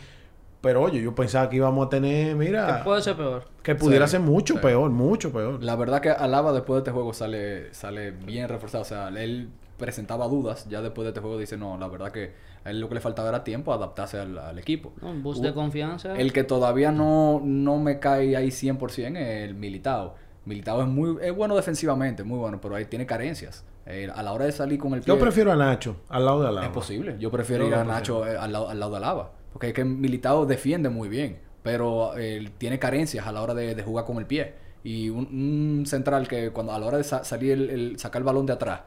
Pero 0.61 0.83
oye, 0.83 1.01
yo 1.03 1.14
pensaba 1.14 1.48
que 1.48 1.57
íbamos 1.57 1.87
a 1.87 1.88
tener, 1.88 2.29
Que 2.29 2.35
mira, 2.35 2.83
puede 2.85 3.01
ser 3.03 3.16
peor. 3.16 3.44
que 3.62 3.74
pudiera 3.74 4.07
Sí, 4.07 4.12
ser 4.12 4.20
mucho 4.20 4.55
sí. 4.55 4.61
peor, 4.61 4.90
mucho 4.90 5.31
peor. 5.33 5.62
La 5.62 5.77
verdad 5.77 6.01
que 6.01 6.11
Alaba 6.11 6.53
después 6.53 6.77
de 6.77 6.79
este 6.81 6.90
juego 6.90 7.12
sale, 7.12 7.72
sale 7.74 8.11
bien 8.11 8.48
reforzado. 8.48 8.83
O 8.83 8.85
sea, 8.87 9.09
él 9.09 9.48
presentaba 9.78 10.26
dudas. 10.28 10.66
Ya 10.68 10.82
después 10.82 11.04
de 11.04 11.10
este 11.10 11.20
juego 11.20 11.38
dice, 11.38 11.56
no, 11.56 11.78
la 11.78 11.88
verdad 11.88 12.10
que 12.12 12.32
a 12.64 12.70
él 12.70 12.80
lo 12.80 12.88
que 12.88 12.96
le 12.96 13.00
faltaba 13.00 13.28
era 13.30 13.44
tiempo 13.44 13.72
a 13.72 13.76
adaptarse 13.76 14.18
al, 14.18 14.36
al 14.38 14.58
equipo. 14.58 14.92
Un 15.00 15.22
boost 15.22 15.42
de 15.42 15.54
confianza. 15.54 16.14
El 16.16 16.32
que 16.32 16.44
todavía 16.44 16.92
no, 16.92 17.40
no 17.42 17.78
me 17.78 17.98
cae 18.00 18.36
ahí 18.36 18.48
100% 18.48 19.16
es 19.16 19.48
el 19.48 19.54
Militao. 19.54 20.14
Militao 20.44 20.82
es 20.82 20.88
muy 20.88 21.16
es 21.22 21.34
bueno 21.34 21.54
defensivamente, 21.56 22.24
muy 22.24 22.38
bueno, 22.38 22.60
pero 22.60 22.74
ahí 22.74 22.84
tiene 22.86 23.06
carencias. 23.06 23.64
Eh, 23.86 24.10
a 24.14 24.22
la 24.22 24.32
hora 24.34 24.44
de 24.44 24.52
salir 24.52 24.78
con 24.78 24.92
el 24.94 25.00
pie... 25.00 25.14
Yo 25.14 25.18
prefiero 25.18 25.50
a 25.52 25.56
Nacho 25.56 25.96
al 26.10 26.24
lado 26.26 26.42
de 26.42 26.48
Alaba. 26.48 26.66
Es 26.66 26.72
posible. 26.72 27.16
Yo 27.18 27.30
prefiero 27.30 27.64
Yo 27.64 27.68
ir 27.70 27.74
a 27.74 27.84
Nacho 27.84 28.26
eh, 28.26 28.36
al, 28.36 28.52
lado, 28.52 28.68
al 28.68 28.78
lado 28.78 28.90
de 28.92 28.96
Alaba. 28.98 29.32
Porque 29.52 29.68
es 29.68 29.72
que 29.74 29.84
Militao 29.84 30.44
defiende 30.44 30.88
muy 30.90 31.08
bien. 31.08 31.38
Pero 31.62 32.14
él 32.14 32.50
tiene 32.58 32.78
carencias 32.78 33.26
a 33.26 33.32
la 33.32 33.42
hora 33.42 33.54
de, 33.54 33.74
de 33.74 33.82
jugar 33.82 34.04
con 34.04 34.18
el 34.18 34.26
pie. 34.26 34.54
Y 34.84 35.08
un, 35.08 35.26
un 35.80 35.86
central 35.86 36.28
que 36.28 36.50
cuando 36.50 36.72
a 36.72 36.78
la 36.78 36.86
hora 36.86 36.98
de 36.98 37.04
sa- 37.04 37.24
salir, 37.24 37.52
el, 37.52 37.70
el- 37.70 37.98
sacar 37.98 38.20
el 38.20 38.24
balón 38.24 38.46
de 38.46 38.52
atrás, 38.52 38.82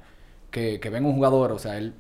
que, 0.52 0.80
que 0.80 0.90
venga 0.90 1.08
un 1.10 1.16
jugador, 1.16 1.52
o 1.52 1.60
sea, 1.60 1.78
él... 1.78 1.94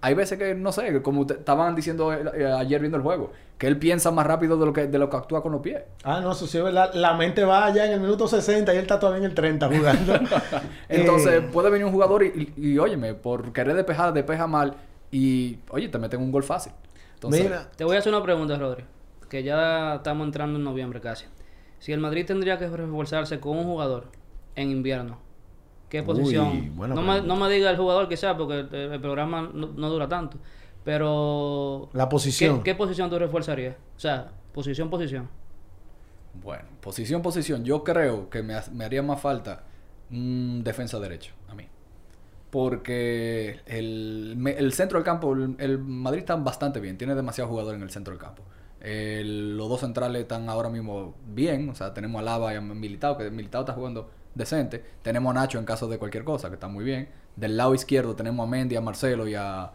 Hay 0.00 0.14
veces 0.14 0.38
que, 0.38 0.54
no 0.54 0.70
sé, 0.70 1.02
como 1.02 1.26
te- 1.26 1.34
estaban 1.34 1.74
diciendo 1.74 2.12
eh, 2.12 2.22
eh, 2.36 2.46
ayer 2.46 2.80
viendo 2.80 2.96
el 2.96 3.02
juego, 3.02 3.32
que 3.58 3.66
él 3.66 3.78
piensa 3.80 4.12
más 4.12 4.24
rápido 4.28 4.56
de 4.56 4.64
lo 4.66 4.72
que, 4.72 4.86
de 4.86 4.96
lo 4.98 5.10
que 5.10 5.16
actúa 5.16 5.42
con 5.42 5.50
los 5.50 5.60
pies. 5.60 5.82
Ah, 6.04 6.20
no, 6.20 6.30
eso 6.30 6.46
sí 6.46 6.56
es 6.56 6.62
verdad. 6.62 6.92
La 6.94 7.14
mente 7.14 7.44
va 7.44 7.66
allá 7.66 7.84
en 7.84 7.92
el 7.94 8.00
minuto 8.00 8.28
60 8.28 8.72
y 8.72 8.76
él 8.76 8.82
está 8.82 9.00
todavía 9.00 9.18
en 9.18 9.24
el 9.24 9.34
30 9.34 9.66
jugando. 9.68 10.14
Entonces 10.88 11.32
Eh, 11.32 11.40
puede 11.52 11.68
venir 11.70 11.84
un 11.86 11.92
jugador 11.92 12.22
y, 12.22 12.52
y, 12.56 12.70
y, 12.74 12.78
óyeme, 12.78 13.14
por 13.14 13.52
querer 13.52 13.74
despejar, 13.74 14.12
despeja 14.12 14.46
mal 14.46 14.76
y, 15.10 15.58
oye, 15.70 15.88
te 15.88 15.98
meten 15.98 16.20
un 16.20 16.30
gol 16.30 16.44
fácil. 16.44 16.72
Entonces, 17.14 17.42
mira, 17.42 17.68
Te 17.76 17.82
voy 17.84 17.96
a 17.96 17.98
hacer 17.98 18.12
una 18.14 18.22
pregunta, 18.22 18.56
Rodri. 18.56 18.84
Que 19.28 19.42
ya 19.42 19.96
estamos 19.96 20.24
entrando 20.26 20.58
en 20.58 20.64
noviembre 20.64 21.00
casi. 21.00 21.26
Si 21.80 21.92
el 21.92 21.98
Madrid 22.00 22.24
tendría 22.24 22.56
que 22.58 22.68
reforzarse 22.68 23.40
con 23.40 23.58
un 23.58 23.64
jugador 23.64 24.06
en 24.54 24.70
invierno, 24.70 25.18
¿qué 25.88 26.02
posición? 26.02 26.74
no, 26.76 27.02
me, 27.02 27.20
no 27.22 27.36
me 27.36 27.48
diga 27.50 27.70
el 27.70 27.76
jugador 27.76 28.08
que 28.08 28.16
sea, 28.16 28.36
porque 28.36 28.60
el, 28.60 28.74
el 28.92 29.00
programa 29.00 29.50
no, 29.52 29.68
no 29.68 29.88
dura 29.90 30.08
tanto. 30.08 30.38
Pero. 30.84 31.90
la 31.92 32.08
posición. 32.08 32.58
¿qué, 32.58 32.72
¿Qué 32.72 32.74
posición 32.74 33.10
tú 33.10 33.18
reforzarías? 33.18 33.76
O 33.96 34.00
sea, 34.00 34.30
posición, 34.52 34.88
posición. 34.90 35.28
Bueno, 36.42 36.64
posición, 36.80 37.20
posición. 37.22 37.64
Yo 37.64 37.84
creo 37.84 38.30
que 38.30 38.42
me, 38.42 38.54
ha- 38.54 38.64
me 38.72 38.84
haría 38.84 39.02
más 39.02 39.20
falta 39.20 39.64
un 40.10 40.62
defensa 40.64 40.98
derecho 41.00 41.32
a 41.48 41.54
mí. 41.54 41.64
Porque 42.50 43.60
el, 43.66 44.34
me- 44.38 44.52
el 44.56 44.72
centro 44.72 44.98
del 44.98 45.04
campo, 45.04 45.32
el, 45.34 45.56
el 45.58 45.78
Madrid 45.78 46.20
está 46.20 46.36
bastante 46.36 46.80
bien. 46.80 46.96
Tiene 46.96 47.14
demasiados 47.14 47.50
jugadores 47.50 47.76
en 47.78 47.82
el 47.82 47.90
centro 47.90 48.12
del 48.12 48.20
campo. 48.20 48.42
El- 48.80 49.56
los 49.56 49.68
dos 49.68 49.80
centrales 49.80 50.22
están 50.22 50.48
ahora 50.48 50.68
mismo 50.70 51.14
bien. 51.26 51.68
O 51.68 51.74
sea, 51.74 51.92
tenemos 51.92 52.20
a 52.20 52.22
Lava 52.22 52.54
y 52.54 52.56
a 52.56 52.60
Militao, 52.60 53.18
que 53.18 53.30
Militao 53.30 53.62
está 53.62 53.74
jugando 53.74 54.10
decente. 54.38 54.82
Tenemos 55.02 55.30
a 55.32 55.34
Nacho 55.40 55.58
en 55.58 55.64
caso 55.66 55.86
de 55.88 55.98
cualquier 55.98 56.24
cosa, 56.24 56.48
que 56.48 56.54
está 56.54 56.68
muy 56.68 56.84
bien. 56.84 57.08
Del 57.36 57.56
lado 57.56 57.74
izquierdo 57.74 58.14
tenemos 58.16 58.46
a 58.46 58.50
Mendy, 58.50 58.76
a 58.76 58.80
Marcelo 58.80 59.28
y 59.28 59.34
a, 59.34 59.70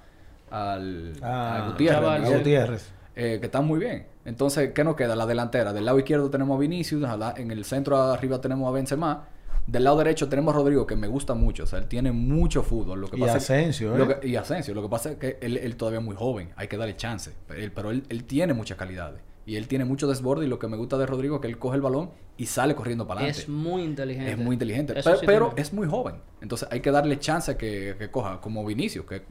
al, 0.50 1.14
Ah, 1.22 1.66
a 1.66 1.70
Gutiérrez. 1.70 2.00
Chaval, 2.02 2.22
Miguel 2.22 2.38
Gutiérrez. 2.40 2.92
eh, 3.16 3.38
que 3.40 3.46
están 3.46 3.66
muy 3.66 3.80
bien. 3.80 4.08
Entonces, 4.26 4.72
¿qué 4.74 4.84
nos 4.84 4.96
queda? 4.96 5.16
La 5.16 5.26
delantera. 5.26 5.74
Del 5.74 5.86
lado 5.86 6.00
izquierdo 6.00 6.30
tenemos 6.30 6.56
a 6.58 6.60
Vinicius, 6.60 7.04
a 7.04 7.18
la- 7.18 7.34
en 7.38 7.52
el 7.52 7.66
centro 7.66 7.98
arriba 8.02 8.40
tenemos 8.42 8.68
a 8.68 8.72
Benzema. 8.72 9.26
Del 9.68 9.84
lado 9.86 9.98
derecho 9.98 10.28
tenemos 10.28 10.54
a 10.54 10.58
Rodrigo, 10.58 10.86
que 10.86 10.96
me 10.98 11.08
gusta 11.08 11.34
mucho. 11.36 11.64
O 11.64 11.66
sea, 11.66 11.80
él 11.80 11.88
tiene 11.88 12.12
mucho 12.12 12.64
fútbol. 12.64 13.00
Lo 13.02 13.08
que 13.08 13.18
Y 13.18 13.20
pasa 13.22 13.38
es- 13.38 13.44
Asensio, 13.44 13.96
lo 13.96 14.10
¿eh? 14.12 14.18
que- 14.22 14.28
y 14.28 14.36
Asensio. 14.36 14.74
Lo 14.74 14.82
que 14.82 14.90
pasa 14.90 15.12
es 15.12 15.18
que 15.18 15.38
él, 15.42 15.58
él 15.58 15.76
todavía 15.78 16.00
es 16.00 16.06
muy 16.06 16.16
joven. 16.16 16.50
Hay 16.58 16.68
que 16.68 16.78
darle 16.78 16.96
chance. 16.98 17.32
Él- 17.56 17.72
pero 17.72 17.92
él, 17.92 18.04
él 18.10 18.24
tiene 18.26 18.54
muchas 18.54 18.78
calidades. 18.78 19.22
Y 19.46 19.58
él 19.58 19.68
tiene 19.68 19.84
mucho 19.86 20.08
desborde. 20.08 20.46
Y 20.46 20.48
lo 20.50 20.58
que 20.60 20.68
me 20.68 20.78
gusta 20.78 20.98
de 20.98 21.06
Rodrigo 21.06 21.36
es 21.36 21.42
que 21.42 21.48
él 21.48 21.58
coge 21.60 21.76
el 21.76 21.82
balón 21.82 22.12
y 22.38 22.46
sale 22.46 22.76
corriendo 22.76 23.06
para 23.08 23.20
adelante. 23.22 23.42
Es 23.42 23.50
muy 23.50 23.84
inteligente. 23.84 24.32
Es 24.32 24.38
muy 24.38 24.54
inteligente. 24.54 24.98
Eso 24.98 25.12
Pe- 25.12 25.18
sí 25.18 25.26
pero 25.26 25.54
es 25.58 25.74
muy 25.74 25.88
joven. 25.88 26.16
Entonces 26.42 26.68
hay 26.72 26.80
que 26.80 26.92
darle 26.92 27.20
chance 27.20 27.52
a 27.52 27.58
que, 27.58 27.96
que 28.00 28.10
coja. 28.10 28.40
Como 28.40 28.64
Vinicius, 28.66 29.06
que 29.06 29.24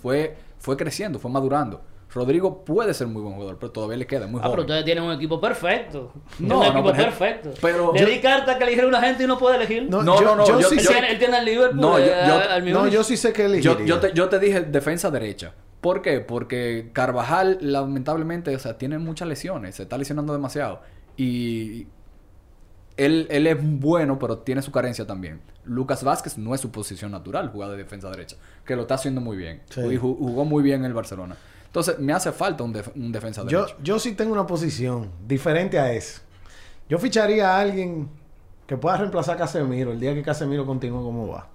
fue, 0.00 0.36
fue 0.58 0.76
creciendo, 0.76 1.18
fue 1.18 1.30
madurando. 1.30 1.80
Rodrigo 2.12 2.64
puede 2.64 2.92
ser 2.92 3.06
muy 3.06 3.22
buen 3.22 3.34
jugador, 3.34 3.56
pero 3.60 3.70
todavía 3.70 3.96
le 3.96 4.04
queda, 4.04 4.26
muy 4.26 4.40
Ah, 4.40 4.42
pero 4.42 4.50
joven. 4.50 4.60
ustedes 4.62 4.84
tienen 4.84 5.04
un 5.04 5.12
equipo 5.12 5.40
perfecto. 5.40 6.12
No, 6.40 6.58
un 6.58 6.64
no, 6.64 6.70
equipo 6.72 6.90
ejemplo, 6.90 7.18
perfecto. 7.18 7.50
pero 7.62 7.92
Le 7.92 8.00
yo- 8.00 8.06
di 8.06 8.18
carta 8.20 8.58
que 8.58 8.64
elegir 8.64 8.84
una 8.84 9.00
gente 9.00 9.22
y 9.22 9.26
no 9.28 9.38
puede 9.38 9.54
elegir. 9.56 9.86
No, 9.88 10.02
No, 10.02 10.16
yo, 10.18 10.24
no, 10.26 10.34
no, 10.36 10.44
yo 10.48 10.58
yo- 10.60 10.68
sí 10.70 10.74
él, 10.74 10.80
sé- 10.80 10.88
tiene, 10.92 11.12
él 11.12 11.18
tiene 11.20 11.36
al 11.36 11.44
Liverpool. 11.44 11.80
No, 11.80 11.98
yo- 12.00 12.04
eh, 12.06 12.22
yo- 12.26 12.50
al 12.50 12.72
no, 12.72 12.88
yo 12.88 13.04
sí 13.04 13.16
sé 13.16 13.32
que 13.32 13.62
Yo, 13.62 13.78
yo, 13.84 14.00
te, 14.00 14.12
yo 14.12 14.28
te 14.28 14.40
dije 14.40 14.62
defensa 14.62 15.08
derecha. 15.08 15.54
¿Por 15.80 16.02
qué? 16.02 16.20
Porque 16.20 16.90
Carvajal, 16.92 17.58
lamentablemente, 17.60 18.54
o 18.54 18.58
sea, 18.58 18.76
tiene 18.78 18.98
muchas 18.98 19.28
lesiones, 19.28 19.76
se 19.76 19.84
está 19.84 19.96
lesionando 19.96 20.32
demasiado. 20.32 20.80
Y 21.16 21.86
él, 22.96 23.26
él 23.30 23.46
es 23.46 23.56
bueno, 23.80 24.18
pero 24.18 24.38
tiene 24.38 24.60
su 24.62 24.72
carencia 24.72 25.06
también. 25.06 25.40
Lucas 25.64 26.02
Vázquez 26.04 26.36
no 26.38 26.54
es 26.54 26.60
su 26.60 26.70
posición 26.70 27.12
natural, 27.12 27.48
jugar 27.50 27.70
de 27.70 27.76
defensa 27.78 28.10
derecha, 28.10 28.36
que 28.64 28.76
lo 28.76 28.82
está 28.82 28.94
haciendo 28.94 29.20
muy 29.20 29.36
bien. 29.36 29.62
Sí. 29.70 29.80
Y 29.80 29.96
ju- 29.96 30.18
jugó 30.18 30.44
muy 30.44 30.62
bien 30.62 30.80
en 30.80 30.86
el 30.86 30.94
Barcelona. 30.94 31.36
Entonces, 31.66 31.98
me 31.98 32.12
hace 32.12 32.32
falta 32.32 32.64
un, 32.64 32.72
def- 32.72 32.90
un 32.96 33.12
defensa 33.12 33.42
Yo, 33.46 33.60
derecho. 33.62 33.76
yo 33.82 33.98
sí 33.98 34.12
tengo 34.12 34.32
una 34.32 34.46
posición 34.46 35.10
diferente 35.26 35.78
a 35.78 35.92
eso. 35.92 36.20
Yo 36.88 36.98
ficharía 36.98 37.56
a 37.56 37.60
alguien 37.60 38.08
que 38.66 38.76
pueda 38.76 38.96
reemplazar 38.96 39.36
a 39.36 39.38
Casemiro 39.38 39.92
el 39.92 40.00
día 40.00 40.12
que 40.14 40.22
Casemiro 40.22 40.66
continúe 40.66 41.02
como 41.02 41.28
va. 41.28 41.48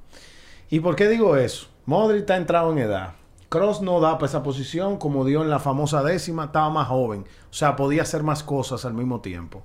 ¿Y 0.69 0.79
por 0.79 0.95
qué 0.95 1.07
digo 1.09 1.35
eso? 1.37 1.67
Modric 1.85 2.21
está 2.21 2.37
entrado 2.37 2.71
en 2.71 2.79
edad. 2.79 3.13
Cross 3.55 3.81
no 3.81 4.01
da 4.01 4.17
para 4.17 4.25
esa 4.25 4.43
posición 4.43 4.97
como 4.97 5.23
dio 5.23 5.41
en 5.41 5.49
la 5.49 5.59
famosa 5.59 6.03
décima, 6.03 6.45
estaba 6.45 6.69
más 6.69 6.89
joven. 6.89 7.25
O 7.49 7.53
sea, 7.53 7.77
podía 7.77 8.01
hacer 8.01 8.21
más 8.21 8.43
cosas 8.43 8.83
al 8.83 8.93
mismo 8.93 9.21
tiempo. 9.21 9.61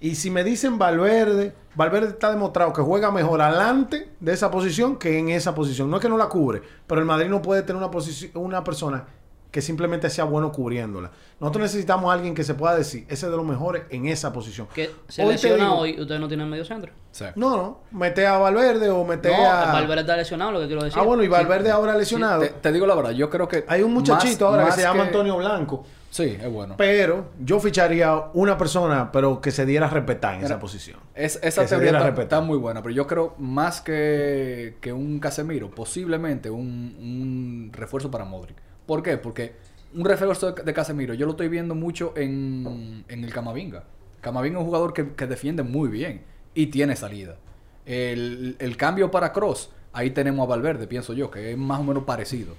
Y 0.00 0.14
si 0.14 0.30
me 0.30 0.44
dicen 0.44 0.78
Valverde, 0.78 1.52
Valverde 1.74 2.10
está 2.10 2.30
demostrado 2.30 2.72
que 2.72 2.80
juega 2.80 3.10
mejor 3.10 3.42
adelante 3.42 4.12
de 4.20 4.32
esa 4.32 4.52
posición 4.52 4.96
que 4.96 5.18
en 5.18 5.30
esa 5.30 5.52
posición. 5.52 5.90
No 5.90 5.96
es 5.96 6.02
que 6.02 6.08
no 6.08 6.16
la 6.16 6.28
cubre, 6.28 6.62
pero 6.86 7.00
el 7.00 7.08
Madrid 7.08 7.28
no 7.28 7.42
puede 7.42 7.62
tener 7.62 7.82
una, 7.82 7.90
una 8.34 8.62
persona 8.62 9.04
que 9.50 9.62
simplemente 9.62 10.10
sea 10.10 10.24
bueno 10.24 10.52
cubriéndola. 10.52 11.10
Nosotros 11.40 11.62
necesitamos 11.62 12.10
a 12.10 12.14
alguien 12.14 12.34
que 12.34 12.44
se 12.44 12.54
pueda 12.54 12.76
decir, 12.76 13.04
ese 13.08 13.26
es 13.26 13.30
de 13.30 13.36
los 13.36 13.46
mejores 13.46 13.84
en 13.90 14.06
esa 14.06 14.32
posición. 14.32 14.66
Que 14.74 14.90
se 15.08 15.22
Hoy 15.24 15.32
lesiona 15.32 15.64
digo- 15.64 15.76
hoy, 15.78 16.00
ustedes 16.00 16.20
no 16.20 16.28
tienen 16.28 16.50
medio 16.50 16.64
centro. 16.66 16.92
Sí. 17.12 17.24
No, 17.34 17.56
no, 17.56 17.78
mete 17.92 18.26
a 18.26 18.36
Valverde 18.38 18.90
o 18.90 19.04
mete 19.04 19.30
No, 19.30 19.50
a... 19.50 19.72
Valverde 19.72 20.02
está 20.02 20.16
lesionado, 20.16 20.52
lo 20.52 20.60
que 20.60 20.66
quiero 20.66 20.82
decir. 20.84 20.98
Ah, 20.98 21.02
bueno, 21.02 21.22
y 21.22 21.28
Valverde 21.28 21.70
ahora 21.70 21.96
lesionado. 21.96 22.42
Te, 22.42 22.48
te 22.50 22.72
digo 22.72 22.86
la 22.86 22.94
verdad, 22.94 23.10
yo 23.12 23.30
creo 23.30 23.48
que... 23.48 23.64
Hay 23.68 23.82
un 23.82 23.94
muchachito 23.94 24.46
más- 24.50 24.54
ahora 24.54 24.66
que 24.66 24.72
se 24.72 24.82
llama 24.82 25.04
Antonio 25.04 25.36
Blanco. 25.38 25.84
Sí, 26.10 26.38
es 26.40 26.50
bueno. 26.50 26.74
Pero 26.78 27.28
yo 27.38 27.60
ficharía 27.60 28.14
una 28.34 28.56
persona, 28.58 29.12
pero 29.12 29.40
que 29.40 29.50
se 29.50 29.64
diera 29.66 29.86
a 29.86 29.90
respetar 29.90 30.34
en 30.34 30.44
esa 30.44 30.58
posición. 30.58 30.98
Es- 31.14 31.36
esa 31.42 31.62
Que 31.62 31.68
se 31.68 31.74
teoría 31.74 31.78
diera 31.84 31.98
está, 31.98 32.06
respetar. 32.10 32.24
está 32.24 32.40
muy 32.40 32.58
buena, 32.58 32.82
pero 32.82 32.94
yo 32.94 33.06
creo 33.06 33.34
más 33.38 33.80
que, 33.80 34.76
que 34.80 34.92
un 34.92 35.18
Casemiro, 35.20 35.70
posiblemente 35.70 36.50
un, 36.50 36.96
un 36.98 37.70
refuerzo 37.72 38.10
para 38.10 38.24
Modric. 38.24 38.56
¿Por 38.88 39.02
qué? 39.02 39.18
Porque 39.18 39.52
un 39.94 40.06
refuerzo 40.06 40.52
de, 40.52 40.72
Casemiro 40.72 41.12
yo 41.12 41.26
lo 41.26 41.32
estoy 41.32 41.48
viendo 41.48 41.74
mucho 41.74 42.14
en, 42.16 43.04
en 43.06 43.22
el 43.22 43.30
Camavinga. 43.34 43.84
Camavinga 44.22 44.58
es 44.58 44.60
un 44.62 44.66
jugador 44.66 44.94
que, 44.94 45.12
que 45.14 45.26
defiende 45.26 45.62
muy 45.62 45.90
bien 45.90 46.22
y 46.54 46.68
tiene 46.68 46.96
salida. 46.96 47.36
El, 47.84 48.56
el 48.58 48.76
cambio 48.78 49.10
para 49.10 49.34
Cross, 49.34 49.70
ahí 49.92 50.10
tenemos 50.12 50.42
a 50.42 50.48
Valverde, 50.48 50.86
pienso 50.86 51.12
yo, 51.12 51.30
que 51.30 51.52
es 51.52 51.58
más 51.58 51.80
o 51.80 51.84
menos 51.84 52.04
parecido. 52.04 52.54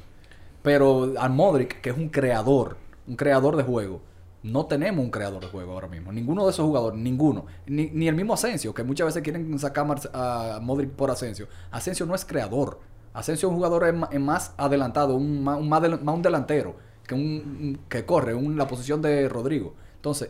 Pero 0.61 1.15
al 1.17 1.31
Modric, 1.31 1.81
que 1.81 1.89
es 1.89 1.97
un 1.97 2.09
creador, 2.09 2.77
un 3.07 3.15
creador 3.15 3.55
de 3.55 3.63
juego, 3.63 3.99
no 4.43 4.67
tenemos 4.67 5.03
un 5.03 5.09
creador 5.09 5.41
de 5.41 5.47
juego 5.47 5.73
ahora 5.73 5.87
mismo. 5.87 6.11
Ninguno 6.11 6.45
de 6.45 6.51
esos 6.51 6.63
jugadores, 6.63 6.99
ninguno. 6.99 7.45
Ni, 7.65 7.87
ni 7.87 8.07
el 8.07 8.13
mismo 8.13 8.35
Asensio, 8.35 8.71
que 8.71 8.83
muchas 8.83 9.07
veces 9.07 9.23
quieren 9.23 9.57
sacar 9.57 9.87
a 10.13 10.57
a 10.57 10.59
Modric 10.59 10.91
por 10.91 11.09
Asensio. 11.09 11.47
Asensio 11.71 12.05
no 12.05 12.13
es 12.13 12.23
creador. 12.23 12.79
Asensio 13.13 13.47
es 13.47 13.51
un 13.51 13.55
jugador 13.55 13.85
en 14.11 14.21
más 14.23 14.53
adelantado, 14.57 15.15
un, 15.15 15.43
más, 15.43 15.57
un 15.59 16.21
delantero, 16.21 16.75
que, 17.07 17.15
un, 17.15 17.79
que 17.89 18.05
corre, 18.05 18.33
un- 18.35 18.57
la 18.57 18.67
posición 18.67 19.01
de 19.01 19.27
Rodrigo. 19.27 19.73
Entonces, 19.95 20.29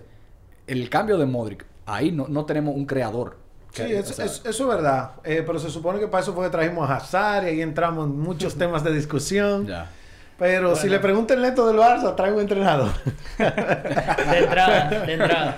el 0.68 0.90
cambio 0.90 1.18
de 1.18 1.26
Modric, 1.26 1.66
ahí 1.86 2.12
no, 2.12 2.28
no 2.28 2.46
tenemos 2.46 2.76
un 2.76 2.86
creador. 2.86 3.38
Sí, 3.72 3.84
Que- 3.84 4.00
eso, 4.00 4.12
o 4.12 4.14
sea, 4.14 4.26
eso- 4.26 4.50
eso 4.50 4.64
es 4.64 4.70
verdad. 4.76 5.12
Eh, 5.24 5.44
pero 5.46 5.60
se 5.60 5.70
supone 5.70 6.00
que 6.00 6.08
para 6.08 6.24
eso 6.24 6.34
fue 6.34 6.46
que 6.46 6.52
trajimos 6.52 6.90
a 6.90 6.96
Hazard 6.96 7.44
y 7.46 7.48
ahí 7.50 7.62
entramos 7.62 8.06
en 8.08 8.18
muchos 8.20 8.56
temas 8.58 8.84
de 8.84 8.94
discusión. 8.94 9.68
ya. 9.68 9.92
Pero 10.40 10.74
si 10.78 10.88
le 10.88 11.00
preguntan 11.00 11.42
neto 11.42 11.68
del 11.68 11.76
Barça, 11.76 12.16
traigo 12.16 12.38
un 12.38 12.44
entrenador. 12.44 12.92
De 13.38 14.38
entrada, 14.40 14.90
de 15.06 15.14
entrada. 15.14 15.58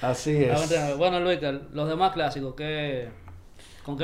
Así 0.00 0.44
es. 0.44 0.96
Bueno, 0.96 1.18
Luis, 1.18 1.40
los 1.72 1.88
demás 1.88 2.12
clásicos, 2.12 2.54
¿qué, 2.54 3.08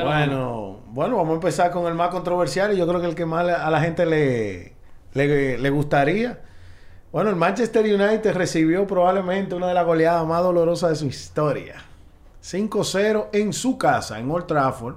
Bueno, 0.03 0.81
bueno, 0.89 1.17
vamos 1.17 1.33
a 1.33 1.35
empezar 1.35 1.71
con 1.71 1.87
el 1.87 1.95
más 1.95 2.11
controversial 2.11 2.73
y 2.73 2.77
yo 2.77 2.87
creo 2.87 3.01
que 3.01 3.07
el 3.07 3.15
que 3.15 3.27
más 3.27 3.49
a 3.49 3.71
la 3.71 3.81
gente 3.81 4.07
le, 4.07 4.75
le, 5.15 5.59
le 5.59 5.71
gustaría. 5.71 6.41
Bueno, 7.13 7.31
el 7.31 7.37
Manchester 7.37 7.85
United 7.85 8.35
recibió 8.35 8.87
probablemente 8.87 9.55
una 9.55 9.69
de 9.69 9.75
las 9.75 9.85
goleadas 9.87 10.27
más 10.27 10.43
dolorosas 10.43 10.91
de 10.91 10.97
su 10.97 11.07
historia. 11.07 11.83
5-0 12.43 13.29
en 13.33 13.53
su 13.53 13.79
casa, 13.79 14.19
en 14.19 14.31
Old 14.31 14.47
Trafford, 14.47 14.97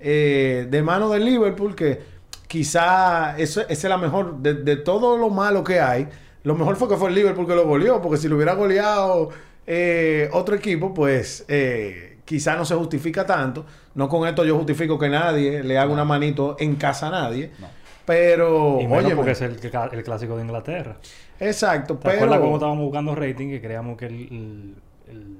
eh, 0.00 0.66
de 0.70 0.82
mano 0.82 1.10
del 1.10 1.24
Liverpool, 1.24 1.74
que 1.74 2.00
quizá 2.48 3.36
eso, 3.38 3.62
esa 3.62 3.72
es 3.72 3.84
la 3.84 3.98
mejor, 3.98 4.38
de, 4.38 4.54
de 4.54 4.76
todo 4.76 5.16
lo 5.18 5.30
malo 5.30 5.64
que 5.64 5.80
hay, 5.80 6.08
lo 6.42 6.54
mejor 6.54 6.76
fue 6.76 6.88
que 6.88 6.96
fue 6.96 7.10
el 7.10 7.14
Liverpool 7.16 7.46
que 7.46 7.54
lo 7.54 7.66
goleó, 7.66 8.00
porque 8.00 8.16
si 8.18 8.28
lo 8.28 8.36
hubiera 8.36 8.54
goleado 8.54 9.30
eh, 9.66 10.28
otro 10.32 10.54
equipo, 10.54 10.94
pues 10.94 11.44
eh, 11.48 12.09
quizá 12.30 12.54
no 12.54 12.64
se 12.64 12.76
justifica 12.76 13.26
tanto. 13.26 13.66
No 13.96 14.08
con 14.08 14.28
esto 14.28 14.44
yo 14.44 14.56
justifico 14.56 14.96
que 14.96 15.08
nadie 15.08 15.64
le 15.64 15.76
haga 15.76 15.92
una 15.92 16.04
manito 16.04 16.54
en 16.60 16.76
casa 16.76 17.08
a 17.08 17.10
nadie. 17.10 17.50
No. 17.58 17.66
Pero, 18.06 18.78
Y 18.80 18.86
menos 18.86 19.14
porque 19.14 19.32
es 19.32 19.40
el, 19.40 19.56
clásico 20.04 20.36
de 20.36 20.42
Inglaterra. 20.44 20.96
exacto, 21.40 21.96
¿Te 21.96 22.08
acuerdas 22.08 22.28
pero 22.38 22.40
cómo 22.42 22.54
estábamos 22.56 22.84
buscando 22.84 23.16
rating? 23.16 23.48
Que 23.48 23.60
creíamos 23.60 23.96
que 23.96 24.06
el, 24.06 24.14
el- 24.14 24.74
el- 25.08 25.36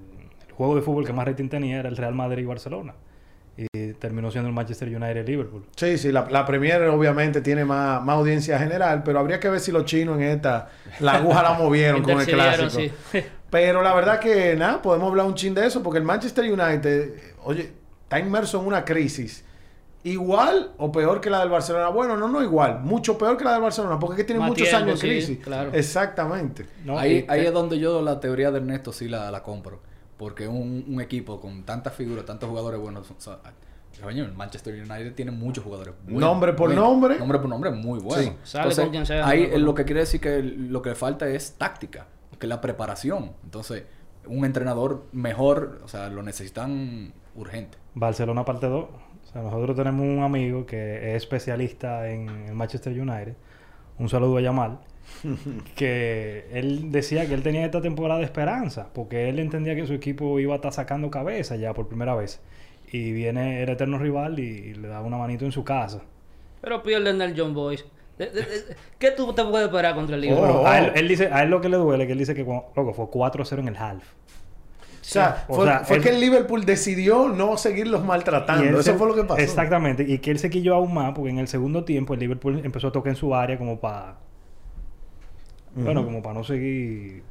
el 0.48 0.52
juego 0.52 0.74
de 0.74 0.82
fútbol 0.82 1.06
que 1.06 1.12
más 1.12 1.26
rating 1.26 1.48
tenía 1.48 1.78
era 1.78 1.88
el 1.88 1.96
Real 1.96 2.14
Madrid 2.16 2.42
y 2.42 2.46
Barcelona. 2.46 2.94
Y 3.72 3.92
terminó 3.94 4.30
siendo 4.30 4.48
el 4.48 4.54
Manchester 4.54 4.88
United 4.88 5.22
y 5.22 5.30
Liverpool. 5.30 5.66
Sí, 5.76 5.98
sí, 5.98 6.10
la, 6.10 6.26
la 6.30 6.46
Premier 6.46 6.82
obviamente 6.84 7.42
tiene 7.42 7.64
más, 7.64 8.02
más 8.02 8.16
audiencia 8.16 8.58
general, 8.58 9.02
pero 9.04 9.18
habría 9.18 9.38
que 9.38 9.50
ver 9.50 9.60
si 9.60 9.70
los 9.70 9.84
chinos 9.84 10.16
en 10.16 10.22
esta, 10.28 10.70
la 11.00 11.16
aguja 11.16 11.42
la 11.42 11.52
movieron 11.52 12.02
con 12.04 12.18
el 12.20 12.26
clásico. 12.26 12.70
sí. 12.70 12.90
Pero 13.50 13.82
la 13.82 13.92
verdad 13.94 14.20
que 14.20 14.54
nada, 14.54 14.80
podemos 14.80 15.08
hablar 15.10 15.26
un 15.26 15.34
chin 15.34 15.52
de 15.54 15.66
eso, 15.66 15.82
porque 15.82 15.98
el 15.98 16.04
Manchester 16.04 16.44
United, 16.44 17.00
eh, 17.16 17.34
oye, 17.42 17.72
está 18.04 18.20
inmerso 18.20 18.60
en 18.60 18.66
una 18.68 18.84
crisis. 18.84 19.44
Igual 20.04 20.70
o 20.78 20.90
peor 20.92 21.20
que 21.20 21.28
la 21.28 21.40
del 21.40 21.48
Barcelona. 21.50 21.88
Bueno, 21.88 22.16
no, 22.16 22.28
no 22.28 22.42
igual. 22.42 22.78
Mucho 22.80 23.18
peor 23.18 23.36
que 23.36 23.42
la 23.44 23.52
del 23.54 23.60
Barcelona, 23.62 23.98
porque 23.98 24.14
es 24.14 24.16
que 24.18 24.24
tiene 24.24 24.38
Más 24.40 24.50
muchos 24.50 24.68
tiempo, 24.68 24.84
años 24.86 24.94
en 24.94 25.00
sí, 25.00 25.06
crisis. 25.08 25.38
claro. 25.44 25.70
Exactamente. 25.74 26.64
¿no? 26.84 26.96
ahí, 26.98 27.26
Y- 27.28 27.30
ahí 27.30 27.44
es 27.44 27.52
donde 27.52 27.78
yo 27.80 28.00
la 28.00 28.20
teoría 28.20 28.50
de 28.52 28.58
Ernesto 28.58 28.92
sí 28.92 29.08
la, 29.08 29.30
la 29.32 29.42
compro. 29.42 29.80
Porque 30.20 30.46
un, 30.46 30.84
un 30.86 31.00
equipo 31.00 31.40
con 31.40 31.62
tantas 31.62 31.94
figuras, 31.94 32.26
tantos 32.26 32.46
jugadores 32.50 32.78
buenos. 32.78 33.10
o 33.10 33.14
sea, 33.18 33.38
coño, 34.02 34.22
el 34.22 34.34
Manchester 34.34 34.74
United 34.74 35.14
tiene 35.14 35.30
muchos 35.30 35.64
jugadores 35.64 35.94
buenos. 36.02 36.20
Nombre 36.20 36.52
por 36.52 36.68
buenos. 36.68 36.84
nombre. 36.84 37.18
Nombre 37.18 37.38
por 37.38 37.48
nombre 37.48 37.70
muy 37.70 38.00
bueno. 38.00 38.32
Sí. 38.44 38.52
Sale 38.52 38.76
con 38.76 38.90
quien 38.90 39.06
sea, 39.06 39.26
Ahí 39.26 39.44
nombre 39.44 39.60
lo 39.60 39.74
que 39.74 39.86
quiere 39.86 40.00
decir 40.00 40.20
que 40.20 40.42
lo 40.42 40.82
que 40.82 40.90
le 40.90 40.94
falta 40.94 41.26
es 41.26 41.54
táctica, 41.54 42.06
que 42.38 42.46
la 42.46 42.60
preparación. 42.60 43.32
Entonces, 43.44 43.84
un 44.26 44.44
entrenador 44.44 45.06
mejor, 45.12 45.80
o 45.84 45.88
sea, 45.88 46.10
lo 46.10 46.22
necesitan 46.22 47.14
urgente. 47.34 47.78
Barcelona 47.94 48.44
parte 48.44 48.66
2. 48.66 48.84
O 48.84 49.32
sea, 49.32 49.40
nosotros 49.40 49.74
tenemos 49.74 50.02
un 50.02 50.22
amigo 50.22 50.66
que 50.66 51.14
es 51.14 51.22
especialista 51.22 52.10
en 52.10 52.28
el 52.28 52.54
Manchester 52.54 52.92
United. 52.92 53.36
Un 53.98 54.10
saludo 54.10 54.36
a 54.36 54.42
Yamal. 54.42 54.80
que 55.76 56.46
él 56.52 56.90
decía 56.92 57.26
que 57.26 57.34
él 57.34 57.42
tenía 57.42 57.64
esta 57.64 57.80
temporada 57.80 58.18
de 58.20 58.24
esperanza. 58.26 58.88
Porque 58.92 59.28
él 59.28 59.38
entendía 59.38 59.74
que 59.74 59.86
su 59.86 59.92
equipo 59.94 60.38
iba 60.40 60.54
a 60.54 60.56
estar 60.56 60.72
sacando 60.72 61.10
cabeza 61.10 61.56
ya 61.56 61.72
por 61.74 61.88
primera 61.88 62.14
vez. 62.14 62.40
Y 62.92 63.12
viene 63.12 63.62
el 63.62 63.68
eterno 63.68 63.98
rival 63.98 64.38
y, 64.38 64.74
le 64.74 64.88
da 64.88 65.00
una 65.00 65.16
manito 65.16 65.44
en 65.44 65.52
su 65.52 65.62
casa. 65.64 66.00
Pero 66.60 66.82
pierden 66.82 67.18
del 67.18 67.34
John 67.38 67.54
Boys. 67.54 67.84
De- 68.18 68.26
de- 68.30 68.42
de- 68.42 68.76
¿Qué 68.98 69.12
tú 69.12 69.32
te 69.32 69.42
puedes 69.44 69.68
esperar 69.68 69.94
contra 69.94 70.16
el 70.16 70.22
Oh, 70.22 70.24
Liverpool? 70.24 70.46
Pero 70.48 70.66
a 70.66 70.78
él, 70.78 70.92
él 70.94 71.08
dice, 71.08 71.28
a 71.32 71.42
él 71.42 71.50
lo 71.50 71.60
que 71.60 71.68
le 71.70 71.76
duele, 71.78 72.06
que 72.06 72.12
él 72.12 72.18
dice 72.18 72.34
que 72.34 72.44
cuando- 72.44 72.66
loco, 72.76 72.92
fue 72.92 73.06
4-0 73.08 73.60
en 73.60 73.68
el 73.68 73.76
half. 73.76 74.02
O 74.02 75.12
sea, 75.12 75.44
O 75.48 75.54
fue, 75.56 75.66
sea, 75.66 75.78
fue 75.80 75.96
él- 75.96 76.02
que 76.02 76.08
el 76.10 76.20
Liverpool 76.20 76.64
decidió 76.66 77.28
no 77.30 77.56
seguirlos 77.56 78.04
maltratando. 78.04 78.64
Eso 78.64 78.82
se- 78.82 78.92
fue 78.94 79.06
lo 79.08 79.14
que 79.14 79.24
pasó. 79.24 79.40
Exactamente. 79.40 80.02
Y 80.06 80.18
que 80.18 80.30
él 80.30 80.38
se 80.38 80.50
quilló 80.50 80.74
aún 80.74 80.92
más 80.92 81.14
porque 81.14 81.30
en 81.30 81.38
el 81.38 81.48
segundo 81.48 81.84
tiempo 81.84 82.12
el 82.14 82.20
Liverpool 82.20 82.60
empezó 82.62 82.88
a 82.88 82.92
tocar 82.92 83.10
en 83.10 83.16
su 83.16 83.34
área 83.34 83.56
como 83.56 83.80
para... 83.80 84.16
Bueno, 85.74 86.04
como 86.04 86.22
para 86.22 86.34
no 86.34 86.44
seguir... 86.44 87.22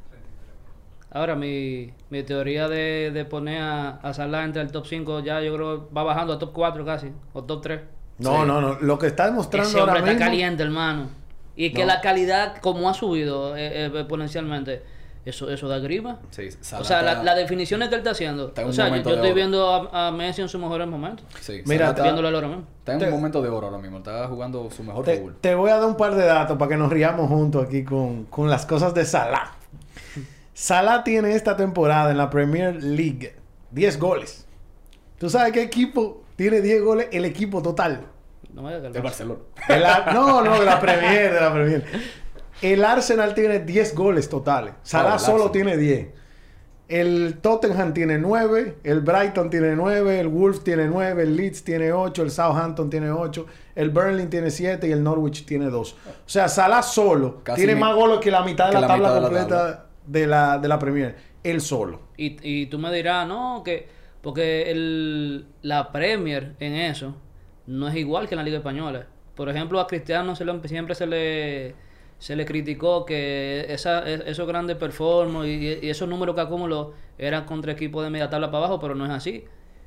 Ahora, 1.12 1.34
mi, 1.34 1.90
mi 2.10 2.22
teoría 2.22 2.68
de, 2.68 3.10
de 3.12 3.24
poner 3.24 3.60
a, 3.62 3.90
a 3.96 4.14
Salah 4.14 4.44
entre 4.44 4.62
el 4.62 4.70
top 4.70 4.86
5 4.86 5.20
ya 5.20 5.40
yo 5.40 5.54
creo 5.56 5.88
va 5.92 6.04
bajando 6.04 6.34
a 6.34 6.38
top 6.38 6.52
4 6.52 6.84
casi, 6.84 7.08
o 7.32 7.42
top 7.42 7.62
3. 7.62 7.80
No, 8.18 8.42
Sí. 8.42 8.46
no, 8.46 8.60
no. 8.60 8.78
Lo 8.80 8.98
que 8.98 9.08
está 9.08 9.26
demostrando 9.26 9.68
Ese 9.68 9.78
hombre 9.78 9.90
ahora 9.98 10.00
está 10.00 10.12
mismo... 10.12 10.26
caliente, 10.26 10.62
hermano. 10.62 11.08
Y 11.56 11.72
que 11.72 11.80
No. 11.80 11.88
la 11.88 12.00
calidad, 12.00 12.56
como 12.58 12.88
ha 12.88 12.94
subido 12.94 13.56
eh, 13.56 13.86
eh, 13.86 13.90
exponencialmente, 13.92 14.82
eso, 15.24 15.50
eso 15.50 15.68
da 15.68 15.78
grima. 15.78 16.18
Sí, 16.30 16.48
O 16.78 16.84
sea, 16.84 17.02
la- 17.02 17.12
está- 17.12 17.24
las 17.24 17.36
definiciones 17.36 17.88
que 17.88 17.94
él 17.96 18.00
está 18.00 18.12
haciendo. 18.12 18.48
está 18.48 18.64
O 18.64 18.72
sea, 18.72 18.84
yo, 18.86 18.90
momento 18.90 19.10
yo 19.10 19.16
de 19.16 19.20
estoy 19.20 19.30
oro. 19.30 19.36
viendo 19.36 19.90
a, 19.92 20.08
a 20.08 20.12
Messi 20.12 20.40
en 20.42 20.48
sus 20.48 20.60
mejores 20.60 20.86
momentos. 20.88 21.26
Sí, 21.40 21.62
Mira, 21.66 21.90
está, 21.90 22.02
Viéndolo 22.02 22.28
ahora 22.28 22.48
mismo. 22.48 22.64
está 22.78 22.92
en 22.94 22.98
Te- 23.00 23.04
un 23.06 23.10
momento 23.12 23.42
de 23.42 23.48
oro 23.50 23.66
ahora 23.66 23.78
mismo. 23.78 23.98
Está 23.98 24.26
jugando 24.28 24.70
su 24.70 24.82
mejor 24.82 25.04
Te, 25.04 25.18
fútbol. 25.18 25.36
te 25.40 25.54
voy 25.54 25.70
a 25.70 25.76
dar 25.76 25.86
un 25.88 25.96
par 25.96 26.14
de 26.14 26.24
datos 26.24 26.56
para 26.56 26.68
que 26.70 26.76
nos 26.76 26.90
riamos 26.90 27.28
juntos 27.28 27.66
aquí 27.66 27.84
con, 27.84 28.24
con 28.24 28.48
las 28.48 28.64
cosas 28.66 28.94
de 28.94 29.04
Salah. 29.04 29.52
Salah 30.54 31.04
tiene 31.04 31.34
esta 31.34 31.56
temporada 31.56 32.10
en 32.10 32.18
la 32.18 32.28
Premier 32.30 32.82
League 32.82 33.34
10 33.70 33.98
goles. 33.98 34.46
¿Tú 35.18 35.30
sabes 35.30 35.52
qué 35.52 35.62
equipo 35.62 36.22
tiene 36.36 36.60
10 36.60 36.82
goles? 36.82 37.08
El 37.12 37.24
equipo 37.24 37.62
total. 37.62 38.02
No 38.52 38.62
me 38.62 38.68
digas 38.70 38.80
que 38.82 38.86
el 38.88 38.92
De 38.94 39.00
Barcelona. 39.00 39.40
El 39.68 39.84
Ar- 39.84 40.12
no, 40.14 40.42
no, 40.42 40.58
de 40.58 40.66
la 40.66 40.80
Premier, 40.80 41.32
de 41.32 41.40
la 41.40 41.52
Premier. 41.52 41.84
El 42.62 42.84
Arsenal 42.84 43.34
tiene 43.34 43.60
10 43.60 43.94
goles 43.94 44.28
totales. 44.28 44.74
Salah 44.82 45.14
Oh, 45.16 45.18
solo 45.18 45.50
tiene 45.50 45.76
10. 45.76 46.08
El 46.88 47.38
Tottenham 47.40 47.94
tiene 47.94 48.18
9, 48.18 48.78
el 48.82 49.00
Brighton 49.00 49.48
tiene 49.48 49.76
9, 49.76 50.18
el 50.18 50.26
Wolves 50.26 50.64
tiene 50.64 50.86
9, 50.88 51.22
el 51.22 51.36
Leeds 51.36 51.62
tiene 51.62 51.92
8, 51.92 52.22
el 52.24 52.32
Southampton 52.32 52.90
tiene 52.90 53.10
8, 53.12 53.46
el 53.76 53.90
Burnley 53.90 54.26
tiene 54.26 54.50
7 54.50 54.88
y 54.88 54.90
el 54.90 55.00
Norwich 55.04 55.46
tiene 55.46 55.66
2. 55.66 55.92
O 55.92 55.96
sea, 56.26 56.48
Salah 56.48 56.82
solo 56.82 57.44
Casi 57.44 57.58
tiene 57.60 57.76
mi- 57.76 57.80
más 57.80 57.94
goles 57.94 58.18
que 58.18 58.32
la 58.32 58.42
mitad 58.42 58.66
de 58.66 58.74
la, 58.74 58.80
la 58.80 58.86
tabla 58.88 59.08
mitad 59.08 59.14
de 59.14 59.20
la 59.20 59.26
completa 59.28 59.56
tabla. 59.56 59.86
de 60.06 60.26
la, 60.26 60.58
de 60.58 60.68
la 60.68 60.78
Premier. 60.80 61.16
Él 61.44 61.60
solo. 61.60 62.00
Y, 62.16 62.36
y 62.42 62.66
tú 62.66 62.80
me 62.80 62.92
dirás, 62.92 63.26
no, 63.28 63.62
que 63.64 63.86
porque 64.20 64.70
el, 64.72 65.46
la 65.62 65.92
Premier 65.92 66.56
en 66.58 66.74
eso 66.74 67.14
no 67.68 67.86
es 67.86 67.94
igual 67.94 68.26
que 68.28 68.34
en 68.34 68.38
la 68.38 68.42
Liga 68.44 68.56
Española. 68.58 69.06
Por 69.36 69.48
ejemplo, 69.48 69.78
a 69.78 69.86
Cristiano 69.86 70.34
se 70.34 70.44
lo- 70.44 70.60
siempre 70.66 70.96
se 70.96 71.06
le 71.06 71.74
se 72.20 72.36
le 72.36 72.44
criticó 72.44 73.04
que 73.04 73.66
esa, 73.68 74.08
e- 74.08 74.30
esos 74.30 74.46
grandes 74.46 74.76
performances 74.76 75.50
y, 75.82 75.86
y 75.86 75.90
esos 75.90 76.08
números 76.08 76.36
que 76.36 76.42
acumuló 76.42 76.92
eran 77.18 77.44
contra 77.46 77.72
equipos 77.72 78.04
de 78.04 78.10
media 78.10 78.30
tabla 78.30 78.52
para 78.52 78.58
abajo, 78.66 78.78
pero 78.78 78.94
no 78.94 79.04
es 79.06 79.10
así. 79.10 79.44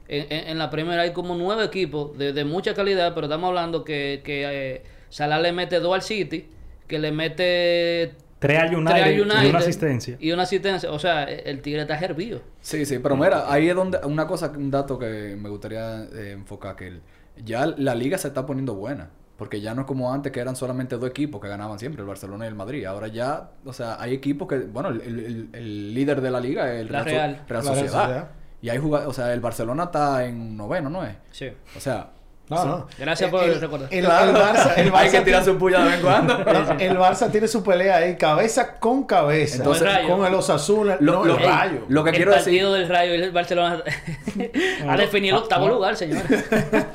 En, 0.09 0.25
en- 0.29 0.47
en 0.49 0.57
la 0.57 0.69
primera 0.69 1.03
hay 1.03 1.13
como 1.13 1.35
nueve 1.35 1.63
equipos 1.63 2.17
de, 2.17 2.33
de 2.33 2.43
mucha 2.43 2.73
calidad, 2.73 3.13
pero 3.15 3.27
estamos 3.27 3.47
hablando 3.47 3.85
que, 3.85 4.21
que 4.25 4.43
eh, 4.75 4.83
Salah 5.09 5.39
le 5.39 5.53
mete 5.53 5.79
dos 5.79 5.93
al 5.95 6.01
City, 6.01 6.49
que 6.87 6.99
le 6.99 7.13
mete 7.13 8.13
Tres 8.39 8.59
al 8.59 8.75
United, 8.75 8.91
tres 8.93 9.03
al 9.05 9.13
y 9.13 9.19
una 9.21 9.59
asistencia. 9.59 10.17
Y 10.19 10.31
una 10.33 10.43
asistencia. 10.43 10.91
O 10.91 10.99
sea, 10.99 11.23
el 11.23 11.61
Tigre 11.61 11.81
está 11.83 11.97
hervido. 11.97 12.41
Sí, 12.59 12.85
sí, 12.85 12.99
pero 12.99 13.15
mira, 13.15 13.45
ahí 13.49 13.69
es 13.69 13.75
donde 13.75 13.99
una 14.03 14.27
cosa, 14.27 14.51
un 14.57 14.69
dato 14.69 14.99
que 14.99 15.37
me 15.39 15.47
gustaría 15.49 16.03
eh, 16.13 16.31
enfocar, 16.31 16.75
que 16.75 16.87
el- 16.87 17.01
ya 17.45 17.65
la 17.67 17.95
liga 17.95 18.17
se 18.17 18.27
está 18.27 18.45
poniendo 18.45 18.73
buena. 18.75 19.11
Porque 19.37 19.59
ya 19.61 19.73
no 19.73 19.81
es 19.81 19.87
como 19.87 20.13
antes 20.13 20.31
que 20.31 20.39
eran 20.39 20.55
solamente 20.55 20.95
dos 20.97 21.09
equipos 21.09 21.41
que 21.41 21.47
ganaban 21.47 21.79
siempre, 21.79 22.01
el 22.01 22.07
Barcelona 22.07 22.45
y 22.45 22.47
el 22.49 22.55
Madrid. 22.55 22.85
Ahora 22.85 23.07
ya, 23.07 23.49
o 23.65 23.73
sea, 23.73 23.97
hay 23.99 24.13
equipos 24.13 24.47
que, 24.47 24.59
bueno, 24.59 24.89
el, 24.89 25.01
el- 25.01 25.49
el 25.53 25.93
líder 25.93 26.21
de 26.21 26.31
la 26.31 26.39
liga 26.39 26.71
es 26.73 26.81
el 26.81 26.89
Real. 26.89 27.05
Real 27.05 27.31
La 27.31 27.45
Real 27.47 27.63
Sociedad. 27.63 28.01
Sociedad. 28.03 28.27
Y 28.61 28.69
hay 28.69 28.77
jugadores, 28.77 29.09
o 29.09 29.13
sea, 29.13 29.33
el 29.33 29.41
Barcelona 29.41 29.85
está 29.85 30.23
en 30.25 30.55
noveno, 30.55 30.89
¿no 30.89 31.03
es? 31.03 31.15
Sí. 31.31 31.49
O 31.75 31.79
sea, 31.79 32.11
No, 32.49 32.63
no. 32.65 32.87
Gracias 32.99 33.29
por 33.31 33.43
recordar. 33.43 33.87
El, 33.91 34.05
el 34.05 34.11
Barça, 34.11 34.73
el 34.77 34.91
hay 34.93 35.09
que 35.09 35.19
Barça 35.19 35.23
tirar 35.23 35.43
su 35.43 35.57
puya 35.57 35.79
de 35.79 35.85
vez 35.85 35.95
en 35.95 36.01
cuando. 36.01 36.37
No, 36.37 36.71
el 36.79 36.97
Barça 36.97 37.31
tiene 37.31 37.47
su 37.47 37.63
pelea 37.63 37.97
ahí, 37.97 38.15
cabeza 38.17 38.79
con 38.79 39.03
cabeza. 39.05 39.57
Entonces, 39.57 39.87
Con 39.87 39.97
el 39.97 40.07
con 40.07 40.25
el 40.27 40.33
Osasuna, 40.35 40.97
Lo- 40.99 41.13
no, 41.13 41.25
lo- 41.25 41.37
el 41.39 41.43
Rayo. 41.43 41.85
lo 41.89 42.03
que 42.03 42.11
el 42.11 42.15
quiero 42.17 42.31
partido 42.33 42.71
decir, 42.73 42.87
del 42.87 42.89
Rayo 42.95 43.15
y 43.15 43.21
el 43.23 43.31
Barcelona 43.31 43.83
ha 44.89 44.97
definido 44.97 45.37
el 45.37 45.43
octavo 45.43 45.65
Ah, 45.65 45.69
lugar, 45.69 45.95
señor. 45.95 46.21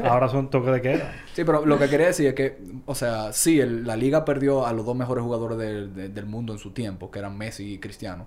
Ahora 0.04 0.28
son 0.28 0.48
toques 0.50 0.72
de 0.72 0.80
queda. 0.82 1.12
Sí, 1.38 1.44
pero 1.44 1.64
lo 1.64 1.78
que 1.78 1.88
quería 1.88 2.08
decir 2.08 2.26
es 2.26 2.34
que, 2.34 2.58
o 2.84 2.96
sea, 2.96 3.32
sí, 3.32 3.60
el- 3.60 3.86
la 3.86 3.94
liga 3.94 4.24
perdió 4.24 4.66
a 4.66 4.72
los 4.72 4.84
dos 4.84 4.96
mejores 4.96 5.22
jugadores 5.22 5.56
del- 5.56 5.94
de- 5.94 6.08
del 6.08 6.26
mundo 6.26 6.52
en 6.52 6.58
su 6.58 6.72
tiempo, 6.72 7.12
que 7.12 7.20
eran 7.20 7.38
Messi 7.38 7.74
y 7.74 7.78
Cristiano. 7.78 8.26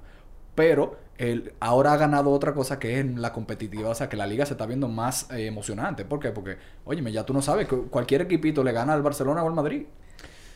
Pero 0.55 0.95
el, 1.18 1.51
ahora 1.59 1.91
ha 1.91 1.97
ganado 1.97 2.32
otra 2.32 2.53
cosa 2.53 2.80
que 2.80 3.01
es 3.01 3.05
la 3.18 3.34
competitiva. 3.34 3.89
O 3.89 3.95
sea, 3.95 4.07
que 4.07 4.16
la 4.16 4.26
liga 4.28 4.45
se 4.45 4.53
está 4.53 4.66
viendo 4.66 4.88
más 4.88 5.30
eh, 5.30 5.45
emocionante. 5.45 6.05
¿Por 6.05 6.22
qué? 6.22 6.30
Porque, 6.32 6.55
óyeme, 6.86 7.12
ya 7.12 7.26
tú 7.26 7.34
no 7.34 7.41
sabes 7.41 7.68
que 7.68 7.76
cualquier 7.76 8.22
equipito 8.22 8.64
le 8.64 8.72
gana 8.72 8.93
al 8.93 9.01
Barcelona 9.01 9.43
o 9.43 9.47
al 9.49 9.55
Madrid. 9.55 9.84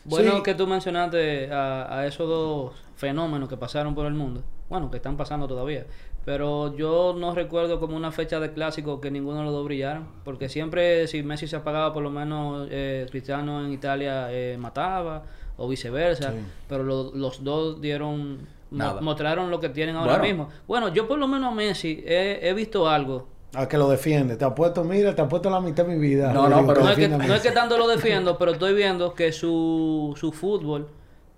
Bueno 0.04 0.36
Sí. 0.36 0.42
que 0.42 0.54
tú 0.54 0.66
mencionaste 0.66 1.52
a, 1.52 1.98
a 1.98 2.06
esos 2.06 2.26
dos 2.26 2.72
fenómenos 2.96 3.50
que 3.50 3.58
pasaron 3.58 3.94
por 3.94 4.06
el 4.06 4.14
mundo. 4.14 4.42
Bueno, 4.70 4.90
que 4.90 4.96
están 4.96 5.18
pasando 5.18 5.46
todavía. 5.46 5.84
Pero 6.26 6.76
yo 6.76 7.14
no 7.18 7.34
recuerdo 7.34 7.80
como 7.80 7.96
una 7.96 8.10
fecha 8.12 8.38
de 8.40 8.52
clásico 8.52 9.00
que 9.00 9.10
ninguno 9.10 9.38
de 9.38 9.44
los 9.44 9.54
dos 9.54 9.64
brillaron. 9.64 10.08
Porque 10.24 10.48
siempre 10.50 11.06
si 11.06 11.22
Messi 11.22 11.46
se 11.46 11.56
apagaba, 11.56 11.94
por 11.94 12.02
lo 12.02 12.10
menos 12.10 12.68
eh, 12.70 13.06
Cristiano 13.10 13.64
en 13.64 13.72
Italia 13.72 14.26
eh, 14.30 14.58
mataba. 14.58 15.22
O 15.56 15.66
viceversa. 15.68 16.32
Sí. 16.32 16.38
Pero 16.68 16.82
lo- 16.82 17.12
los 17.14 17.42
dos 17.42 17.80
dieron... 17.80 18.54
Nada. 18.68 19.00
mostraron 19.00 19.48
lo 19.50 19.60
que 19.60 19.68
tienen 19.68 19.94
ahora 19.94 20.18
Bueno. 20.18 20.24
mismo. 20.24 20.48
Bueno, 20.66 20.88
yo 20.92 21.06
por 21.06 21.18
lo 21.18 21.28
menos 21.28 21.52
a 21.52 21.54
Messi 21.54 22.02
he, 22.04 22.40
he 22.42 22.52
visto 22.52 22.88
algo. 22.88 23.28
A 23.54 23.68
que 23.68 23.78
lo 23.78 23.88
defiende. 23.88 24.36
Te 24.36 24.44
ha 24.44 24.52
puesto, 24.54 24.82
mira, 24.82 25.14
te 25.14 25.22
ha 25.22 25.28
puesto 25.28 25.48
la 25.48 25.60
mitad 25.60 25.86
de 25.86 25.94
mi 25.94 26.00
vida. 26.00 26.32
No, 26.32 26.48
no, 26.48 26.66
pero- 26.66 26.82
No 26.82 26.90
es, 26.90 26.96
que, 26.96 27.08
no 27.08 27.22
es 27.34 27.40
que 27.40 27.52
tanto 27.52 27.78
lo 27.78 27.86
defiendo, 27.86 28.36
pero 28.36 28.50
estoy 28.50 28.74
viendo 28.74 29.14
que 29.14 29.30
su, 29.32 30.12
su 30.16 30.32
fútbol, 30.32 30.88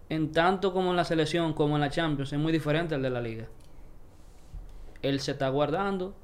en 0.08 0.32
tanto 0.32 0.72
como 0.72 0.90
en 0.90 0.96
la 0.96 1.04
selección 1.04 1.52
como 1.52 1.74
en 1.76 1.82
la 1.82 1.90
Champions, 1.90 2.32
es 2.32 2.38
muy 2.38 2.50
diferente 2.50 2.94
al 2.94 3.02
de 3.02 3.10
la 3.10 3.20
liga. 3.20 3.44
Él 5.02 5.20
se 5.20 5.32
está 5.32 5.48
guardando, 5.48 6.14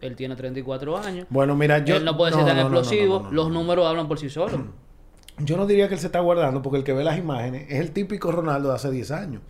él 0.00 0.16
tiene 0.16 0.36
34 0.36 0.96
años, 0.98 1.26
Bueno, 1.30 1.54
mira, 1.56 1.84
yo... 1.84 1.96
él 1.96 2.04
no 2.04 2.16
puede 2.16 2.32
ser 2.32 2.44
tan 2.44 2.56
no, 2.56 2.64
no, 2.64 2.68
no, 2.70 2.78
explosivo, 2.80 3.20
no, 3.24 3.30
los 3.32 3.50
números 3.50 3.86
hablan 3.86 4.08
por 4.08 4.18
sí 4.18 4.28
solos. 4.30 4.60
Yo 5.38 5.56
no 5.56 5.66
diría 5.66 5.88
que 5.88 5.94
él 5.94 6.00
se 6.00 6.06
está 6.06 6.20
guardando 6.20 6.62
porque 6.62 6.78
el 6.78 6.84
que 6.84 6.92
ve 6.92 7.02
las 7.02 7.18
imágenes 7.18 7.66
es 7.68 7.80
el 7.80 7.90
típico 7.90 8.30
Ronaldo 8.30 8.68
de 8.68 8.76
hace 8.76 8.88
10 8.92 9.10
años. 9.10 9.42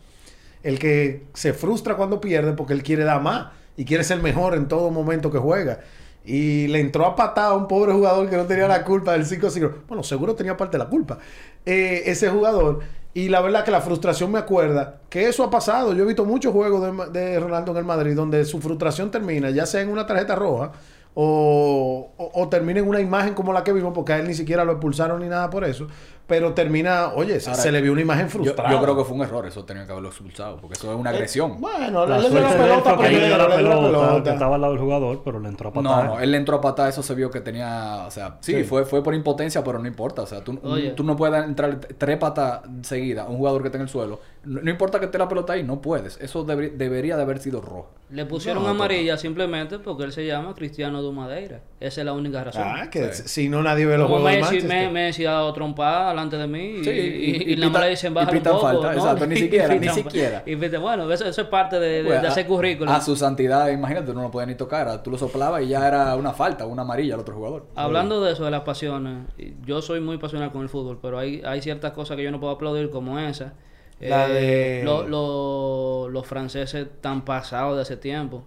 El 0.63 0.79
que 0.79 1.27
se 1.35 1.53
frustra 1.53 1.97
cuando 1.97 2.23
pierde 2.23 2.55
porque 2.55 2.73
él 2.73 2.83
quiere 2.83 3.05
dar 3.05 3.21
más 3.21 3.49
y 3.77 3.85
quiere 3.85 4.03
ser 4.03 4.23
mejor 4.23 4.55
en 4.55 4.67
todo 4.67 4.91
momento 4.91 5.31
que 5.31 5.37
juega. 5.37 5.81
Y 6.25 6.69
le 6.69 6.81
entró 6.81 7.05
a 7.05 7.15
patada 7.15 7.49
a 7.49 7.55
un 7.55 7.69
pobre 7.69 7.93
jugador 7.93 8.31
que 8.31 8.37
no 8.39 8.47
tenía 8.47 8.67
la 8.67 8.83
culpa 8.83 9.13
del 9.13 9.27
5-5. 9.27 9.73
Bueno, 9.87 10.03
seguro 10.03 10.35
tenía 10.35 10.57
parte 10.57 10.79
de 10.79 10.85
la 10.85 10.89
culpa. 10.89 11.19
eh, 11.67 12.05
ese 12.07 12.31
jugador. 12.31 12.81
Y 13.15 13.29
la 13.29 13.41
verdad 13.41 13.65
que 13.65 13.71
la 13.71 13.81
frustración 13.81 14.33
me 14.33 14.41
acuerda 14.41 15.01
que 15.09 15.29
eso 15.29 15.45
ha 15.45 15.51
pasado. 15.51 15.93
Yo 15.95 16.03
he 16.03 16.07
visto 16.07 16.25
muchos 16.25 16.53
juegos 16.53 17.13
de, 17.13 17.21
de 17.21 17.41
Ronaldo 17.41 17.71
en 17.73 17.79
el 17.79 17.85
Madrid 17.85 18.15
donde 18.17 18.45
su 18.45 18.61
frustración 18.61 19.11
termina, 19.11 19.51
ya 19.51 19.67
sea 19.67 19.83
en 19.83 19.89
una 19.91 20.05
tarjeta 20.07 20.35
roja 20.35 20.73
o, 21.15 22.13
o, 22.17 22.31
o 22.43 22.49
termina 22.49 22.81
en 22.81 22.89
una 22.89 23.01
imagen 23.01 23.35
como 23.35 23.53
la 23.53 23.63
que 23.63 23.73
vimos, 23.73 23.93
porque 23.95 24.15
a 24.15 24.19
él 24.19 24.27
ni 24.27 24.35
siquiera 24.35 24.65
lo 24.65 24.73
expulsaron 24.73 25.21
ni 25.23 25.29
nada 25.29 25.49
por 25.49 25.65
eso. 25.65 25.87
Pero 26.27 26.55
termina, 26.55 27.09
oye, 27.15 27.39
se, 27.39 27.51
Ahora, 27.51 27.63
se 27.63 27.71
le 27.71 27.83
vio 27.83 27.93
una 27.93 28.01
imagen 28.01 28.31
frustrada. 28.31 28.71
yo 28.71 28.81
creo 28.81 28.97
que 28.97 29.05
fue 29.05 29.15
un 29.17 29.23
error, 29.23 29.47
eso 29.47 29.65
tenía 29.65 29.85
que 29.85 29.93
haberlo 29.93 30.09
expulsado, 30.09 30.57
porque 30.59 30.73
eso 30.75 30.91
es 30.91 30.99
una 30.99 31.11
agresión. 31.11 31.53
Eh, 31.53 31.57
bueno, 31.61 32.07
La 32.07 32.17
le 32.19 32.31
dio 32.31 32.41
la 32.41 32.51
de 32.51 32.57
pelota 32.63 32.97
primero, 32.97 33.37
la 33.37 33.49
le 33.57 33.63
dio 33.63 33.69
la 33.69 33.81
pelota, 34.09 34.33
estaba 34.33 34.55
al 34.55 34.61
lado 34.63 34.73
del 34.73 34.83
jugador, 34.83 35.23
pero 35.23 35.39
le 35.39 35.49
entró 35.49 35.69
a 35.69 35.73
No, 35.75 35.83
patada. 35.91 36.05
no, 36.07 36.21
él 36.21 36.31
le 36.31 36.39
entró 36.39 36.57
a 36.57 36.61
patada, 36.63 36.89
eso 36.89 37.03
se 37.03 37.15
vio 37.15 37.31
que 37.31 37.41
tenía, 37.43 38.05
o 38.07 38.11
sea, 38.11 38.39
sí, 38.41 38.55
Sí. 38.55 38.65
Fue, 38.65 38.87
fue 38.87 39.03
por 39.03 39.15
impotencia, 39.15 39.63
pero 39.63 39.79
no 39.79 39.87
importa, 39.87 40.23
o 40.23 40.27
sea, 40.27 40.43
tú, 40.43 40.59
tú 40.97 41.05
no 41.05 41.15
puedes 41.15 41.45
entrar 41.45 41.79
tres 41.79 42.17
patas 42.17 42.61
seguidas 42.83 43.27
a 43.27 43.29
un 43.29 43.37
jugador 43.37 43.61
que 43.61 43.69
está 43.69 43.77
en 43.77 43.83
el 43.83 43.89
suelo, 43.91 44.19
no, 44.45 44.63
no 44.63 44.71
importa 44.71 44.99
que 44.99 45.05
esté 45.07 45.19
la 45.19 45.29
pelota 45.29 45.53
ahí, 45.53 45.63
no 45.63 45.83
puedes, 45.83 46.19
eso 46.23 46.47
deberi- 46.47 46.73
debería 46.73 47.17
de 47.17 47.23
haber 47.23 47.39
sido 47.39 47.61
rojo. 47.61 47.91
Le 48.11 48.25
pusieron 48.27 48.63
No, 48.63 48.69
amarilla 48.71 49.17
simplemente 49.19 49.79
porque 49.79 50.05
él 50.05 50.13
se 50.13 50.25
llama 50.27 50.55
Cristiano 50.55 51.03
Dumadeira. 51.03 51.61
Esa 51.81 52.01
es 52.03 52.05
la 52.05 52.13
única 52.13 52.45
razón. 52.45 52.63
Ah, 52.65 52.89
que 52.91 53.13
Sí. 53.13 53.23
si 53.27 53.49
no 53.49 53.63
nadie 53.63 53.87
ve 53.87 53.97
los 53.99 54.07
Como 54.07 54.21
juegos 54.21 54.31
de 54.31 54.37
Messi, 54.39 54.53
Manchester. 54.67 54.87
me, 54.87 54.93
Messi 54.93 55.27
ha 55.27 55.33
dado 55.33 55.53
trompada 55.53 56.14
delante 56.15 56.37
de 56.39 56.47
mí 56.47 56.79
y, 56.81 56.85
Sí, 56.85 56.91
y, 56.91 56.95
y- 56.95 57.51
y 57.51 57.53
y 57.53 57.57
nada 57.57 57.69
más 57.69 57.73
pita- 57.73 57.81
le 57.85 57.91
dicen 57.91 58.15
baja 58.15 58.31
un 58.31 58.37
pitan 58.39 58.53
poco. 58.55 58.63
falta, 58.65 58.87
¿no? 58.87 58.93
exacto, 58.93 59.27
ni 59.27 59.37
siquiera, 59.37 59.75
ni 59.75 59.89
siquiera. 59.89 60.43
Y 60.47 60.55
bueno, 60.55 61.13
eso, 61.13 61.25
eso 61.27 61.41
es 61.43 61.49
parte 61.49 61.79
de, 61.79 62.03
de- 62.03 62.09
Pues, 62.09 62.23
de 62.23 62.29
hacer 62.29 62.47
currículum. 62.47 62.93
A 62.95 63.01
su 63.01 63.15
santidad, 63.17 63.69
imagínate, 63.69 64.07
tú 64.07 64.15
no 64.15 64.23
lo 64.23 64.31
podías 64.31 64.49
ni 64.49 64.55
tocar, 64.55 65.03
tú 65.03 65.11
lo 65.11 65.19
soplabas 65.19 65.63
y 65.63 65.69
ya 65.69 65.87
era 65.87 66.17
una 66.17 66.33
falta, 66.33 66.65
una 66.67 66.83
amarilla 66.83 67.15
al 67.15 67.21
otro 67.21 67.35
jugador. 67.35 67.67
Hablando 67.75 68.21
de 68.23 68.33
eso, 68.33 68.45
de 68.45 68.51
las 68.51 68.63
pasiones, 68.63 69.27
yo 69.65 69.83
soy 69.83 70.01
muy 70.01 70.19
pasional 70.19 70.51
con 70.53 70.63
el 70.63 70.69
fútbol, 70.69 70.99
pero 71.03 71.19
hay, 71.19 71.43
hay 71.45 71.61
ciertas 71.61 71.93
cosas 71.93 72.17
que 72.17 72.23
yo 72.23 72.31
no 72.31 72.41
puedo 72.41 72.53
aplaudir 72.53 72.91
como 72.91 73.19
esa. 73.19 73.55
La 74.01 74.29
de- 74.29 74.83
lo- 74.85 75.07
lo- 75.07 76.09
los 76.11 76.27
franceses 76.27 76.87
tan 77.01 77.25
pasados 77.25 77.77
de 77.77 77.83
hace 77.83 77.97
tiempo. 77.97 78.45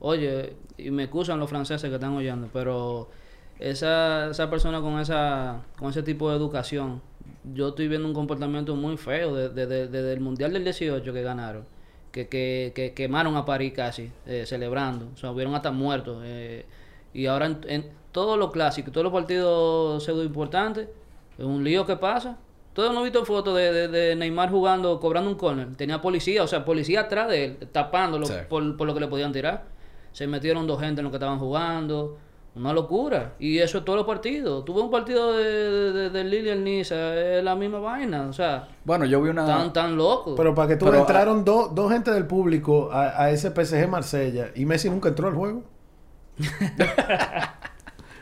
Oye, 0.00 0.54
y 0.76 0.90
me 0.90 1.04
excusan 1.04 1.38
los 1.40 1.48
franceses 1.48 1.88
que 1.88 1.94
están 1.96 2.14
oyendo, 2.16 2.48
pero 2.52 3.08
esa, 3.58 4.30
esa 4.30 4.50
persona 4.50 4.80
con 4.80 4.98
esa 5.00 5.62
con 5.78 5.90
ese 5.90 6.02
tipo 6.02 6.30
de 6.30 6.36
educación, 6.36 7.00
yo 7.54 7.68
estoy 7.68 7.88
viendo 7.88 8.06
un 8.06 8.14
comportamiento 8.14 8.76
muy 8.76 8.96
feo 8.96 9.34
desde 9.34 9.54
de, 9.54 9.66
de- 9.66 9.88
desde 9.88 10.12
el 10.12 10.20
Mundial 10.20 10.52
del 10.52 10.64
18 10.64 11.12
que 11.12 11.22
ganaron. 11.22 11.64
Que, 12.12 12.26
que, 12.28 12.72
que 12.74 12.94
quemaron 12.94 13.36
a 13.36 13.44
París 13.44 13.74
casi, 13.76 14.10
eh, 14.26 14.44
celebrando. 14.46 15.08
O 15.14 15.16
sea, 15.18 15.30
hubieron 15.30 15.54
hasta 15.54 15.70
muertos. 15.70 16.22
eh, 16.24 16.64
y 17.12 17.26
ahora 17.26 17.46
en, 17.46 17.58
en 17.68 17.90
todos 18.12 18.38
los 18.38 18.50
clásicos, 18.50 18.92
todos 18.92 19.04
los 19.04 19.12
partidos 19.12 20.02
pseudo 20.04 20.24
importantes, 20.24 20.88
es 21.38 21.44
un 21.44 21.62
lío 21.62 21.84
que 21.84 21.96
pasa. 21.96 22.38
Todos 22.72 22.90
hemos 22.92 23.02
visto 23.04 23.24
fotos 23.26 23.56
de, 23.56 23.72
de- 23.72 23.88
de 23.88 24.16
Neymar 24.16 24.50
jugando, 24.50 24.98
cobrando 25.00 25.28
un 25.30 25.36
corner. 25.36 25.76
Tenía 25.76 26.00
policía, 26.00 26.42
o 26.42 26.46
sea, 26.46 26.64
policía 26.64 27.00
atrás 27.02 27.28
de 27.28 27.44
él, 27.44 27.56
tapándolo 27.72 28.24
Sí. 28.26 28.34
por, 28.48 28.76
por 28.76 28.86
lo 28.86 28.94
que 28.94 29.00
le 29.00 29.08
podían 29.08 29.32
tirar. 29.32 29.64
Se 30.12 30.26
metieron 30.26 30.66
dos 30.66 30.80
gente 30.80 31.00
en 31.00 31.04
lo 31.04 31.10
que 31.10 31.16
estaban 31.18 31.38
jugando. 31.38 32.16
Una 32.58 32.72
locura. 32.72 33.34
Y 33.38 33.58
eso 33.58 33.78
es 33.78 33.84
todos 33.84 33.96
los 33.96 34.06
partidos. 34.06 34.64
Tuve 34.64 34.80
un 34.82 34.90
partido 34.90 35.32
de, 35.32 35.44
de, 35.92 36.10
de, 36.10 36.52
el 36.52 36.64
Niza, 36.64 37.14
es 37.16 37.44
la 37.44 37.54
misma 37.54 37.78
vaina. 37.78 38.26
O 38.28 38.32
sea, 38.32 38.68
Bueno, 38.84 39.04
yo 39.04 39.22
vi 39.22 39.30
una... 39.30 39.46
tan, 39.46 39.72
tan 39.72 39.96
loco. 39.96 40.34
Pero 40.34 40.54
para 40.54 40.68
que 40.68 40.76
tú 40.76 40.86
Pero, 40.86 40.98
entraron 40.98 41.44
dos 41.44 41.74
dos 41.74 41.92
gente 41.92 42.10
del 42.10 42.26
público 42.26 42.90
a, 42.92 43.22
a 43.22 43.30
ese 43.30 43.50
PSG 43.50 43.88
Marsella 43.88 44.48
y 44.54 44.64
Messi 44.64 44.90
nunca 44.90 45.08
entró 45.08 45.28
al 45.28 45.34
juego. 45.34 45.62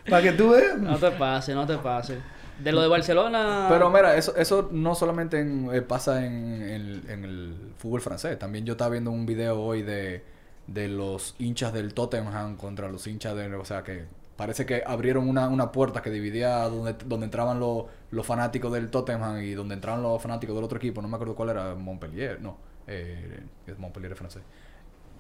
para 0.09 0.23
que 0.23 0.33
tú 0.33 0.51
veas. 0.51 0.79
No 0.79 0.97
te 0.99 1.11
pases, 1.13 1.55
no 1.55 1.67
te 1.67 1.79
pases. 1.79 2.19
De 2.63 2.73
lo 2.73 2.81
de 2.81 2.89
Barcelona. 2.89 3.67
Pero 3.69 3.91
mira, 3.91 4.17
eso, 4.17 4.35
eso 4.37 4.69
no 4.73 4.95
solamente 4.95 5.41
en- 5.41 5.69
eh, 5.75 5.83
pasa 5.83 6.25
en, 6.25 6.63
el- 6.63 7.03
en 7.11 7.25
el 7.25 7.55
fútbol 7.77 8.01
francés. 8.01 8.39
También 8.39 8.65
yo 8.65 8.73
estaba 8.73 8.91
viendo 8.91 9.11
un 9.11 9.27
video 9.27 9.61
hoy 9.61 9.83
de, 9.83 10.25
de 10.67 10.89
los 10.89 11.35
hinchas 11.39 11.73
del 11.75 11.93
Tottenham 11.93 12.57
contra 12.57 12.89
los 12.89 13.07
hinchas 13.07 13.37
de... 13.37 13.55
O 13.55 13.65
sea, 13.67 13.83
que 13.83 14.07
parece 14.37 14.67
que 14.67 14.83
abrieron 14.87 15.29
una, 15.29 15.49
una 15.49 15.73
puerta 15.73 16.03
que 16.03 16.11
dividía 16.11 16.69
donde, 16.69 16.95
donde 17.05 17.25
entraban 17.25 17.59
los, 17.59 17.85
los 18.11 18.27
fanáticos 18.27 18.73
del 18.73 18.91
Tottenham 18.91 19.43
y 19.43 19.53
donde 19.53 19.75
entraban 19.75 20.03
los 20.03 20.21
fanáticos 20.21 20.55
del 20.55 20.65
otro 20.65 20.79
equipo. 20.79 21.01
No 21.03 21.09
me 21.09 21.17
acuerdo 21.17 21.35
cuál 21.35 21.51
era, 21.51 21.75
Montpellier. 21.75 22.41
No, 22.41 22.59
eh, 22.87 23.41
Montpellier 23.79 24.13
es 24.13 24.19
francés. 24.19 24.43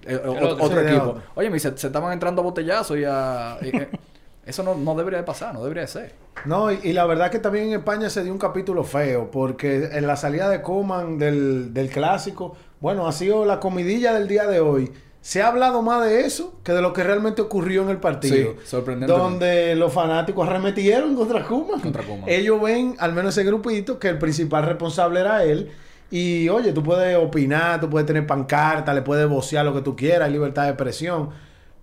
Eh, 0.02 0.16
otro, 0.16 0.80
equipo. 0.80 1.04
otro. 1.04 1.22
Oye, 1.34 1.50
me 1.50 1.58
se, 1.58 1.76
se 1.76 1.86
estaban 1.86 2.12
entrando 2.12 2.42
a 2.42 2.44
botellazos 2.44 2.98
y 2.98 3.04
a... 3.04 3.58
y, 3.62 3.76
eh, 3.76 3.88
eso 4.46 4.62
no, 4.62 4.74
no 4.74 4.94
debería 4.94 5.18
de 5.18 5.24
pasar, 5.24 5.54
no 5.54 5.62
debería 5.62 5.82
de 5.82 5.88
ser. 5.88 6.14
No, 6.44 6.70
y, 6.70 6.78
y 6.84 6.92
la 6.92 7.06
verdad 7.06 7.30
que 7.30 7.38
también 7.38 7.68
en 7.68 7.78
España 7.78 8.10
se 8.10 8.22
dio 8.22 8.32
un 8.32 8.38
capítulo 8.38 8.84
feo, 8.84 9.30
porque 9.30 9.86
en 9.92 10.06
la 10.06 10.16
salida 10.16 10.48
de 10.48 10.62
Coman 10.62 11.18
del, 11.18 11.72
del 11.74 11.88
clásico, 11.88 12.56
bueno, 12.80 13.08
ha 13.08 13.12
sido 13.12 13.44
la 13.44 13.58
comidilla 13.58 14.12
del 14.12 14.28
día 14.28 14.46
de 14.46 14.60
hoy. 14.60 14.92
Se 15.26 15.42
ha 15.42 15.48
hablado 15.48 15.82
más 15.82 16.04
de 16.04 16.20
eso 16.20 16.54
que 16.62 16.70
de 16.70 16.80
lo 16.80 16.92
que 16.92 17.02
realmente 17.02 17.42
ocurrió 17.42 17.82
en 17.82 17.88
el 17.88 17.96
partido. 17.96 18.52
Sí, 18.52 18.60
sorprendentemente. 18.64 19.28
Donde 19.28 19.74
los 19.74 19.92
fanáticos 19.92 20.48
arremetieron 20.48 21.16
contra 21.16 21.42
Koeman. 21.42 21.80
Contra 21.80 22.04
Koeman. 22.04 22.28
Ellos 22.28 22.62
ven, 22.62 22.94
al 23.00 23.12
menos 23.12 23.36
ese 23.36 23.44
grupito, 23.44 23.98
que 23.98 24.06
el 24.10 24.18
principal 24.18 24.64
responsable 24.64 25.18
era 25.18 25.42
él. 25.42 25.72
Y 26.12 26.48
oye, 26.48 26.72
tú 26.72 26.84
puedes 26.84 27.16
opinar, 27.16 27.80
tú 27.80 27.90
puedes 27.90 28.06
tener 28.06 28.24
pancarta, 28.24 28.94
le 28.94 29.02
puedes 29.02 29.28
vocear 29.28 29.64
lo 29.64 29.74
que 29.74 29.80
tú 29.80 29.96
quieras, 29.96 30.28
hay 30.28 30.32
libertad 30.32 30.62
de 30.62 30.68
expresión. 30.68 31.30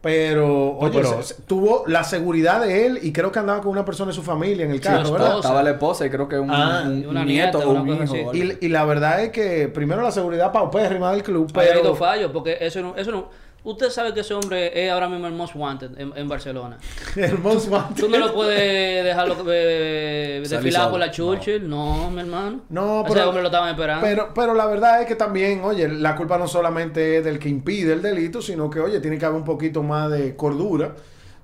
Pero, 0.03 0.77
oye, 0.79 0.91
pero- 0.97 1.21
se- 1.23 1.33
se- 1.35 1.41
tuvo 1.43 1.85
la 1.87 2.03
seguridad 2.03 2.59
de 2.59 2.85
él 2.85 2.99
y 3.01 3.13
creo 3.13 3.31
que 3.31 3.39
andaba 3.39 3.61
con 3.61 3.71
una 3.71 3.85
persona 3.85 4.09
de 4.11 4.13
su 4.15 4.21
familia 4.21 4.65
en 4.65 4.71
el 4.71 4.77
Sí, 4.79 4.83
carro, 4.83 5.05
su 5.05 5.13
¿verdad? 5.13 5.37
Estaba 5.37 5.63
la 5.63 5.69
esposa 5.71 6.05
y 6.05 6.09
creo 6.09 6.27
que 6.27 6.37
un, 6.37 6.51
Ah, 6.51 6.83
un- 6.85 7.07
un 7.17 7.25
nieto 7.25 7.59
o 7.59 7.71
un 7.71 8.03
hijo. 8.03 8.33
Y, 8.33 8.57
y 8.59 8.67
la 8.67 8.83
verdad 8.83 9.23
es 9.23 9.29
que 9.29 9.69
primero 9.69 10.01
la 10.01 10.11
seguridad 10.11 10.51
paupérrima 10.51 11.09
del 11.13 11.23
club, 11.23 11.49
Ha 11.55 11.59
habido 11.61 11.81
pero 11.81 11.95
fallos, 11.95 12.31
porque 12.33 12.57
eso 12.59 12.81
no, 12.81 12.97
eso 12.97 13.11
no. 13.11 13.29
Usted 13.65 13.89
sabe 13.91 14.13
que 14.13 14.19
ese 14.19 14.33
hombre 14.33 14.71
es 14.85 14.91
ahora 14.91 15.07
mismo 15.07 15.25
el 15.25 15.33
most 15.33 15.55
wanted 15.55 15.97
en, 15.97 16.11
en 16.17 16.27
Barcelona. 16.27 16.77
el 17.15 17.37
most 17.39 17.69
wanted- 17.69 17.95
Tú 17.95 18.09
no 18.09 18.17
lo 18.17 18.33
puedes 18.33 19.05
dejarlo 19.05 19.37
eh, 19.47 20.43
desfilar 20.47 20.89
por 20.91 20.99
la 20.99 21.09
Churchill. 21.11 21.69
No, 21.69 22.11
mi 22.11 22.19
hermano. 22.19 22.61
No, 22.69 23.05
Ese 23.05 23.13
pero- 23.13 23.27
hombre 23.29 23.41
lo 23.41 23.47
estaban 23.47 23.69
esperando. 23.69 24.05
Pero, 24.05 24.33
pero 24.35 24.53
la 24.53 24.65
verdad 24.65 25.01
es 25.01 25.07
que 25.07 25.15
también, 25.15 25.61
oye, 25.63 25.87
la 25.87 26.15
culpa 26.15 26.37
no 26.37 26.47
solamente 26.47 27.17
es 27.19 27.23
del 27.23 27.39
que 27.39 27.47
impide 27.47 27.93
el 27.93 28.01
delito, 28.01 28.41
sino 28.41 28.69
que, 28.69 28.81
oye, 28.81 28.99
tiene 28.99 29.17
que 29.17 29.25
haber 29.25 29.37
un 29.37 29.45
poquito 29.45 29.81
más 29.81 30.11
de 30.11 30.35
cordura 30.35 30.95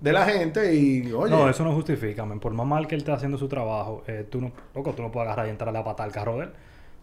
de 0.02 0.12
la 0.14 0.26
gente 0.26 0.74
y, 0.76 1.12
oye, 1.14 1.32
No, 1.32 1.50
eso 1.50 1.64
no 1.64 1.74
justifica, 1.74 2.26
men. 2.26 2.40
Por 2.42 2.54
más 2.54 2.66
mal 2.68 2.86
que 2.88 2.96
él 2.96 3.00
esté 3.02 3.14
haciendo 3.14 3.38
su 3.38 3.48
trabajo, 3.48 4.04
eh, 4.08 4.26
tú 4.30 4.42
no, 4.42 4.52
loco, 4.76 4.92
tú 4.94 5.02
no 5.04 5.12
puedes 5.12 5.28
agarrar 5.28 5.48
y 5.48 5.52
entrar 5.52 5.70
a 5.70 5.72
la 5.72 5.84
patada 5.86 6.06
al 6.08 6.12
carro 6.14 6.38
de 6.38 6.44
él. 6.44 6.50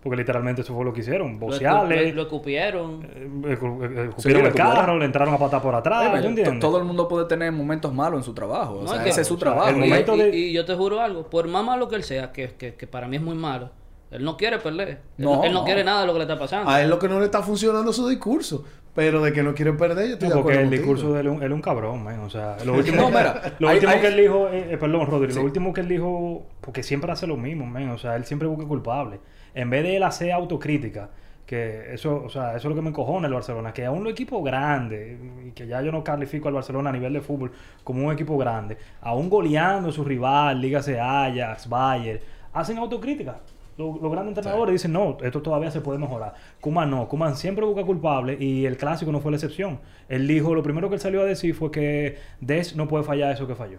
Porque 0.06 0.18
literalmente 0.18 0.60
eso 0.62 0.72
fue 0.72 0.84
lo 0.84 0.92
que 0.92 1.00
hicieron. 1.00 1.32
lo, 1.32 1.38
Bocearle, 1.46 2.10
lo- 2.10 2.14
lo 2.14 2.22
escupieron. 2.22 3.02
eh, 3.02 3.28
eh, 3.48 3.52
escupieron 3.54 3.82
el 3.92 4.08
escupieron. 4.10 4.52
carro, 4.52 4.98
le 4.98 5.04
entraron 5.04 5.34
a 5.34 5.38
patar 5.38 5.60
por 5.60 5.74
atrás, 5.74 6.12
todo 6.60 6.78
el 6.78 6.84
mundo 6.84 7.08
puede 7.08 7.24
tener 7.26 7.50
momentos 7.50 7.92
malos 7.92 8.20
en 8.20 8.24
su 8.24 8.32
trabajo. 8.34 8.78
O 8.84 8.86
sea, 8.86 8.98
es 8.98 9.02
que- 9.02 9.08
ese 9.10 9.22
es 9.22 9.26
su 9.26 9.34
o 9.34 9.38
sea, 9.38 9.46
trabajo. 9.48 9.70
el 9.70 9.76
Y- 9.76 9.88
momento 9.88 10.14
y, 10.14 10.18
de- 10.20 10.36
y 10.36 10.52
yo 10.52 10.64
te 10.64 10.74
juro 10.74 11.00
algo, 11.00 11.28
por 11.28 11.48
más 11.48 11.64
malo 11.64 11.88
que 11.88 11.96
él 11.96 12.04
sea, 12.04 12.30
que, 12.30 12.50
que, 12.54 12.74
que 12.74 12.86
para 12.86 13.08
mí 13.08 13.16
es 13.16 13.22
muy 13.22 13.34
malo, 13.34 13.70
él 14.12 14.22
no 14.22 14.36
quiere 14.36 14.58
perder. 14.60 14.88
Él 14.88 14.98
No, 15.18 15.42
él 15.42 15.52
no, 15.52 15.58
no. 15.60 15.64
quiere 15.64 15.82
nada 15.82 16.02
de 16.02 16.06
lo 16.06 16.12
que 16.12 16.18
le 16.20 16.24
está 16.24 16.38
pasando. 16.38 16.70
a 16.70 16.80
él 16.80 16.88
lo 16.88 16.98
que 17.00 17.08
no 17.08 17.18
le 17.18 17.24
está 17.24 17.42
funcionando 17.42 17.90
es 17.90 17.96
su 17.96 18.06
discurso, 18.08 18.64
pero 18.94 19.20
de 19.22 19.32
que 19.32 19.42
no 19.42 19.54
quiere 19.54 19.72
perder, 19.72 20.06
yo 20.06 20.12
estoy 20.14 20.28
No, 20.28 20.36
de 20.36 20.40
porque 20.42 20.54
acuerdo 20.58 20.60
el 20.60 20.66
contigo. 20.80 20.82
discurso 20.94 21.12
de 21.14 21.20
él, 21.20 21.26
es 21.26 21.32
un- 21.32 21.42
él 21.42 21.50
es 21.50 21.54
un 21.56 21.60
cabrón, 21.62 22.04
man. 22.04 22.20
O 22.20 22.30
sea, 22.30 22.56
lo 22.64 22.72
último, 22.74 23.02
No, 23.02 23.08
mira, 23.08 23.42
lo 23.58 23.68
hay- 23.68 23.74
último 23.74 23.92
hay- 23.92 24.00
que 24.00 24.06
él 24.06 24.16
dijo, 24.16 24.48
eh, 24.48 24.68
eh, 24.70 24.76
perdón, 24.78 25.06
Rodri, 25.06 25.32
Sí. 25.32 25.38
lo 25.38 25.44
último 25.44 25.72
que 25.74 25.80
él 25.82 25.88
dijo, 25.88 26.46
porque 26.60 26.82
siempre 26.82 27.10
hace 27.12 27.26
lo 27.26 27.36
mismo, 27.36 27.66
man. 27.66 27.90
O 27.90 27.98
sea, 27.98 28.14
él 28.16 28.24
siempre 28.24 28.46
busca 28.48 28.64
culpable. 28.66 29.18
En 29.56 29.70
vez 29.70 29.82
de 29.84 29.96
él 29.96 30.02
hacer 30.02 30.32
autocrítica, 30.32 31.08
que 31.46 31.94
eso, 31.94 32.24
o 32.24 32.28
sea, 32.28 32.50
eso 32.50 32.58
es 32.58 32.64
lo 32.66 32.74
que 32.74 32.82
me 32.82 32.90
encojona 32.90 33.26
el 33.26 33.32
Barcelona, 33.32 33.72
que 33.72 33.86
aún 33.86 34.04
los 34.04 34.12
equipos 34.12 34.44
grandes, 34.44 35.18
y 35.46 35.52
que 35.52 35.66
ya 35.66 35.80
yo 35.80 35.90
no 35.90 36.04
califico 36.04 36.48
al 36.48 36.54
Barcelona 36.54 36.90
a 36.90 36.92
nivel 36.92 37.14
de 37.14 37.22
fútbol 37.22 37.52
como 37.82 38.04
un 38.04 38.12
equipo 38.12 38.36
grande, 38.36 38.76
aún 39.00 39.30
goleando 39.30 39.88
a 39.88 39.92
su 39.92 40.04
rival, 40.04 40.60
dígase 40.60 41.00
Ajax, 41.00 41.70
Bayern, 41.70 42.20
hacen 42.52 42.76
autocrítica. 42.76 43.40
Los, 43.78 43.98
los 44.02 44.12
grandes 44.12 44.36
entrenadores 44.36 44.74
dicen, 44.74 44.92
no, 44.92 45.16
esto 45.22 45.40
todavía 45.40 45.70
se 45.70 45.80
puede 45.80 45.98
mejorar. 45.98 46.34
Kuman 46.60 46.90
no, 46.90 47.08
Kuman 47.08 47.34
siempre 47.34 47.64
busca 47.64 47.82
culpable 47.82 48.36
y 48.38 48.66
el 48.66 48.76
clásico 48.76 49.10
no 49.10 49.20
fue 49.20 49.30
la 49.30 49.38
excepción. 49.38 49.80
Él 50.10 50.28
dijo, 50.28 50.54
lo 50.54 50.62
primero 50.62 50.90
que 50.90 50.96
él 50.96 51.00
salió 51.00 51.22
a 51.22 51.24
decir 51.24 51.54
fue 51.54 51.70
que 51.70 52.18
Des 52.40 52.76
no 52.76 52.88
puede 52.88 53.04
fallar 53.04 53.32
eso 53.32 53.46
que 53.46 53.54
falló. 53.54 53.78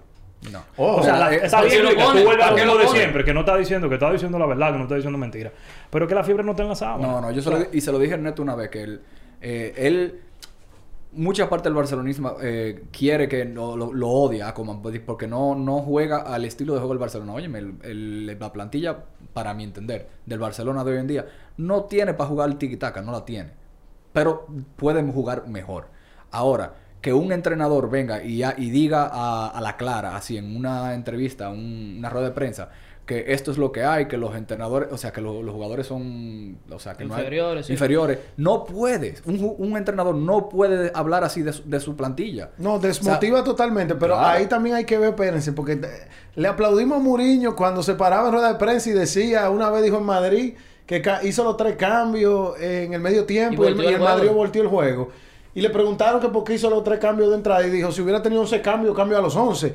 No. 0.52 0.64
Oh, 0.78 0.98
O 0.98 1.04
sea, 1.04 1.18
la- 1.18 1.34
eh, 1.34 1.40
está 1.44 1.58
¿para 1.58 1.64
bien 1.70 1.78
qué 1.78 1.84
lo 1.84 1.90
Luis, 1.92 1.96
que 1.98 2.20
tú 2.20 2.26
vuelves 2.26 2.46
a 2.46 2.50
¿Para 2.52 2.66
lo 2.66 2.74
lo 2.76 2.80
de 2.80 2.88
siempre, 2.88 3.24
que 3.26 3.34
no 3.34 3.40
está 3.42 3.58
diciendo, 3.58 3.90
que 3.90 3.96
está 3.96 4.12
diciendo 4.12 4.38
la 4.40 4.46
verdad, 4.46 4.72
que 4.72 4.78
no 4.78 4.84
está 4.84 4.96
diciendo 4.96 5.18
mentira. 5.18 5.52
Pero 5.90 6.08
que 6.08 6.16
la 6.16 6.24
fiebre 6.24 6.44
no 6.44 6.52
está 6.52 6.64
en 6.64 6.70
la 6.70 6.76
sábana. 6.76 7.08
No, 7.08 7.22
no, 7.22 7.32
yo 7.32 7.42
se 7.42 7.50
lo, 7.50 7.58
y 7.74 7.82
se 7.82 7.92
lo 7.92 8.00
dije 8.00 8.14
a 8.14 8.18
Neto 8.18 8.42
una 8.44 8.56
vez 8.56 8.70
que 8.70 8.84
él, 8.84 9.02
eh, 9.42 9.74
él 9.78 10.22
mucha 11.14 11.50
parte 11.50 11.68
del 11.70 11.74
barcelonismo 11.74 12.36
eh, 12.42 12.84
quiere 12.92 13.28
que 13.28 13.46
lo, 13.46 13.76
lo 13.76 14.08
odia 14.10 14.50
a 14.50 14.54
Koeman 14.54 14.82
pues, 14.82 15.00
porque 15.00 15.26
no, 15.28 15.56
no 15.56 15.80
juega 15.80 16.18
al 16.20 16.46
estilo 16.46 16.74
de 16.74 16.80
juego 16.80 16.94
del 16.94 17.00
Barcelona. 17.00 17.34
Oye, 17.34 17.50
la 17.50 18.54
plantilla, 18.54 18.96
para 19.34 19.54
mi 19.56 19.64
entender, 19.64 20.08
del 20.26 20.40
Barcelona 20.40 20.84
de 20.84 20.92
hoy 20.92 20.98
en 21.00 21.08
día, 21.08 21.26
no 21.58 21.86
tiene 21.86 22.14
para 22.14 22.30
jugar 22.30 22.50
el 22.50 22.58
tiki-taka, 22.58 23.02
no 23.02 23.12
la 23.12 23.26
tiene. 23.26 23.50
Pero 24.14 24.46
pueden 24.76 25.12
jugar 25.12 25.48
mejor. 25.48 25.88
Ahora, 26.32 26.74
que 27.08 27.14
un 27.14 27.32
entrenador 27.32 27.90
venga 27.90 28.22
y, 28.22 28.38
ya- 28.40 28.54
y 28.58 28.70
diga 28.70 29.10
a, 29.10 29.48
a 29.48 29.62
la 29.62 29.78
clara, 29.78 30.18
así 30.18 30.36
en 30.36 30.58
una 30.58 30.94
entrevista, 30.94 31.50
un- 31.50 31.96
una 32.00 32.10
rueda 32.10 32.28
de 32.28 32.34
prensa, 32.34 32.70
que 33.06 33.24
esto 33.30 33.52
es 33.52 33.58
lo 33.58 33.72
que 33.72 33.86
hay, 33.86 34.08
que 34.10 34.18
los 34.18 34.36
entrenadores, 34.36 34.90
o 34.92 34.98
sea, 34.98 35.14
que 35.14 35.22
lo- 35.22 35.42
los 35.42 35.56
jugadores 35.56 35.88
son, 35.88 36.58
o 36.70 36.80
sea, 36.80 36.96
que 36.96 37.06
no 37.06 37.14
hay- 37.16 37.22
Inferiores, 37.22 37.66
sí. 37.66 37.72
inferiores, 37.72 38.20
no 38.36 38.66
puedes. 38.66 39.26
Un, 39.26 39.40
ju- 39.40 39.56
un 39.58 39.78
entrenador 39.78 40.16
no 40.16 40.50
puede 40.50 40.92
hablar 40.94 41.24
así 41.24 41.42
de 41.44 41.54
su, 41.54 41.64
de 41.70 41.80
su 41.80 41.96
plantilla. 41.96 42.50
No, 42.58 42.78
desmotiva 42.80 43.42
totalmente, 43.46 43.96
pero 43.96 44.16
claro. 44.16 44.28
ahí 44.40 44.48
también 44.48 44.76
hay 44.76 44.84
que 44.84 44.98
ver, 44.98 45.12
espérense, 45.12 45.54
porque 45.54 45.78
te- 45.78 45.88
le 46.36 46.48
aplaudimos 46.50 46.98
a 47.00 47.02
Mourinho 47.02 47.56
cuando 47.56 47.82
se 47.84 47.94
paraba 47.96 48.28
en 48.28 48.34
rueda 48.34 48.52
de 48.52 48.60
prensa 48.60 48.90
y 48.90 48.92
decía, 48.94 49.50
una 49.50 49.70
vez 49.70 49.82
dijo 49.84 49.98
en 50.00 50.04
Madrid, 50.04 50.54
que 50.86 51.02
hizo 51.24 51.44
los 51.46 51.56
tres 51.56 51.78
cambios 51.78 52.60
en 52.60 52.94
el 52.94 53.00
medio 53.00 53.24
tiempo 53.26 53.64
y, 53.64 53.68
Y 53.68 53.72
el, 53.72 53.80
el 53.96 54.00
Madrid 54.02 54.30
volteó 54.32 54.62
el 54.62 54.68
juego. 54.68 55.10
Y 55.58 55.62
le 55.62 55.72
preguntaron 55.72 56.22
que 56.22 56.28
por 56.30 56.44
qué 56.44 56.54
hizo 56.54 56.70
los 56.70 56.84
tres 56.84 57.00
cambios 57.00 57.30
de 57.32 57.36
entrada 57.36 57.66
y 57.66 57.72
dijo, 57.72 57.92
si 57.92 58.00
hubiera 58.04 58.22
tenido 58.22 58.42
11 58.44 58.62
cambios, 58.62 58.96
cambio 58.96 59.18
a 59.18 59.22
los 59.22 59.36
11. 59.36 59.74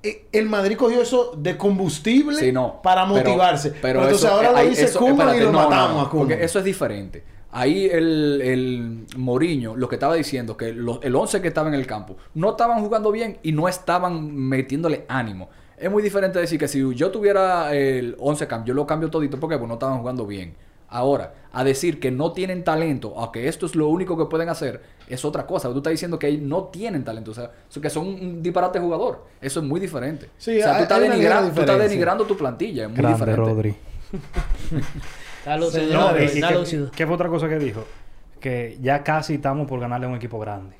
Eh, 0.00 0.26
El 0.30 0.48
Madrid 0.48 0.76
cogió 0.76 1.02
eso 1.02 1.32
de 1.36 1.56
combustible 1.56 2.38
Sí, 2.38 2.52
no. 2.52 2.80
para 2.80 3.02
Pero- 3.08 3.16
motivarse. 3.30 3.72
Pero, 3.82 4.02
entonces 4.02 4.24
eso- 4.24 4.32
ahora 4.32 4.52
lo 4.52 4.68
dice 4.68 4.84
eso- 4.84 5.00
y 5.04 5.40
lo 5.40 5.50
no, 5.50 5.58
matamos 5.68 5.94
no, 5.96 6.00
a. 6.02 6.10
Porque 6.12 6.44
eso 6.44 6.60
es 6.60 6.64
diferente. 6.64 7.24
Ahí 7.50 7.86
el, 7.86 8.40
el 8.40 9.06
Mourinho 9.16 9.74
lo 9.74 9.88
que 9.88 9.96
estaba 9.96 10.14
diciendo, 10.14 10.56
que 10.56 10.72
los- 10.72 11.00
el 11.02 11.16
11 11.16 11.42
que 11.42 11.48
estaba 11.48 11.66
en 11.66 11.74
el 11.74 11.88
campo 11.88 12.16
no 12.34 12.50
estaban 12.50 12.80
jugando 12.84 13.10
bien 13.10 13.38
y 13.42 13.50
no 13.50 13.66
estaban 13.66 14.32
metiéndole 14.32 15.06
ánimo. 15.08 15.48
Es 15.76 15.90
muy 15.90 16.04
diferente 16.04 16.38
decir 16.38 16.56
que 16.60 16.68
si 16.68 16.94
yo 16.94 17.10
tuviera 17.10 17.74
el 17.74 18.14
11 18.20 18.46
cambio, 18.46 18.68
yo 18.68 18.74
lo 18.74 18.86
cambio 18.86 19.10
todito 19.10 19.40
porque 19.40 19.58
pues, 19.58 19.66
no 19.66 19.74
estaban 19.74 19.98
jugando 19.98 20.24
bien. 20.24 20.54
Ahora, 20.88 21.34
a 21.52 21.64
decir 21.64 21.98
que 21.98 22.10
no 22.10 22.32
tienen 22.32 22.62
talento, 22.62 23.08
o 23.12 23.32
que 23.32 23.48
esto 23.48 23.66
es 23.66 23.74
lo 23.74 23.88
único 23.88 24.16
que 24.16 24.26
pueden 24.26 24.48
hacer, 24.48 24.82
es 25.08 25.24
otra 25.24 25.46
cosa. 25.46 25.68
Tú 25.70 25.78
estás 25.78 25.90
diciendo 25.90 26.18
que 26.18 26.30
no 26.38 26.64
tienen 26.64 27.02
talento, 27.04 27.30
o 27.32 27.34
sea, 27.34 27.50
so- 27.68 27.80
que 27.80 27.90
son 27.90 28.06
un 28.06 28.42
disparate 28.42 28.78
jugador. 28.78 29.24
Eso 29.40 29.60
es 29.60 29.66
muy 29.66 29.80
diferente. 29.80 30.30
Sí, 30.38 30.58
o 30.58 30.62
sea, 30.62 30.72
hay- 30.72 30.76
tú 30.78 30.82
estás, 30.84 30.98
hay 31.00 31.06
una 31.06 31.16
ligera 31.16 31.36
denigra- 31.42 31.54
tú 31.54 31.60
estás 31.60 31.78
denigrando 31.78 32.24
tu 32.24 32.36
plantilla, 32.36 32.84
es 32.84 32.88
muy 32.88 32.98
Grande, 32.98 33.18
diferente. 33.18 33.50
Rodri. 33.50 33.74
Está 35.38 35.56
lúcido, 35.56 36.08
Rodri, 36.10 36.24
está 36.24 36.48
que- 36.48 36.54
lúcido. 36.54 36.90
¿Qué 36.90 37.06
fue 37.06 37.14
otra 37.14 37.28
cosa 37.28 37.48
que 37.48 37.58
dijo? 37.58 37.84
Que 38.40 38.78
ya 38.80 39.02
casi 39.02 39.34
estamos 39.34 39.66
por 39.66 39.80
ganarle 39.80 40.06
a 40.06 40.08
un 40.08 40.16
equipo 40.16 40.38
grande. 40.38 40.76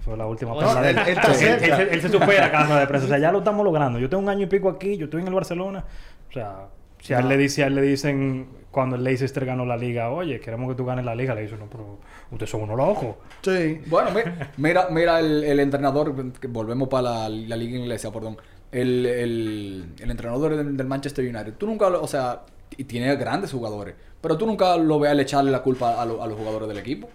Fue 0.00 0.16
la 0.16 0.26
última 0.26 0.52
No, 0.54 0.82
él- 0.84 0.96
él 0.98 1.08
está 1.08 1.34
Sí, 1.34 1.44
cerca. 1.44 1.76
se- 1.76 1.94
él 1.94 2.00
se 2.00 2.08
supera 2.08 2.50
cada 2.50 2.80
de 2.80 2.86
prensa. 2.86 3.06
O 3.06 3.08
sea, 3.08 3.18
ya 3.18 3.30
lo 3.32 3.38
estamos 3.38 3.64
logrando. 3.64 3.98
Yo 3.98 4.08
tengo 4.08 4.22
un 4.22 4.28
año 4.28 4.44
y 4.44 4.46
pico 4.46 4.68
aquí, 4.68 4.96
yo 4.96 5.04
estoy 5.06 5.20
en 5.22 5.28
el 5.28 5.34
Barcelona. 5.34 5.84
O 6.28 6.32
sea, 6.32 6.68
si 7.02 7.14
a 7.14 7.20
él 7.20 7.28
le, 7.28 7.36
dice, 7.36 7.64
a 7.64 7.66
él 7.66 7.74
le 7.74 7.82
dicen, 7.82 8.48
cuando 8.70 8.96
el 8.96 9.04
Leicester 9.04 9.44
ganó 9.44 9.64
la 9.66 9.76
liga, 9.76 10.10
oye, 10.10 10.38
queremos 10.40 10.68
que 10.70 10.76
tú 10.76 10.84
ganes 10.84 11.04
la 11.04 11.14
liga, 11.14 11.34
le 11.34 11.42
dicen, 11.42 11.58
no, 11.58 11.66
pero 11.66 11.98
ustedes 12.30 12.50
son 12.50 12.62
unos 12.62 12.76
locos. 12.76 13.16
Sí. 13.42 13.80
Bueno, 13.86 14.10
mi- 14.12 14.20
mira, 14.58 14.88
mira 14.90 15.18
el, 15.20 15.42
el 15.44 15.60
entrenador, 15.60 16.32
que 16.32 16.46
volvemos 16.46 16.88
para 16.88 17.02
la, 17.02 17.28
la 17.28 17.56
liga 17.56 17.78
inglesa, 17.78 18.12
perdón. 18.12 18.36
El, 18.70 19.04
el, 19.06 19.84
el 19.98 20.10
entrenador 20.10 20.56
del, 20.56 20.76
del 20.76 20.86
Manchester 20.86 21.24
United. 21.24 21.54
Tú 21.54 21.66
nunca, 21.66 21.88
o 21.88 22.06
sea, 22.06 22.42
y 22.76 22.84
tiene 22.84 23.14
grandes 23.16 23.50
jugadores, 23.50 23.94
pero 24.20 24.36
tú 24.38 24.46
nunca 24.46 24.76
lo 24.76 25.00
ves 25.00 25.10
al 25.10 25.18
echarle 25.20 25.50
la 25.50 25.62
culpa 25.62 26.00
a, 26.00 26.06
lo- 26.06 26.22
a 26.22 26.26
los 26.28 26.38
jugadores 26.38 26.68
del 26.68 26.78
equipo. 26.78 27.08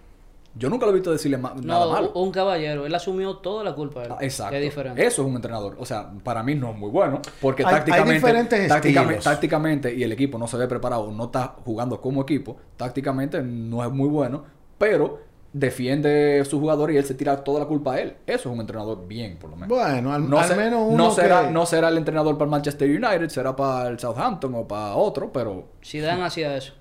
Yo 0.58 0.70
nunca 0.70 0.86
lo 0.86 0.92
he 0.92 0.96
visto 0.96 1.12
decirle 1.12 1.38
ma- 1.38 1.54
nada 1.62 1.86
No, 1.86 1.92
malo. 1.92 2.12
un 2.14 2.32
caballero. 2.32 2.86
Él 2.86 2.96
asumió 2.96 3.36
toda 3.38 3.64
la 3.64 3.76
culpa. 3.76 4.00
de 4.00 4.06
él, 4.08 4.12
Ah, 4.14 4.18
Exacto. 4.22 4.52
Que 4.52 4.58
es 4.60 4.64
diferente. 4.64 5.06
Eso 5.06 5.22
es 5.22 5.28
un 5.28 5.36
entrenador. 5.36 5.76
O 5.80 5.86
sea, 5.86 6.10
para 6.24 6.44
mí 6.44 6.56
no 6.56 6.72
es 6.72 6.78
muy 6.78 6.90
bueno. 6.90 7.22
Porque 7.42 7.64
Hay- 7.64 7.70
hay 7.70 7.76
tácticamente, 7.80 8.14
diferentes 8.14 8.68
tácticamente, 8.70 9.24
tácticamente, 9.24 9.94
y 9.96 10.04
el 10.04 10.12
equipo 10.14 10.38
no 10.38 10.48
se 10.48 10.56
ve 10.58 10.68
preparado, 10.68 11.12
no 11.12 11.26
está 11.26 11.56
jugando 11.66 12.00
como 12.00 12.22
equipo, 12.22 12.56
tácticamente 12.78 13.42
no 13.44 13.84
es 13.84 13.92
muy 13.92 14.08
bueno, 14.08 14.44
pero 14.78 15.20
defiende 15.52 16.40
a 16.42 16.46
su 16.46 16.60
jugador 16.60 16.92
y 16.92 16.98
él 16.98 17.06
se 17.06 17.14
tira 17.16 17.44
toda 17.44 17.60
la 17.62 17.66
culpa 17.66 17.94
a 17.96 18.00
él. 18.02 18.16
Eso 18.28 18.50
es 18.50 18.54
un 18.56 18.60
entrenador 18.60 19.08
bien, 19.08 19.38
por 19.38 19.50
lo 19.50 19.56
menos. 19.56 19.70
Bueno, 19.78 20.14
al, 20.14 20.30
no, 20.30 20.38
al 20.40 20.48
se- 20.50 20.56
menos 20.56 20.80
no 20.82 20.86
uno 20.88 21.12
será, 21.12 21.44
que- 21.48 21.52
no 21.52 21.66
será 21.66 21.90
el 21.90 21.98
entrenador 21.98 22.36
para 22.38 22.46
el 22.46 22.52
Manchester 22.52 22.90
United, 22.90 23.30
será 23.30 23.56
para 23.56 23.88
el 23.90 23.98
Southampton 24.00 24.54
o 24.56 24.68
para 24.68 24.96
otro, 24.96 25.32
pero 25.32 25.66
Zidane 25.84 26.24
hacía 26.24 26.56
eso. 26.58 26.74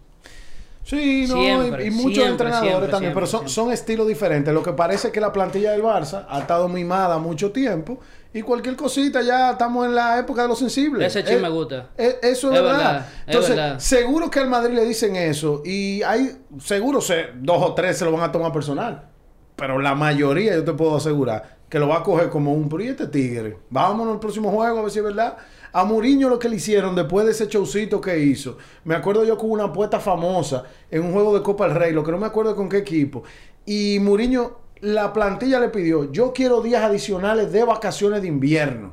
Sí, 0.85 1.25
no, 1.27 1.37
Siempre, 1.37 1.85
y, 1.85 1.89
y 1.89 1.91
muchos 1.91 2.13
siempre, 2.13 2.31
entrenadores 2.31 2.69
siempre, 2.71 2.91
también, 2.91 3.15
pero 3.15 3.27
son, 3.27 3.49
son 3.49 3.73
estilos 3.73 4.07
diferentes. 4.07 4.53
Lo 4.53 4.63
que 4.63 4.73
parece 4.75 5.07
es 5.09 5.13
que 5.15 5.21
la 5.21 5.33
plantilla 5.33 5.73
del 5.73 5.83
Barça 5.83 6.27
ha 6.29 6.41
estado 6.41 6.69
mimada 6.69 7.19
mucho 7.19 7.53
tiempo 7.53 7.99
y 8.35 8.43
cualquier 8.43 8.77
cosita 8.77 9.23
ya 9.23 9.53
estamos 9.53 9.87
en 9.87 9.95
la 9.95 10.19
época 10.19 10.43
de 10.43 10.49
los 10.49 10.59
sensibles. 10.59 11.07
Ese 11.07 11.25
chisme 11.25 11.39
Eh, 11.39 11.43
me 11.43 11.49
gusta. 11.49 11.89
eh, 11.97 12.19
eso 12.23 12.53
es, 12.53 12.59
Es 12.59 12.63
verdad. 12.63 12.77
verdad, 12.77 13.07
es 13.09 13.27
Entonces, 13.29 13.57
verdad. 13.57 13.79
seguro 13.79 14.31
que 14.31 14.41
al 14.41 14.49
Madrid 14.51 14.75
le 14.75 14.85
dicen 14.85 15.17
eso 15.17 15.63
y 15.65 16.03
hay, 16.03 16.37
seguro 16.61 17.01
se, 17.01 17.29
dos 17.37 17.63
o 17.63 17.75
tres 17.75 17.97
se 17.97 18.05
lo 18.05 18.13
van 18.13 18.23
a 18.23 18.31
tomar 18.33 18.53
personal. 18.53 19.09
Pero 19.57 19.79
la 19.79 19.95
mayoría, 19.95 20.53
yo 20.55 20.65
te 20.65 20.73
puedo 20.75 20.97
asegurar, 20.97 21.59
que 21.71 21.79
lo 21.79 21.89
va 21.89 21.99
a 21.99 22.03
coger 22.03 22.29
como 22.29 22.53
un 22.53 22.69
pero 22.69 22.83
¿y 22.83 22.89
este 22.89 23.07
tigre. 23.07 23.57
Vámonos 23.71 24.15
al 24.15 24.21
próximo 24.21 24.51
juego 24.51 24.81
a 24.81 24.83
ver 24.83 24.91
si 24.91 24.99
es 24.99 25.05
verdad. 25.05 25.37
A 25.75 25.85
Mourinho 25.85 26.29
lo 26.29 26.39
que 26.39 26.49
le 26.49 26.55
hicieron 26.55 26.95
después 26.95 27.27
de 27.27 27.33
ese 27.33 27.49
showcito 27.49 28.01
que 28.01 28.17
hizo. 28.17 28.57
Me 28.85 28.95
acuerdo 28.95 29.25
yo 29.25 29.37
con 29.37 29.51
una 29.51 29.65
apuesta 29.65 29.99
famosa 29.99 30.63
en 30.89 31.03
un 31.03 31.13
juego 31.13 31.35
de 31.35 31.43
Copa 31.43 31.67
del 31.67 31.77
Rey, 31.77 31.93
lo 31.93 32.05
que 32.05 32.13
no 32.13 32.19
me 32.19 32.27
acuerdo 32.27 32.55
con 32.55 32.69
qué 32.69 32.79
equipo. 32.79 33.25
Y 33.67 33.99
Mourinho, 33.99 34.57
la 34.83 35.13
plantilla 35.13 35.59
le 35.59 35.71
pidió, 35.71 36.13
yo 36.13 36.33
quiero 36.33 36.61
días 36.61 36.85
adicionales 36.85 37.51
de 37.51 37.65
vacaciones 37.65 38.23
de 38.23 38.29
invierno. 38.29 38.93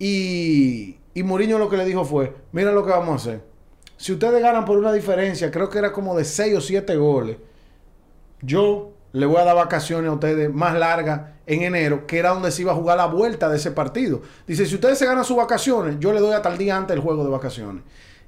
Y, 0.00 0.96
y 1.14 1.22
Mourinho 1.22 1.56
lo 1.56 1.68
que 1.68 1.76
le 1.76 1.84
dijo 1.84 2.04
fue, 2.04 2.34
mira 2.50 2.72
lo 2.72 2.84
que 2.84 2.90
vamos 2.90 3.10
a 3.10 3.14
hacer. 3.14 3.44
si 3.96 4.12
ustedes 4.12 4.42
ganan 4.42 4.64
por 4.64 4.76
una 4.76 4.92
diferencia, 4.92 5.52
creo 5.52 5.70
que 5.70 5.78
era 5.78 5.92
como 5.92 6.16
de 6.16 6.24
6 6.24 6.56
o 6.56 6.60
7 6.60 6.96
goles, 6.96 7.36
yo 8.42 8.97
le 9.12 9.26
voy 9.26 9.38
a 9.38 9.44
dar 9.44 9.56
vacaciones 9.56 10.08
a 10.10 10.12
ustedes 10.14 10.52
más 10.52 10.78
largas 10.78 11.22
en 11.46 11.62
enero, 11.62 12.06
que 12.06 12.18
era 12.18 12.30
donde 12.30 12.50
se 12.50 12.62
iba 12.62 12.72
a 12.72 12.74
jugar 12.74 12.98
la 12.98 13.06
vuelta 13.06 13.48
de 13.48 13.56
ese 13.56 13.70
partido. 13.70 14.20
Dice, 14.46 14.66
si 14.66 14.74
ustedes 14.74 14.98
se 14.98 15.06
ganan 15.06 15.24
sus 15.24 15.36
vacaciones, 15.36 15.96
yo 15.98 16.12
le 16.12 16.20
doy 16.20 16.32
hasta 16.34 16.50
el 16.50 16.58
día 16.58 16.76
antes 16.76 16.94
el 16.94 17.02
juego 17.02 17.24
de 17.24 17.30
vacaciones. 17.30 17.82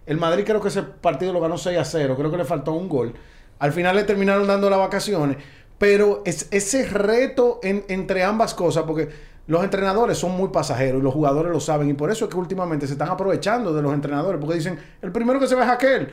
El 0.06 0.16
Madrid 0.16 0.44
creo 0.46 0.60
que 0.60 0.68
ese 0.68 0.82
partido 0.82 1.32
lo 1.32 1.40
ganó 1.40 1.58
6 1.58 1.78
a 1.78 1.84
0, 1.84 2.14
creo 2.16 2.30
que 2.30 2.36
le 2.38 2.44
faltó 2.44 2.72
un 2.72 2.88
gol. 2.88 3.12
Al 3.58 3.72
final 3.72 3.94
le 3.94 4.04
terminaron 4.04 4.46
dando 4.46 4.70
las 4.70 4.78
vacaciones, 4.78 5.36
pero 5.78 6.22
es, 6.24 6.48
ese 6.50 6.86
reto 6.88 7.60
en- 7.62 7.84
entre 7.88 8.24
ambas 8.24 8.54
cosas, 8.54 8.84
porque 8.84 9.08
los 9.46 9.62
entrenadores 9.62 10.16
son 10.16 10.32
muy 10.36 10.48
pasajeros 10.48 11.00
y 11.00 11.04
los 11.04 11.12
jugadores 11.12 11.52
lo 11.52 11.60
saben, 11.60 11.90
y 11.90 11.94
por 11.94 12.10
eso 12.10 12.24
es 12.24 12.30
que 12.30 12.36
últimamente 12.38 12.86
se 12.86 12.94
están 12.94 13.08
aprovechando 13.10 13.74
de 13.74 13.82
los 13.82 13.92
entrenadores, 13.92 14.40
porque 14.40 14.56
dicen, 14.56 14.78
el 15.02 15.12
primero 15.12 15.38
que 15.38 15.46
se 15.46 15.54
ve 15.54 15.62
es 15.62 15.68
aquel. 15.68 16.10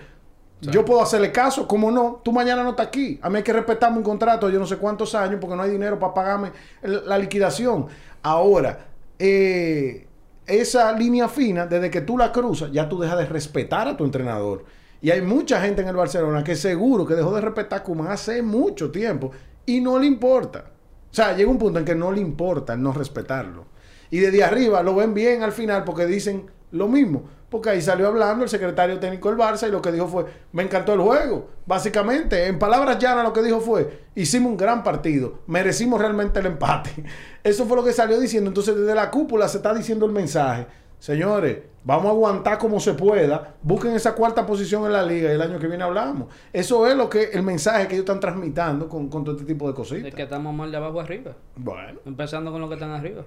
Yo 0.60 0.84
puedo 0.84 1.02
hacerle 1.02 1.32
caso, 1.32 1.68
¿cómo 1.68 1.92
no? 1.92 2.20
Tú 2.24 2.32
mañana 2.32 2.64
no 2.64 2.72
estás 2.72 2.88
aquí. 2.88 3.20
A 3.22 3.30
mí 3.30 3.38
hay 3.38 3.44
que 3.44 3.54
respetarme 3.54 3.98
un 3.98 4.04
contrato 4.04 4.48
de 4.48 4.54
yo 4.54 4.60
no 4.60 4.66
sé 4.66 4.78
cuántos 4.78 5.14
años 5.14 5.38
porque 5.40 5.56
no 5.56 5.62
hay 5.62 5.70
dinero 5.70 6.00
para 6.00 6.14
pagarme 6.14 6.52
la 6.82 7.18
liquidación. 7.18 7.86
Ahora, 8.24 8.88
eh, 9.20 10.08
esa 10.48 10.92
línea 10.94 11.28
fina, 11.28 11.68
desde 11.68 11.92
que 11.92 12.02
tú 12.02 12.18
la 12.18 12.32
cruzas, 12.32 12.72
ya 12.72 12.90
tú 12.90 13.00
dejas 13.00 13.20
de 13.20 13.26
respetar 13.26 13.88
a 13.88 13.96
tu 13.96 14.04
entrenador. 14.04 14.66
Y 15.00 15.12
hay 15.12 15.22
mucha 15.22 15.62
gente 15.62 15.84
en 15.84 15.90
el 15.90 15.96
Barcelona 15.96 16.44
que 16.44 16.56
seguro 16.56 17.06
que 17.06 17.14
dejó 17.14 17.36
de 17.36 17.42
respetar 17.42 17.82
a 17.82 17.84
Koeman 17.84 18.08
hace 18.08 18.42
mucho 18.42 18.90
tiempo 18.90 19.32
y 19.66 19.80
no 19.80 20.00
le 20.00 20.08
importa. 20.08 20.72
O 21.12 21.14
sea, 21.14 21.36
llega 21.36 21.52
un 21.52 21.60
punto 21.60 21.80
en 21.80 21.86
que 21.86 21.96
no 21.96 22.12
le 22.12 22.20
importa 22.20 22.74
el 22.74 22.82
no 22.82 22.94
respetarlo. 22.94 23.66
Y 24.10 24.20
desde 24.20 24.44
arriba 24.44 24.82
lo 24.82 24.96
ven 24.96 25.14
bien 25.14 25.44
al 25.44 25.52
final 25.52 25.84
porque 25.84 26.06
dicen 26.06 26.50
lo 26.72 26.88
mismo. 26.88 27.24
Porque 27.50 27.70
ahí 27.70 27.82
salió 27.82 28.08
hablando 28.08 28.44
el 28.44 28.50
secretario 28.50 29.00
técnico 29.00 29.30
del 29.30 29.38
Barça 29.38 29.68
y 29.68 29.72
lo 29.72 29.82
que 29.82 29.92
dijo 29.92 30.08
fue, 30.08 30.26
me 30.52 30.64
encantó 30.64 30.94
el 30.94 31.00
juego. 31.00 31.48
Básicamente, 31.66 32.48
en 32.48 32.60
palabras 32.60 33.00
llanas 33.00 33.24
lo 33.24 33.32
que 33.32 33.42
dijo 33.42 33.62
fue, 33.62 34.02
hicimos 34.16 34.52
un 34.52 34.58
gran 34.58 34.84
partido, 34.84 35.40
merecimos 35.48 36.02
realmente 36.02 36.40
el 36.42 36.48
empate. 36.48 36.92
Eso 37.44 37.66
fue 37.66 37.78
lo 37.78 37.84
que 37.86 37.94
salió 37.94 38.20
diciendo. 38.20 38.50
Entonces 38.50 38.76
desde 38.76 38.94
la 38.94 39.10
cúpula 39.10 39.48
se 39.48 39.58
está 39.58 39.74
diciendo 39.74 40.06
el 40.06 40.12
mensaje. 40.12 40.68
Señores, 41.00 41.60
vamos 41.84 42.08
a 42.08 42.10
aguantar 42.10 42.58
como 42.58 42.80
se 42.82 42.94
pueda. 42.96 43.54
Busquen 43.62 43.94
esa 43.96 44.14
cuarta 44.16 44.46
posición 44.46 44.86
en 44.86 44.94
la 44.94 45.04
liga 45.04 45.30
y 45.30 45.36
el 45.36 45.42
año 45.42 45.58
que 45.60 45.68
viene 45.68 45.84
hablamos. 45.84 46.28
Eso 46.52 46.86
es 46.88 46.96
lo 46.98 47.08
que 47.10 47.26
el 47.32 47.44
mensaje 47.44 47.88
que 47.88 47.94
ellos 47.96 48.04
están 48.06 48.20
transmitando 48.20 48.90
con, 48.90 49.08
con 49.08 49.24
todo 49.24 49.36
este 49.36 49.46
tipo 49.48 49.66
de 49.68 49.72
Es 49.72 49.78
cositas. 49.78 50.14
que 50.14 50.24
estamos 50.24 50.54
mal 50.54 50.70
de 50.72 50.78
abajo 50.78 51.00
arriba. 51.00 51.34
Bueno, 51.56 52.00
Empezando 52.06 52.52
con 52.52 52.60
los 52.60 52.70
que 52.70 52.74
están 52.74 52.92
arriba. 52.92 53.24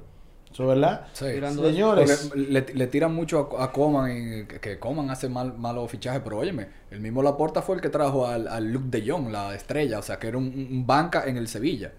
Eso 0.52 0.62
es 0.64 0.68
verdad. 0.68 1.06
Sí. 1.12 1.26
Señores, 1.54 2.34
le, 2.34 2.66
le 2.74 2.86
tiran 2.88 3.14
mucho 3.14 3.50
a, 3.58 3.64
a 3.64 3.72
Coman 3.72 4.10
y 4.10 4.44
que, 4.46 4.78
Coman 4.78 5.10
hace 5.10 5.28
mal, 5.28 5.56
malos 5.56 5.90
fichajes, 5.90 6.20
pero 6.24 6.38
óyeme, 6.38 6.66
el 6.90 7.00
mismo 7.00 7.22
Laporta 7.22 7.62
fue 7.62 7.76
el 7.76 7.80
que 7.80 7.88
trajo 7.88 8.26
al, 8.26 8.48
al 8.48 8.72
Luke 8.72 8.88
de 8.88 9.08
Jong, 9.08 9.30
la 9.30 9.54
estrella, 9.54 9.98
o 10.00 10.02
sea, 10.02 10.18
que 10.18 10.28
era 10.28 10.38
un, 10.38 10.46
un 10.46 10.86
banca 10.86 11.24
en 11.26 11.36
el 11.36 11.46
Sevilla. 11.46 11.92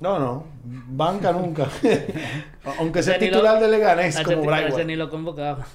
no, 0.00 0.18
no, 0.18 0.44
banca 0.64 1.32
nunca. 1.32 1.66
Aunque 2.78 3.02
sea 3.02 3.18
titular 3.18 3.60
de 3.60 3.68
Leganés 3.68 4.20
como 4.20 4.42
Brightwell. 4.42 4.86
ni 4.86 4.94
lo 4.94 5.10
convocaba. 5.10 5.66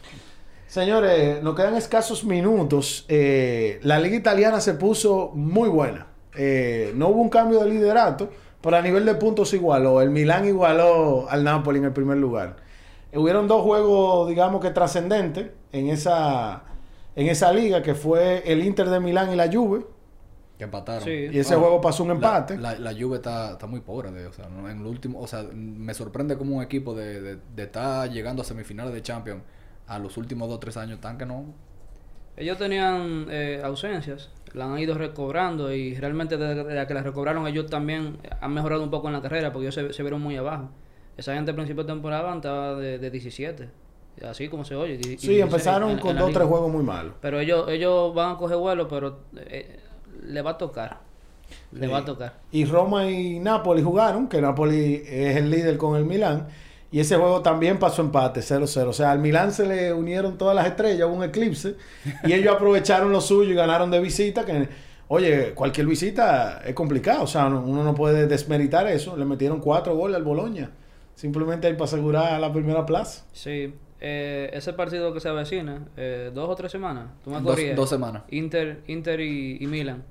Señores, 0.68 1.44
nos 1.44 1.54
quedan 1.54 1.76
escasos 1.76 2.24
minutos. 2.24 3.06
Eh, 3.10 3.82
la 3.84 4.00
liga 4.00 4.16
italiana 4.16 4.62
se 4.62 4.76
puso 4.76 5.32
muy 5.36 5.68
buena. 5.68 6.08
Eh, 6.38 6.94
no 6.96 7.10
hubo 7.10 7.22
un 7.22 7.30
cambio 7.30 7.60
de 7.60 7.70
liderato, 7.70 8.30
pero 8.62 8.78
a 8.78 8.82
nivel 8.82 9.06
de 9.06 9.16
puntos 9.16 9.50
se 9.50 9.56
igualó. 9.58 10.02
El 10.02 10.10
Milán 10.10 10.48
igualó 10.48 11.28
al 11.30 11.44
Napoli 11.44 11.80
en 11.80 11.86
el 11.86 11.94
primer 11.94 12.18
lugar. 12.18 12.58
Hubieron 13.14 13.48
dos 13.48 13.62
juegos, 13.64 14.30
digamos 14.30 14.62
que 14.62 14.70
trascendentes 14.72 15.52
en 15.72 15.90
esa, 15.90 16.64
en 17.16 17.28
esa 17.28 17.52
liga, 17.52 17.82
que 17.82 17.94
fue 17.96 18.44
el 18.46 18.64
Inter 18.64 18.90
de 18.90 19.00
Milán 19.00 19.32
y 19.34 19.36
la 19.36 19.52
Juve. 19.52 19.86
Que 20.58 20.64
empataron. 20.66 21.04
Sí. 21.04 21.10
Y 21.32 21.40
ese 21.40 21.56
Bueno, 21.56 21.62
juego 21.62 21.82
pasó 21.82 22.04
un 22.04 22.10
la- 22.10 22.16
empate. 22.16 22.58
La, 22.58 22.78
la, 22.78 22.94
Juve 22.94 23.16
está, 23.18 23.54
está 23.54 23.66
muy 23.68 23.80
pobre, 23.82 24.12
de, 24.12 24.28
o 24.28 24.32
sea, 24.34 24.48
¿no? 24.48 24.70
en 24.70 24.80
el 24.80 24.86
último, 24.86 25.20
o 25.20 25.28
sea, 25.28 25.44
me 25.54 25.94
sorprende 25.94 26.38
como 26.38 26.58
un 26.58 26.64
equipo 26.64 26.94
de, 26.94 27.20
de, 27.20 27.38
de 27.56 27.64
estar 27.64 28.10
llegando 28.10 28.44
a 28.44 28.46
semifinales 28.46 28.94
de 28.94 29.02
Champions 29.02 29.42
a 29.88 29.98
los 30.00 30.16
últimos 30.18 30.48
dos 30.48 30.58
o 30.58 30.60
tres 30.60 30.78
años 30.78 31.02
tan 31.02 31.18
que 31.18 31.26
no. 31.26 31.46
Ellos 32.38 32.58
tenían 32.58 33.28
eh, 33.30 33.62
ausencias, 33.64 34.30
la 34.54 34.66
han 34.66 34.80
ido 34.80 34.96
recobrando 34.96 35.74
y 35.74 35.96
realmente 35.96 36.38
desde, 36.38 36.88
que 36.88 36.94
las 36.94 37.04
recobraron 37.04 37.46
ellos 37.48 37.68
también 37.68 38.18
han 38.40 38.54
mejorado 38.54 38.84
un 38.84 38.90
poco 38.90 39.08
en 39.08 39.14
la 39.14 39.22
carrera 39.22 39.52
porque 39.54 39.68
ellos 39.68 39.76
se, 39.76 39.94
se 39.94 40.02
vieron 40.04 40.22
muy 40.22 40.36
abajo. 40.38 40.70
Esa 41.18 41.34
gente 41.36 41.52
al 41.52 41.56
principio 41.56 41.84
de 41.84 41.92
temporada 41.94 42.34
estaba 42.36 42.76
de, 42.76 42.98
de 42.98 43.12
17, 43.12 43.70
así 44.28 44.48
como 44.48 44.64
se 44.66 44.76
oye. 44.76 44.94
y- 44.96 45.04
Sí, 45.04 45.10
16 45.10 45.42
empezaron 45.42 45.92
en- 45.92 46.00
con 46.00 46.12
en 46.12 46.18
dos 46.18 46.30
o 46.30 46.34
tres 46.34 46.48
juegos 46.48 46.72
muy 46.72 46.84
malos. 46.84 47.14
Pero 47.22 47.40
ellos, 47.40 47.68
ellos 47.70 48.14
van 48.16 48.36
a 48.36 48.38
coger 48.38 48.58
vuelo, 48.58 48.88
pero 48.88 49.20
eh, 49.36 49.80
le 50.26 50.42
va 50.42 50.52
a 50.52 50.58
tocar. 50.58 51.00
Le 51.74 51.88
va 51.88 51.98
a 52.00 52.06
tocar. 52.06 52.34
Y 52.54 52.64
Roma 52.66 53.10
y 53.10 53.40
Napoli 53.40 53.82
jugaron, 53.84 54.28
que 54.30 54.42
Napoli 54.42 55.04
es 55.06 55.36
el 55.36 55.52
líder 55.52 55.78
con 55.78 55.98
el 55.98 56.06
Milán. 56.06 56.48
Y 56.92 57.00
ese 57.00 57.16
juego 57.16 57.42
también 57.42 57.80
pasó 57.80 58.02
empate, 58.02 58.42
0-0. 58.42 58.88
O 58.88 58.94
sea, 58.94 59.12
al 59.12 59.20
Milán 59.20 59.54
se 59.54 59.66
le 59.66 59.94
unieron 59.94 60.38
todas 60.38 60.54
las 60.56 60.68
estrellas, 60.68 61.08
hubo 61.08 61.16
un 61.16 61.24
eclipse. 61.24 61.76
y 62.26 62.34
ellos 62.34 62.54
aprovecharon 62.56 63.12
lo 63.12 63.22
suyo 63.22 63.52
y 63.52 63.56
ganaron 63.56 63.90
de 63.90 64.00
visita. 64.02 64.44
Que, 64.46 64.68
oye, 65.08 65.54
cualquier 65.54 65.88
visita 65.88 66.62
es 66.66 66.74
complicado. 66.76 67.24
O 67.24 67.28
sea, 67.28 67.48
no- 67.50 67.62
uno 67.62 67.84
no 67.86 67.96
puede 67.96 68.28
desmeritar 68.28 68.88
eso. 68.88 69.16
Le 69.16 69.24
metieron 69.24 69.62
cuatro 69.62 69.96
goles 69.96 70.18
al 70.18 70.24
Boloña. 70.24 70.72
Simplemente 71.16 71.68
ahí 71.68 71.74
para 71.74 71.86
asegurar 71.86 72.40
la 72.42 72.52
primera 72.52 72.86
plaza. 72.86 73.24
Sí, 73.32 73.74
eh, 74.02 74.50
ese 74.54 74.74
partido 74.74 75.14
que 75.14 75.20
se 75.22 75.30
avecina, 75.30 75.86
eh, 75.96 76.32
dos 76.34 76.50
o 76.50 76.56
tres 76.56 76.72
semanas, 76.72 77.10
tú 77.24 77.30
me 77.30 77.40
Dos, 77.40 77.58
dos 77.76 77.90
semanas. 77.90 78.24
Inter, 78.32 78.82
Inter 78.88 79.20
y, 79.22 79.58
y 79.62 79.68
Milan. 79.68 80.04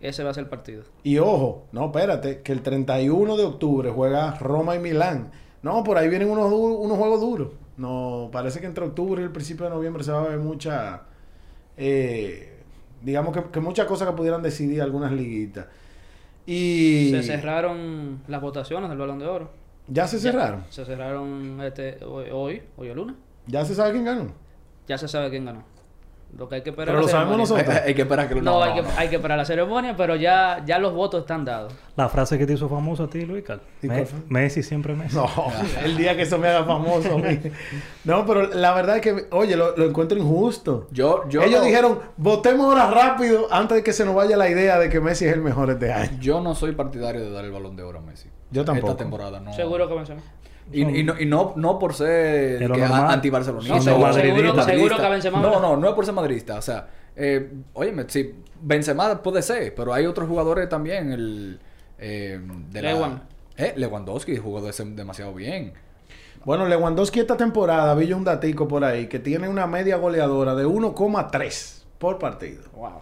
Ese 0.00 0.22
va 0.22 0.30
a 0.30 0.34
ser 0.34 0.44
el 0.44 0.48
partido. 0.50 0.84
Y 1.02 1.18
ojo, 1.18 1.66
no, 1.72 1.86
espérate, 1.86 2.40
que 2.42 2.52
el 2.52 2.62
31 2.62 3.36
de 3.36 3.44
octubre 3.44 3.90
juega 3.90 4.36
Roma 4.36 4.76
y 4.76 4.78
Milán. 4.78 5.32
No, 5.62 5.82
por 5.84 5.98
ahí 5.98 6.08
vienen 6.08 6.30
unos, 6.30 6.52
unos 6.52 6.96
juegos 6.98 7.20
duros. 7.20 7.48
No, 7.76 8.28
parece 8.32 8.60
que 8.60 8.66
entre 8.66 8.84
octubre 8.84 9.20
y 9.20 9.24
el 9.24 9.30
principio 9.32 9.64
de 9.66 9.70
noviembre 9.70 10.02
se 10.04 10.12
va 10.12 10.22
a 10.22 10.28
ver 10.28 10.38
mucha, 10.38 11.02
eh, 11.76 12.60
digamos 13.02 13.32
que, 13.36 13.44
que 13.50 13.60
muchas 13.60 13.86
cosas 13.86 14.08
que 14.08 14.14
pudieran 14.16 14.42
decidir 14.42 14.82
algunas 14.82 15.12
liguitas. 15.12 15.66
Y 16.46 17.10
Se 17.12 17.22
cerraron 17.22 18.20
las 18.26 18.40
votaciones 18.40 18.88
del 18.88 18.98
Balón 18.98 19.18
de 19.18 19.26
Oro. 19.26 19.50
ya 19.86 20.06
se 20.08 20.18
cerraron. 20.18 20.64
Se 20.70 20.84
cerraron 20.84 21.60
este, 21.62 22.02
hoy, 22.04 22.26
hoy, 22.32 22.62
hoy 22.76 22.88
es 22.88 22.96
lunes. 22.96 23.16
Ya 23.46 23.64
se 23.64 23.74
sabe 23.74 23.92
quién 23.92 24.04
ganó. 24.04 24.32
Ya 24.86 24.96
se 24.98 25.06
sabe 25.08 25.28
quién 25.30 25.44
ganó. 25.44 25.62
Lo 26.36 26.48
que 26.48 26.56
hay 26.56 26.62
que 26.62 26.70
esperar 26.70 26.88
Pero 26.94 27.00
es 27.00 27.06
lo 27.06 27.10
sabemos 27.10 27.38
nosotros. 27.38 27.68
Hay, 27.68 27.88
hay 27.88 27.94
que 27.94 28.02
esperar 28.02 28.28
que 28.28 28.34
lo 28.34 28.42
No, 28.42 28.62
hay, 28.62 28.74
que, 28.80 28.88
hay 28.96 29.08
que 29.08 29.16
esperar 29.16 29.38
la 29.38 29.44
ceremonia, 29.46 29.96
pero 29.96 30.14
ya, 30.14 30.62
ya 30.66 30.78
los 30.78 30.92
votos 30.92 31.22
están 31.22 31.44
dados. 31.44 31.72
La 31.96 32.08
frase 32.08 32.36
que 32.38 32.46
te 32.46 32.52
hizo 32.52 32.68
famoso 32.68 33.04
a 33.04 33.10
ti, 33.10 33.24
Luis 33.24 33.42
Carl. 33.44 33.60
¿Y 33.82 33.86
Me- 33.88 33.94
cuál 33.94 34.06
fue? 34.06 34.18
Messi 34.28 34.62
siempre 34.62 34.94
Messi. 34.94 35.16
No, 35.16 35.26
el 35.84 35.96
día 35.96 36.14
que 36.16 36.22
eso 36.22 36.36
me 36.38 36.48
haga 36.48 36.64
famoso 36.64 37.14
a 37.14 37.18
mí. 37.18 37.40
No, 38.04 38.24
pero 38.24 38.46
la 38.54 38.72
verdad 38.72 38.96
es 38.96 39.02
que, 39.02 39.26
oye, 39.32 39.54
lo, 39.56 39.76
lo 39.76 39.84
encuentro 39.84 40.16
injusto. 40.16 40.86
Yo, 40.92 41.28
yo 41.28 41.42
Ellos 41.42 41.60
no- 41.60 41.66
dijeron, 41.66 41.98
votemos 42.16 42.66
ahora 42.66 42.90
rápido 42.90 43.48
antes 43.50 43.76
de 43.78 43.82
que 43.82 43.92
se 43.92 44.04
nos 44.06 44.14
vaya 44.14 44.36
la 44.36 44.48
idea 44.48 44.78
de 44.78 44.88
que 44.88 45.00
Messi 45.00 45.26
es 45.26 45.32
el 45.34 45.42
mejor 45.42 45.70
este 45.70 45.92
año. 45.92 46.18
Yo 46.20 46.40
no 46.40 46.54
soy 46.54 46.72
partidario 46.72 47.20
de 47.22 47.30
dar 47.30 47.44
el 47.44 47.52
balón 47.52 47.76
de 47.76 47.82
oro 47.82 47.98
a 47.98 48.02
Messi. 48.02 48.28
Yo 48.50 48.64
tampoco. 48.64 48.92
Esta 48.92 48.98
temporada 49.04 49.40
no. 49.40 49.52
Seguro 49.52 49.86
que 49.88 49.94
vencemos. 49.94 50.24
Y, 50.72 50.82
y 51.00 51.02
no, 51.04 51.18
y 51.18 51.24
no, 51.26 51.52
no 51.56 51.78
por 51.78 51.94
ser 51.94 52.62
anti-barcelonista. 53.12 53.74
No, 53.76 53.80
seguro- 53.82 54.10
o 54.10 54.12
seguro- 54.22 54.62
seguro 54.76 54.96
que 54.96 55.08
Benzema 55.10 55.40
No, 55.40 55.60
no, 55.60 55.76
no 55.76 55.88
es 55.88 55.94
por 55.94 56.04
ser 56.04 56.14
madridista. 56.14 56.58
O 56.58 56.62
sea, 56.62 56.88
eh, 57.16 57.50
óyeme, 57.74 58.04
sí, 58.08 58.34
Benzema 58.60 59.22
puede 59.22 59.42
ser, 59.42 59.74
pero 59.74 59.92
hay 59.94 60.06
otros 60.06 60.28
jugadores 60.28 60.68
también. 60.68 61.12
El, 61.12 61.60
eh, 61.98 62.38
de 62.70 62.82
la- 62.82 62.90
eh, 63.56 63.72
Lewandowski 63.76 64.36
jugó 64.36 64.60
de- 64.60 64.72
demasiado 64.94 65.32
bien. 65.34 65.72
Bueno, 66.44 66.66
Lewandowski 66.66 67.20
esta 67.20 67.36
temporada, 67.36 67.94
vi 67.94 68.06
yo 68.06 68.16
un 68.16 68.24
datico 68.24 68.68
por 68.68 68.84
ahí, 68.84 69.06
que 69.08 69.18
tiene 69.18 69.48
una 69.48 69.66
media 69.66 69.96
goleadora 69.96 70.54
de 70.54 70.64
1,3 70.66 71.84
por 71.98 72.18
partido. 72.18 72.62
Wow. 72.76 73.00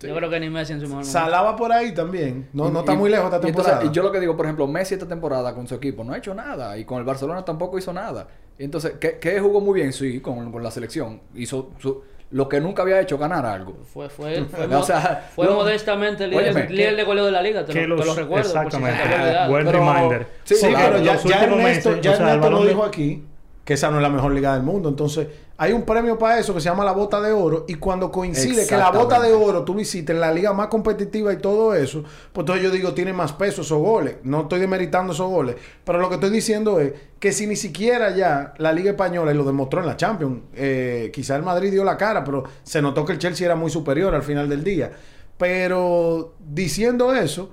Yo 0.00 0.14
creo 0.14 0.28
que 0.30 0.40
ni 0.40 0.50
Messi 0.50 0.72
en 0.74 0.78
su 0.80 0.86
mejor 0.86 0.96
momento. 1.04 1.12
Salaba 1.12 1.56
por 1.56 1.72
ahí 1.72 1.92
también. 1.94 2.48
No, 2.52 2.70
no 2.70 2.78
Y- 2.78 2.80
está 2.80 2.92
y- 2.94 2.96
muy 2.96 3.10
lejos 3.10 3.26
esta 3.32 3.36
y 3.46 3.48
entonces, 3.50 3.72
temporada. 3.72 3.90
y 3.90 3.94
yo 3.94 4.02
lo 4.02 4.12
que 4.12 4.20
digo, 4.20 4.36
por 4.36 4.44
ejemplo, 4.46 4.66
Messi 4.66 4.94
esta 4.94 5.08
temporada 5.08 5.54
con 5.54 5.66
su 5.66 5.74
equipo 5.74 6.04
no 6.04 6.12
ha 6.12 6.18
hecho 6.18 6.34
nada. 6.34 6.76
Y 6.76 6.84
con 6.84 6.98
el 6.98 7.04
Barcelona 7.04 7.44
tampoco 7.44 7.78
hizo 7.78 7.92
nada. 7.92 8.26
Y 8.58 8.64
entonces, 8.64 8.94
¿qué, 9.00 9.18
qué 9.18 9.40
jugó 9.40 9.60
muy 9.60 9.80
bien? 9.80 9.92
Sí, 9.92 10.20
con, 10.20 10.52
con 10.52 10.62
la 10.62 10.70
selección. 10.70 11.20
Hizo 11.34 11.70
su- 11.78 12.02
lo 12.32 12.48
que 12.48 12.60
nunca 12.60 12.82
había 12.82 13.00
hecho, 13.00 13.16
ganar 13.18 13.46
algo. 13.46 13.78
Fue, 13.84 14.08
fue, 14.10 14.44
fue, 14.44 14.66
O 14.76 14.82
sea, 14.82 15.30
fue 15.34 15.46
lo- 15.46 15.54
modestamente 15.54 16.26
líder, 16.26 16.44
Óyeme, 16.54 16.68
líder 16.68 16.90
que- 16.90 16.96
de 16.96 17.04
goleo 17.04 17.24
de 17.24 17.30
la 17.32 17.40
liga. 17.42 17.64
Te, 17.64 17.72
que 17.72 17.86
lo, 17.86 17.94
te 17.96 18.04
los- 18.04 18.16
lo 18.16 18.22
recuerdo. 18.22 18.44
si 18.50 18.56
exactamente. 18.56 19.00
olvidado. 19.02 19.50
Buen 19.50 19.64
Pero- 19.66 19.78
reminder. 19.78 20.26
Sí, 20.44 20.54
Sí, 20.56 20.66
claro, 20.68 20.92
pero 20.92 21.04
ya, 21.04 21.12
los 21.14 21.24
ya 21.24 21.44
Ernesto, 21.44 21.56
meses, 21.90 22.00
ya 22.02 22.10
o 22.12 22.16
sea, 22.16 22.24
el 22.26 22.34
Ernesto 22.34 22.50
lo 22.50 22.64
dijo 22.66 22.84
aquí. 22.84 23.24
que 23.64 23.74
esa 23.74 23.90
no 23.90 23.96
es 23.96 24.02
la 24.02 24.10
mejor 24.10 24.32
liga 24.32 24.52
del 24.54 24.62
mundo. 24.62 24.88
Entonces, 24.88 25.26
hay 25.58 25.72
un 25.72 25.82
premio 25.82 26.18
para 26.18 26.38
eso 26.38 26.52
que 26.52 26.60
se 26.60 26.68
llama 26.68 26.84
la 26.84 26.92
bota 26.92 27.20
de 27.20 27.32
oro. 27.32 27.64
Y 27.66 27.76
cuando 27.76 28.10
coincide 28.10 28.66
que 28.66 28.76
la 28.76 28.90
bota 28.90 29.18
de 29.20 29.32
oro 29.32 29.64
tú 29.64 29.74
lo 29.74 29.80
hiciste 29.80 30.12
en 30.12 30.20
la 30.20 30.30
liga 30.30 30.52
más 30.52 30.66
competitiva 30.66 31.32
y 31.32 31.38
todo 31.38 31.74
eso, 31.74 32.02
pues 32.32 32.42
entonces 32.42 32.62
yo 32.62 32.70
digo, 32.70 32.92
tiene 32.92 33.12
más 33.14 33.32
peso 33.32 33.62
esos 33.62 33.78
goles. 33.78 34.16
No 34.22 34.42
estoy 34.42 34.60
demeritando 34.60 35.14
esos 35.14 35.30
goles. 35.30 35.56
Pero 35.84 35.98
lo 35.98 36.08
que 36.08 36.16
estoy 36.16 36.30
diciendo 36.30 36.78
es 36.78 36.92
que 37.18 37.32
si 37.32 37.46
ni 37.46 37.56
siquiera 37.56 38.14
ya 38.14 38.52
la 38.58 38.72
liga 38.72 38.90
española, 38.90 39.32
y 39.32 39.34
lo 39.34 39.44
demostró 39.44 39.80
en 39.80 39.86
la 39.86 39.96
Champions, 39.96 40.42
eh, 40.54 41.10
quizá 41.12 41.36
el 41.36 41.42
Madrid 41.42 41.70
dio 41.70 41.84
la 41.84 41.96
cara, 41.96 42.22
pero 42.22 42.44
se 42.62 42.82
notó 42.82 43.06
que 43.06 43.12
el 43.12 43.18
Chelsea 43.18 43.46
era 43.46 43.56
muy 43.56 43.70
superior 43.70 44.14
al 44.14 44.22
final 44.22 44.48
del 44.50 44.62
día. 44.62 44.92
Pero 45.38 46.34
diciendo 46.38 47.14
eso, 47.14 47.50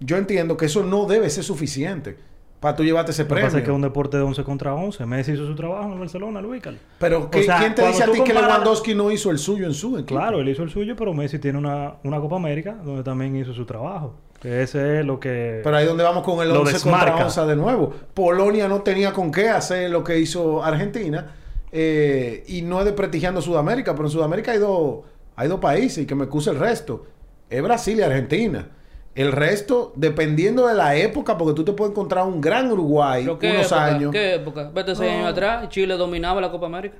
yo 0.00 0.18
entiendo 0.18 0.58
que 0.58 0.66
eso 0.66 0.82
no 0.82 1.06
debe 1.06 1.30
ser 1.30 1.44
suficiente 1.44 2.16
para 2.60 2.74
tú 2.76 2.84
llevarte 2.84 3.10
ese 3.12 3.24
premio. 3.24 3.44
Lo 3.44 3.46
que 3.46 3.46
pasa 3.48 3.58
es 3.58 3.64
que 3.64 3.70
es 3.70 3.74
un 3.74 3.82
deporte 3.82 4.16
de 4.16 4.22
11 4.22 4.42
contra 4.44 4.74
11. 4.74 5.04
Messi 5.06 5.32
hizo 5.32 5.46
su 5.46 5.54
trabajo 5.54 5.92
en 5.92 6.00
Barcelona, 6.00 6.40
Luis. 6.40 6.62
Pero 6.98 7.30
¿qué- 7.30 7.40
O 7.40 7.42
sea, 7.42 7.58
¿quién 7.58 7.74
te 7.74 7.86
dice 7.86 8.02
a 8.04 8.10
ti 8.10 8.20
que 8.22 8.32
Lewandowski 8.34 8.94
no 8.94 9.10
hizo 9.10 9.30
el 9.30 9.38
suyo 9.38 9.66
en 9.66 9.74
su 9.74 9.98
equipo? 9.98 10.18
Claro, 10.18 10.40
él 10.40 10.48
hizo 10.48 10.62
el 10.62 10.70
suyo, 10.70 10.94
pero 10.96 11.12
Messi 11.14 11.38
tiene 11.38 11.58
una, 11.58 11.94
una 12.04 12.18
Copa 12.20 12.36
América 12.36 12.76
donde 12.84 13.02
también 13.02 13.36
hizo 13.36 13.52
su 13.52 13.64
trabajo. 13.66 14.14
Que 14.40 14.62
ese 14.62 15.00
es 15.00 15.06
lo 15.06 15.18
que... 15.18 15.60
Pero 15.64 15.76
ahí 15.76 15.84
es 15.84 15.88
donde 15.88 16.04
vamos 16.04 16.22
con 16.22 16.40
el 16.42 16.48
Lo 16.52 16.60
11 16.60 16.72
contra 16.80 16.98
desmarca. 17.00 17.24
11 17.24 17.40
de 17.46 17.56
nuevo. 17.56 17.92
Polonia 18.14 18.68
no 18.68 18.82
tenía 18.82 19.12
con 19.12 19.30
qué 19.32 19.48
hacer 19.48 19.90
lo 19.90 20.02
que 20.04 20.18
hizo 20.18 20.62
Argentina. 20.64 21.34
eh, 21.72 22.44
y 22.46 22.62
no 22.62 22.78
es 22.78 22.84
desprestigiando 22.86 23.42
Sudamérica, 23.42 23.92
pero 23.94 24.06
en 24.06 24.10
Sudamérica 24.12 24.52
hay 24.52 24.58
dos, 24.58 25.00
hay 25.34 25.48
dos 25.48 25.58
países 25.60 25.98
y 26.04 26.06
que 26.06 26.14
me 26.14 26.24
excuse 26.24 26.50
el 26.50 26.58
resto. 26.58 27.04
Es 27.50 27.62
Brasil 27.62 27.98
y 27.98 28.02
Argentina. 28.02 28.68
El 29.16 29.32
resto, 29.32 29.92
dependiendo 29.96 30.66
de 30.68 30.74
la 30.74 30.94
época, 30.94 31.36
porque 31.38 31.54
tú 31.54 31.64
te 31.64 31.72
puedes 31.72 31.90
encontrar 31.90 32.24
un 32.26 32.40
gran 32.40 32.70
Uruguay 32.70 33.24
¿Pero 33.24 33.38
qué 33.38 33.50
unos 33.50 33.66
época? 33.66 33.84
años. 33.86 34.12
¿Qué 34.12 34.34
época? 34.34 34.70
Vete 34.74 34.94
seis 34.94 35.10
No. 35.10 35.16
años 35.18 35.30
atrás, 35.32 35.68
Chile 35.70 35.94
dominaba 35.96 36.40
la 36.40 36.50
Copa 36.52 36.66
América. 36.66 36.96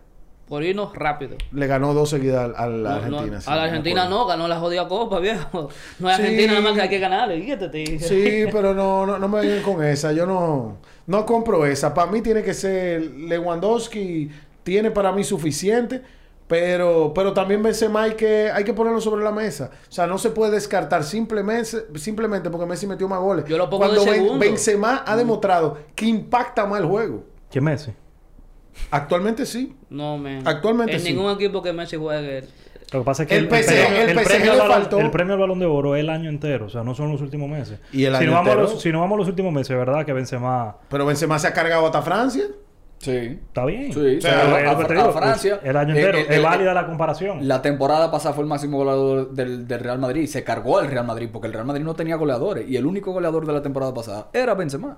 Por 0.48 0.62
irnos 0.62 0.94
rápido. 0.94 1.36
Le 1.52 1.66
ganó 1.66 1.92
dos 1.92 2.08
seguidas 2.10 2.52
a 2.56 2.66
la 2.68 2.88
No, 2.90 2.94
Argentina. 2.96 3.34
no, 3.36 3.40
sí, 3.42 3.50
a 3.50 3.56
la 3.56 3.64
Argentina 3.64 4.08
no, 4.08 4.26
ganó 4.26 4.46
la 4.48 4.58
jodida 4.60 4.86
Copa, 4.88 5.18
viejo. 5.20 5.68
No 5.98 6.08
es 6.08 6.16
Sí. 6.16 6.22
Argentina 6.22 6.52
nada 6.52 6.62
más 6.64 6.72
que 6.74 6.80
hay 6.82 6.88
que 6.88 6.98
ganarle. 7.00 7.98
Sí, 8.00 8.44
pero 8.52 8.72
no, 8.72 9.04
no, 9.04 9.18
no 9.18 9.28
me 9.28 9.40
vengan 9.40 9.62
con 9.62 9.84
esa. 9.84 10.12
Yo 10.12 10.24
no, 10.24 10.76
no 11.08 11.26
compro 11.26 11.66
esa. 11.66 11.92
Para 11.92 12.10
mí 12.12 12.22
tiene 12.22 12.42
que 12.42 12.54
ser 12.54 13.02
Lewandowski. 13.02 14.30
Tiene 14.62 14.90
para 14.90 15.12
mí 15.12 15.22
suficiente. 15.24 16.02
Pero, 16.48 17.12
pero 17.12 17.32
también 17.32 17.60
Benzema 17.62 18.04
hay 18.04 18.14
que, 18.14 18.50
hay 18.52 18.62
que 18.62 18.72
ponerlo 18.72 19.00
sobre 19.00 19.24
la 19.24 19.32
mesa. 19.32 19.70
O 19.88 19.92
sea, 19.92 20.06
no 20.06 20.16
se 20.16 20.30
puede 20.30 20.52
descartar 20.52 21.02
simplemente, 21.02 21.86
simplemente 21.96 22.50
porque 22.50 22.66
Messi 22.66 22.86
metió 22.86 23.08
más 23.08 23.18
goles. 23.20 23.44
Yo 23.46 23.58
lo 23.58 23.68
pongo 23.68 23.88
de 23.88 23.94
Cuando 23.96 24.04
Ben- 24.10 24.20
segundo. 24.22 24.38
Benzema 24.38 25.02
ha 25.04 25.16
demostrado 25.16 25.78
que 25.96 26.06
impacta 26.06 26.64
más 26.66 26.80
el 26.80 26.86
juego. 26.86 27.24
¿Quién 27.50 27.64
Messi? 27.64 27.92
Actualmente 28.90 29.46
sí. 29.46 29.74
No, 29.90 30.18
man. 30.18 30.42
Actualmente 30.46 30.94
En 30.94 31.00
sí. 31.00 31.12
ningún 31.12 31.32
equipo 31.32 31.62
que 31.62 31.72
Messi 31.72 31.96
juegue. 31.96 32.44
Lo 32.92 33.00
que 33.00 33.04
pasa 33.04 33.24
es 33.24 33.28
que 33.28 33.36
El 33.36 33.44
el 33.46 33.50
PSG 33.50 34.24
premio, 34.24 34.52
le 34.52 34.58
balón, 34.60 34.72
faltó. 34.72 34.98
el 35.00 35.10
premio 35.10 35.34
al 35.34 35.40
balón 35.40 35.58
de 35.58 35.66
oro 35.66 35.96
es 35.96 36.00
el 36.00 36.10
año 36.10 36.28
entero, 36.30 36.66
o 36.66 36.68
sea, 36.68 36.84
no 36.84 36.94
son 36.94 37.10
los 37.10 37.20
últimos 37.20 37.48
meses. 37.50 37.80
Y 37.92 38.04
el 38.04 38.12
si, 38.14 38.18
año 38.22 38.26
no 38.30 38.32
vamos 38.36 38.48
entero- 38.52 38.62
los, 38.62 38.80
si 38.82 38.92
no 38.92 39.00
vamos 39.00 39.16
a 39.16 39.18
los 39.18 39.28
últimos 39.28 39.52
meses, 39.52 39.76
¿verdad? 39.76 40.06
Que 40.06 40.12
Benzema 40.12 40.76
Pero 40.88 41.04
Benzema 41.04 41.36
se 41.40 41.48
ha 41.48 41.52
cargado 41.52 41.84
hasta 41.86 42.02
Francia. 42.02 42.44
Sí. 43.06 43.38
está 43.46 43.64
bien. 43.64 43.92
Sí, 43.92 44.26
a- 44.26 44.70
a 44.70 44.74
digo, 44.74 45.12
Francia, 45.12 45.56
pues, 45.60 45.70
el 45.70 45.76
año 45.76 45.94
eh, 45.94 45.98
entero. 45.98 46.18
eh, 46.18 46.26
es 46.28 46.36
el- 46.36 46.42
válida 46.42 46.74
la 46.74 46.86
comparación. 46.86 47.46
La 47.48 47.62
temporada 47.62 48.10
pasada 48.10 48.34
fue 48.34 48.42
el 48.44 48.48
máximo 48.48 48.78
goleador 48.78 49.30
del, 49.30 49.66
del 49.66 49.80
Real 49.80 49.98
Madrid. 49.98 50.26
Se 50.26 50.42
cargó 50.44 50.80
el 50.80 50.88
Real 50.88 51.06
Madrid 51.06 51.28
porque 51.32 51.46
el 51.46 51.52
Real 51.52 51.66
Madrid 51.66 51.84
no 51.84 51.94
tenía 51.94 52.16
goleadores. 52.16 52.68
Y 52.68 52.76
el 52.76 52.84
único 52.86 53.12
goleador 53.12 53.46
de 53.46 53.52
la 53.52 53.62
temporada 53.62 53.94
pasada 53.94 54.28
era 54.32 54.54
Benzema. 54.54 54.96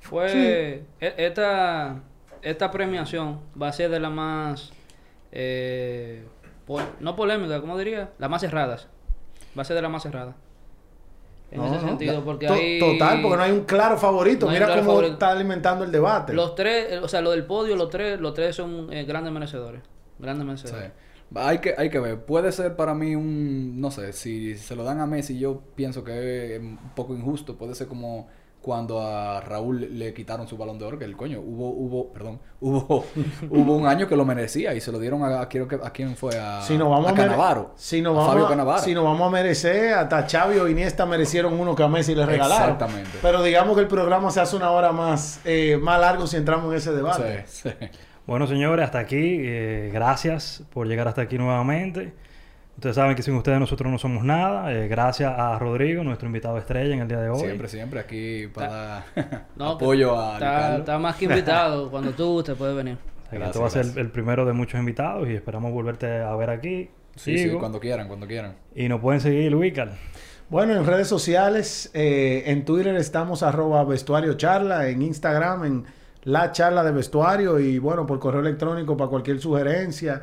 Fue. 0.00 0.84
e- 1.00 1.14
Esta, 1.18 1.96
esta 2.42 2.70
premiación 2.70 3.40
va 3.60 3.68
a 3.68 3.72
ser 3.72 3.90
de 3.90 4.00
las 4.00 4.10
más. 4.12 4.72
eh, 5.32 6.24
pol- 6.66 6.82
no 7.00 7.14
polémica, 7.16 7.60
¿cómo 7.60 7.76
diría? 7.78 8.10
Las 8.18 8.30
más 8.30 8.40
cerradas. 8.40 8.88
Va 9.58 9.62
a 9.62 9.64
ser 9.64 9.76
de 9.76 9.82
las 9.82 9.90
más 9.90 10.02
cerradas. 10.02 10.34
En 11.50 11.58
No, 11.58 11.66
ese 11.66 11.82
no. 11.82 11.88
sentido, 11.88 12.24
porque 12.24 12.46
To- 12.46 12.52
hay. 12.54 12.78
Total, 12.78 13.20
porque 13.22 13.36
no 13.36 13.42
hay 13.42 13.50
un 13.52 13.64
claro 13.64 13.96
favorito. 13.98 14.46
No 14.46 14.52
Mira 14.52 14.66
claro 14.66 14.80
cómo 14.82 14.92
favorito. 14.92 15.12
está 15.14 15.30
alimentando 15.32 15.84
el 15.84 15.90
debate. 15.90 16.32
Los 16.32 16.54
tres, 16.54 16.92
eh, 16.92 16.98
o 16.98 17.08
sea, 17.08 17.20
lo 17.20 17.32
del 17.32 17.44
podio, 17.44 17.74
los 17.76 17.90
tres, 17.90 18.20
los 18.20 18.34
tres 18.34 18.54
son 18.54 18.92
eh, 18.92 19.04
grandes 19.04 19.32
merecedores. 19.32 19.82
Grandes 20.18 20.42
Sí. 20.42 20.46
merecedores. 20.46 20.92
Hay 21.34 21.58
que, 21.58 21.74
hay 21.78 21.90
que 21.90 21.98
ver. 22.00 22.24
Puede 22.24 22.50
ser 22.52 22.74
para 22.76 22.92
mí 22.94 23.14
un... 23.14 23.80
No 23.80 23.90
sé, 23.92 24.12
si 24.12 24.56
se 24.56 24.74
lo 24.74 24.82
dan 24.84 25.00
a 25.00 25.06
Messi 25.06 25.38
yo 25.38 25.60
pienso 25.76 26.02
que 26.04 26.56
es 26.56 26.60
un 26.60 26.76
poco 26.96 27.14
injusto. 27.14 27.56
Puede 27.56 27.74
ser 27.76 27.86
como 27.86 28.28
cuando 28.62 29.00
a 29.00 29.40
Raúl 29.40 29.98
le 29.98 30.12
quitaron 30.12 30.46
su 30.46 30.56
balón 30.58 30.78
de 30.78 30.84
oro, 30.84 30.98
que 30.98 31.04
el 31.06 31.16
coño, 31.16 31.40
hubo, 31.40 31.70
hubo, 31.70 32.12
perdón, 32.12 32.40
hubo, 32.60 33.06
hubo 33.48 33.76
un 33.76 33.86
año 33.86 34.06
que 34.06 34.16
lo 34.16 34.24
merecía 34.26 34.74
y 34.74 34.80
se 34.82 34.92
lo 34.92 34.98
dieron 34.98 35.22
a, 35.22 35.40
a, 35.40 35.48
quiero 35.48 35.66
que- 35.66 35.78
a 35.82 35.90
quién 35.90 36.14
fue, 36.16 36.38
a, 36.38 36.60
Si 36.62 36.76
nos 36.76 36.90
vamos 36.90 37.06
a 37.06 37.10
a, 37.10 37.12
mere- 37.14 37.24
Cannavaro. 37.28 37.72
si 37.76 38.02
nos 38.02 38.12
a 38.12 38.16
vamos 38.18 38.30
Fabio 38.32 38.46
a, 38.46 38.48
Cannavaro. 38.50 38.82
si 38.82 38.94
nos 38.94 39.04
vamos 39.04 39.26
a 39.26 39.30
merecer, 39.30 39.94
hasta 39.94 40.28
Xavi 40.28 40.58
o 40.58 40.68
Iniesta 40.68 41.06
merecieron 41.06 41.58
uno 41.58 41.74
que 41.74 41.82
a 41.82 41.88
Messi 41.88 42.14
le 42.14 42.26
regalaron. 42.26 42.70
Exactamente. 42.74 43.10
Pero 43.22 43.42
digamos 43.42 43.74
que 43.76 43.80
el 43.82 43.88
programa 43.88 44.30
se 44.30 44.40
hace 44.40 44.56
una 44.56 44.70
hora 44.72 44.92
más, 44.92 45.40
eh, 45.44 45.78
más 45.80 45.98
largo 46.00 46.26
si 46.26 46.36
entramos 46.36 46.70
en 46.70 46.76
ese 46.78 46.92
debate. 46.92 47.44
Sí, 47.46 47.70
sí. 47.70 47.86
Bueno, 48.26 48.46
señores, 48.46 48.84
hasta 48.84 48.98
aquí. 48.98 49.16
eh, 49.40 49.90
gracias 49.92 50.62
por 50.72 50.86
llegar 50.86 51.08
hasta 51.08 51.22
aquí 51.22 51.38
nuevamente. 51.38 52.12
Ustedes 52.76 52.96
saben 52.96 53.14
que 53.14 53.22
sin 53.22 53.34
ustedes 53.34 53.60
nosotros 53.60 53.90
no 53.90 53.98
somos 53.98 54.24
nada. 54.24 54.72
Eh, 54.72 54.88
gracias 54.88 55.32
a 55.36 55.58
Rodrigo, 55.58 56.02
nuestro 56.02 56.26
invitado 56.26 56.56
estrella 56.56 56.94
en 56.94 57.00
el 57.00 57.08
día 57.08 57.20
de 57.20 57.28
hoy. 57.28 57.40
Siempre, 57.40 57.68
siempre 57.68 58.00
aquí 58.00 58.46
para 58.46 59.04
dar 59.14 59.46
No, 59.56 59.78
que 59.78 59.84
apoyo 59.84 60.18
a 60.18 60.34
está, 60.34 60.76
está 60.78 60.98
más 60.98 61.16
que 61.16 61.26
invitado. 61.26 61.90
Cuando 61.90 62.12
tú 62.12 62.32
gustes, 62.32 62.56
puedes 62.56 62.74
venir. 62.74 62.94
O 62.94 63.30
sea, 63.30 63.30
que 63.30 63.36
Gracias, 63.36 63.48
este 63.48 63.58
va 63.60 63.66
a 63.66 63.84
ser 63.84 63.98
el, 63.98 64.10
primero 64.10 64.44
de 64.46 64.52
muchos 64.52 64.80
invitados 64.80 65.28
y 65.28 65.34
esperamos 65.34 65.72
volverte 65.72 66.20
a 66.20 66.34
ver 66.36 66.50
aquí. 66.50 66.90
Sí, 67.16 67.36
sí, 67.36 67.50
cuando 67.50 67.80
quieran, 67.80 68.08
cuando 68.08 68.26
quieran. 68.26 68.54
Y 68.74 68.88
nos 68.88 69.00
pueden 69.00 69.20
seguir, 69.20 69.52
Luical. 69.52 69.92
Bueno, 70.48 70.74
en 70.74 70.84
redes 70.84 71.06
sociales, 71.06 71.90
eh, 71.94 72.44
en 72.46 72.64
Twitter 72.64 72.94
estamos 72.96 73.42
arroba 73.42 73.84
vestuario 73.84 74.34
charla, 74.34 74.88
en 74.88 75.02
Instagram 75.02 75.64
en 75.64 75.84
la 76.24 76.52
charla 76.52 76.82
de 76.82 76.92
vestuario 76.92 77.58
y 77.58 77.78
bueno, 77.78 78.06
por 78.06 78.18
correo 78.18 78.40
electrónico 78.40 78.96
para 78.96 79.08
cualquier 79.10 79.40
sugerencia, 79.40 80.22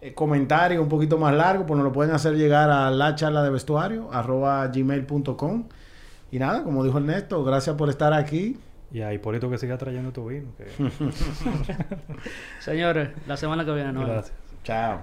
eh, 0.00 0.14
comentario 0.14 0.80
un 0.82 0.88
poquito 0.88 1.18
más 1.18 1.34
largo, 1.34 1.66
pues 1.66 1.76
nos 1.76 1.84
lo 1.84 1.92
pueden 1.92 2.14
hacer 2.14 2.34
llegar 2.36 2.70
a 2.70 2.90
la 2.90 3.14
charla 3.14 3.42
de 3.42 3.50
vestuario 3.50 4.10
arroba 4.12 4.66
gmail.com. 4.68 5.64
Y 6.30 6.38
nada, 6.38 6.62
como 6.62 6.84
dijo 6.84 6.98
Ernesto, 6.98 7.42
gracias 7.44 7.74
por 7.76 7.88
estar 7.88 8.12
aquí. 8.12 8.58
Y 8.92 9.00
a 9.02 9.12
Hipólito 9.12 9.50
que 9.50 9.58
siga 9.58 9.76
trayendo 9.76 10.12
tu 10.12 10.26
vino. 10.26 10.48
que- 10.56 10.66
Señores, 12.60 13.10
la 13.26 13.36
semana 13.36 13.64
que 13.64 13.72
viene, 13.72 13.92
¿no? 13.92 14.00
Gracias. 14.06 14.32
Chao. 14.64 15.00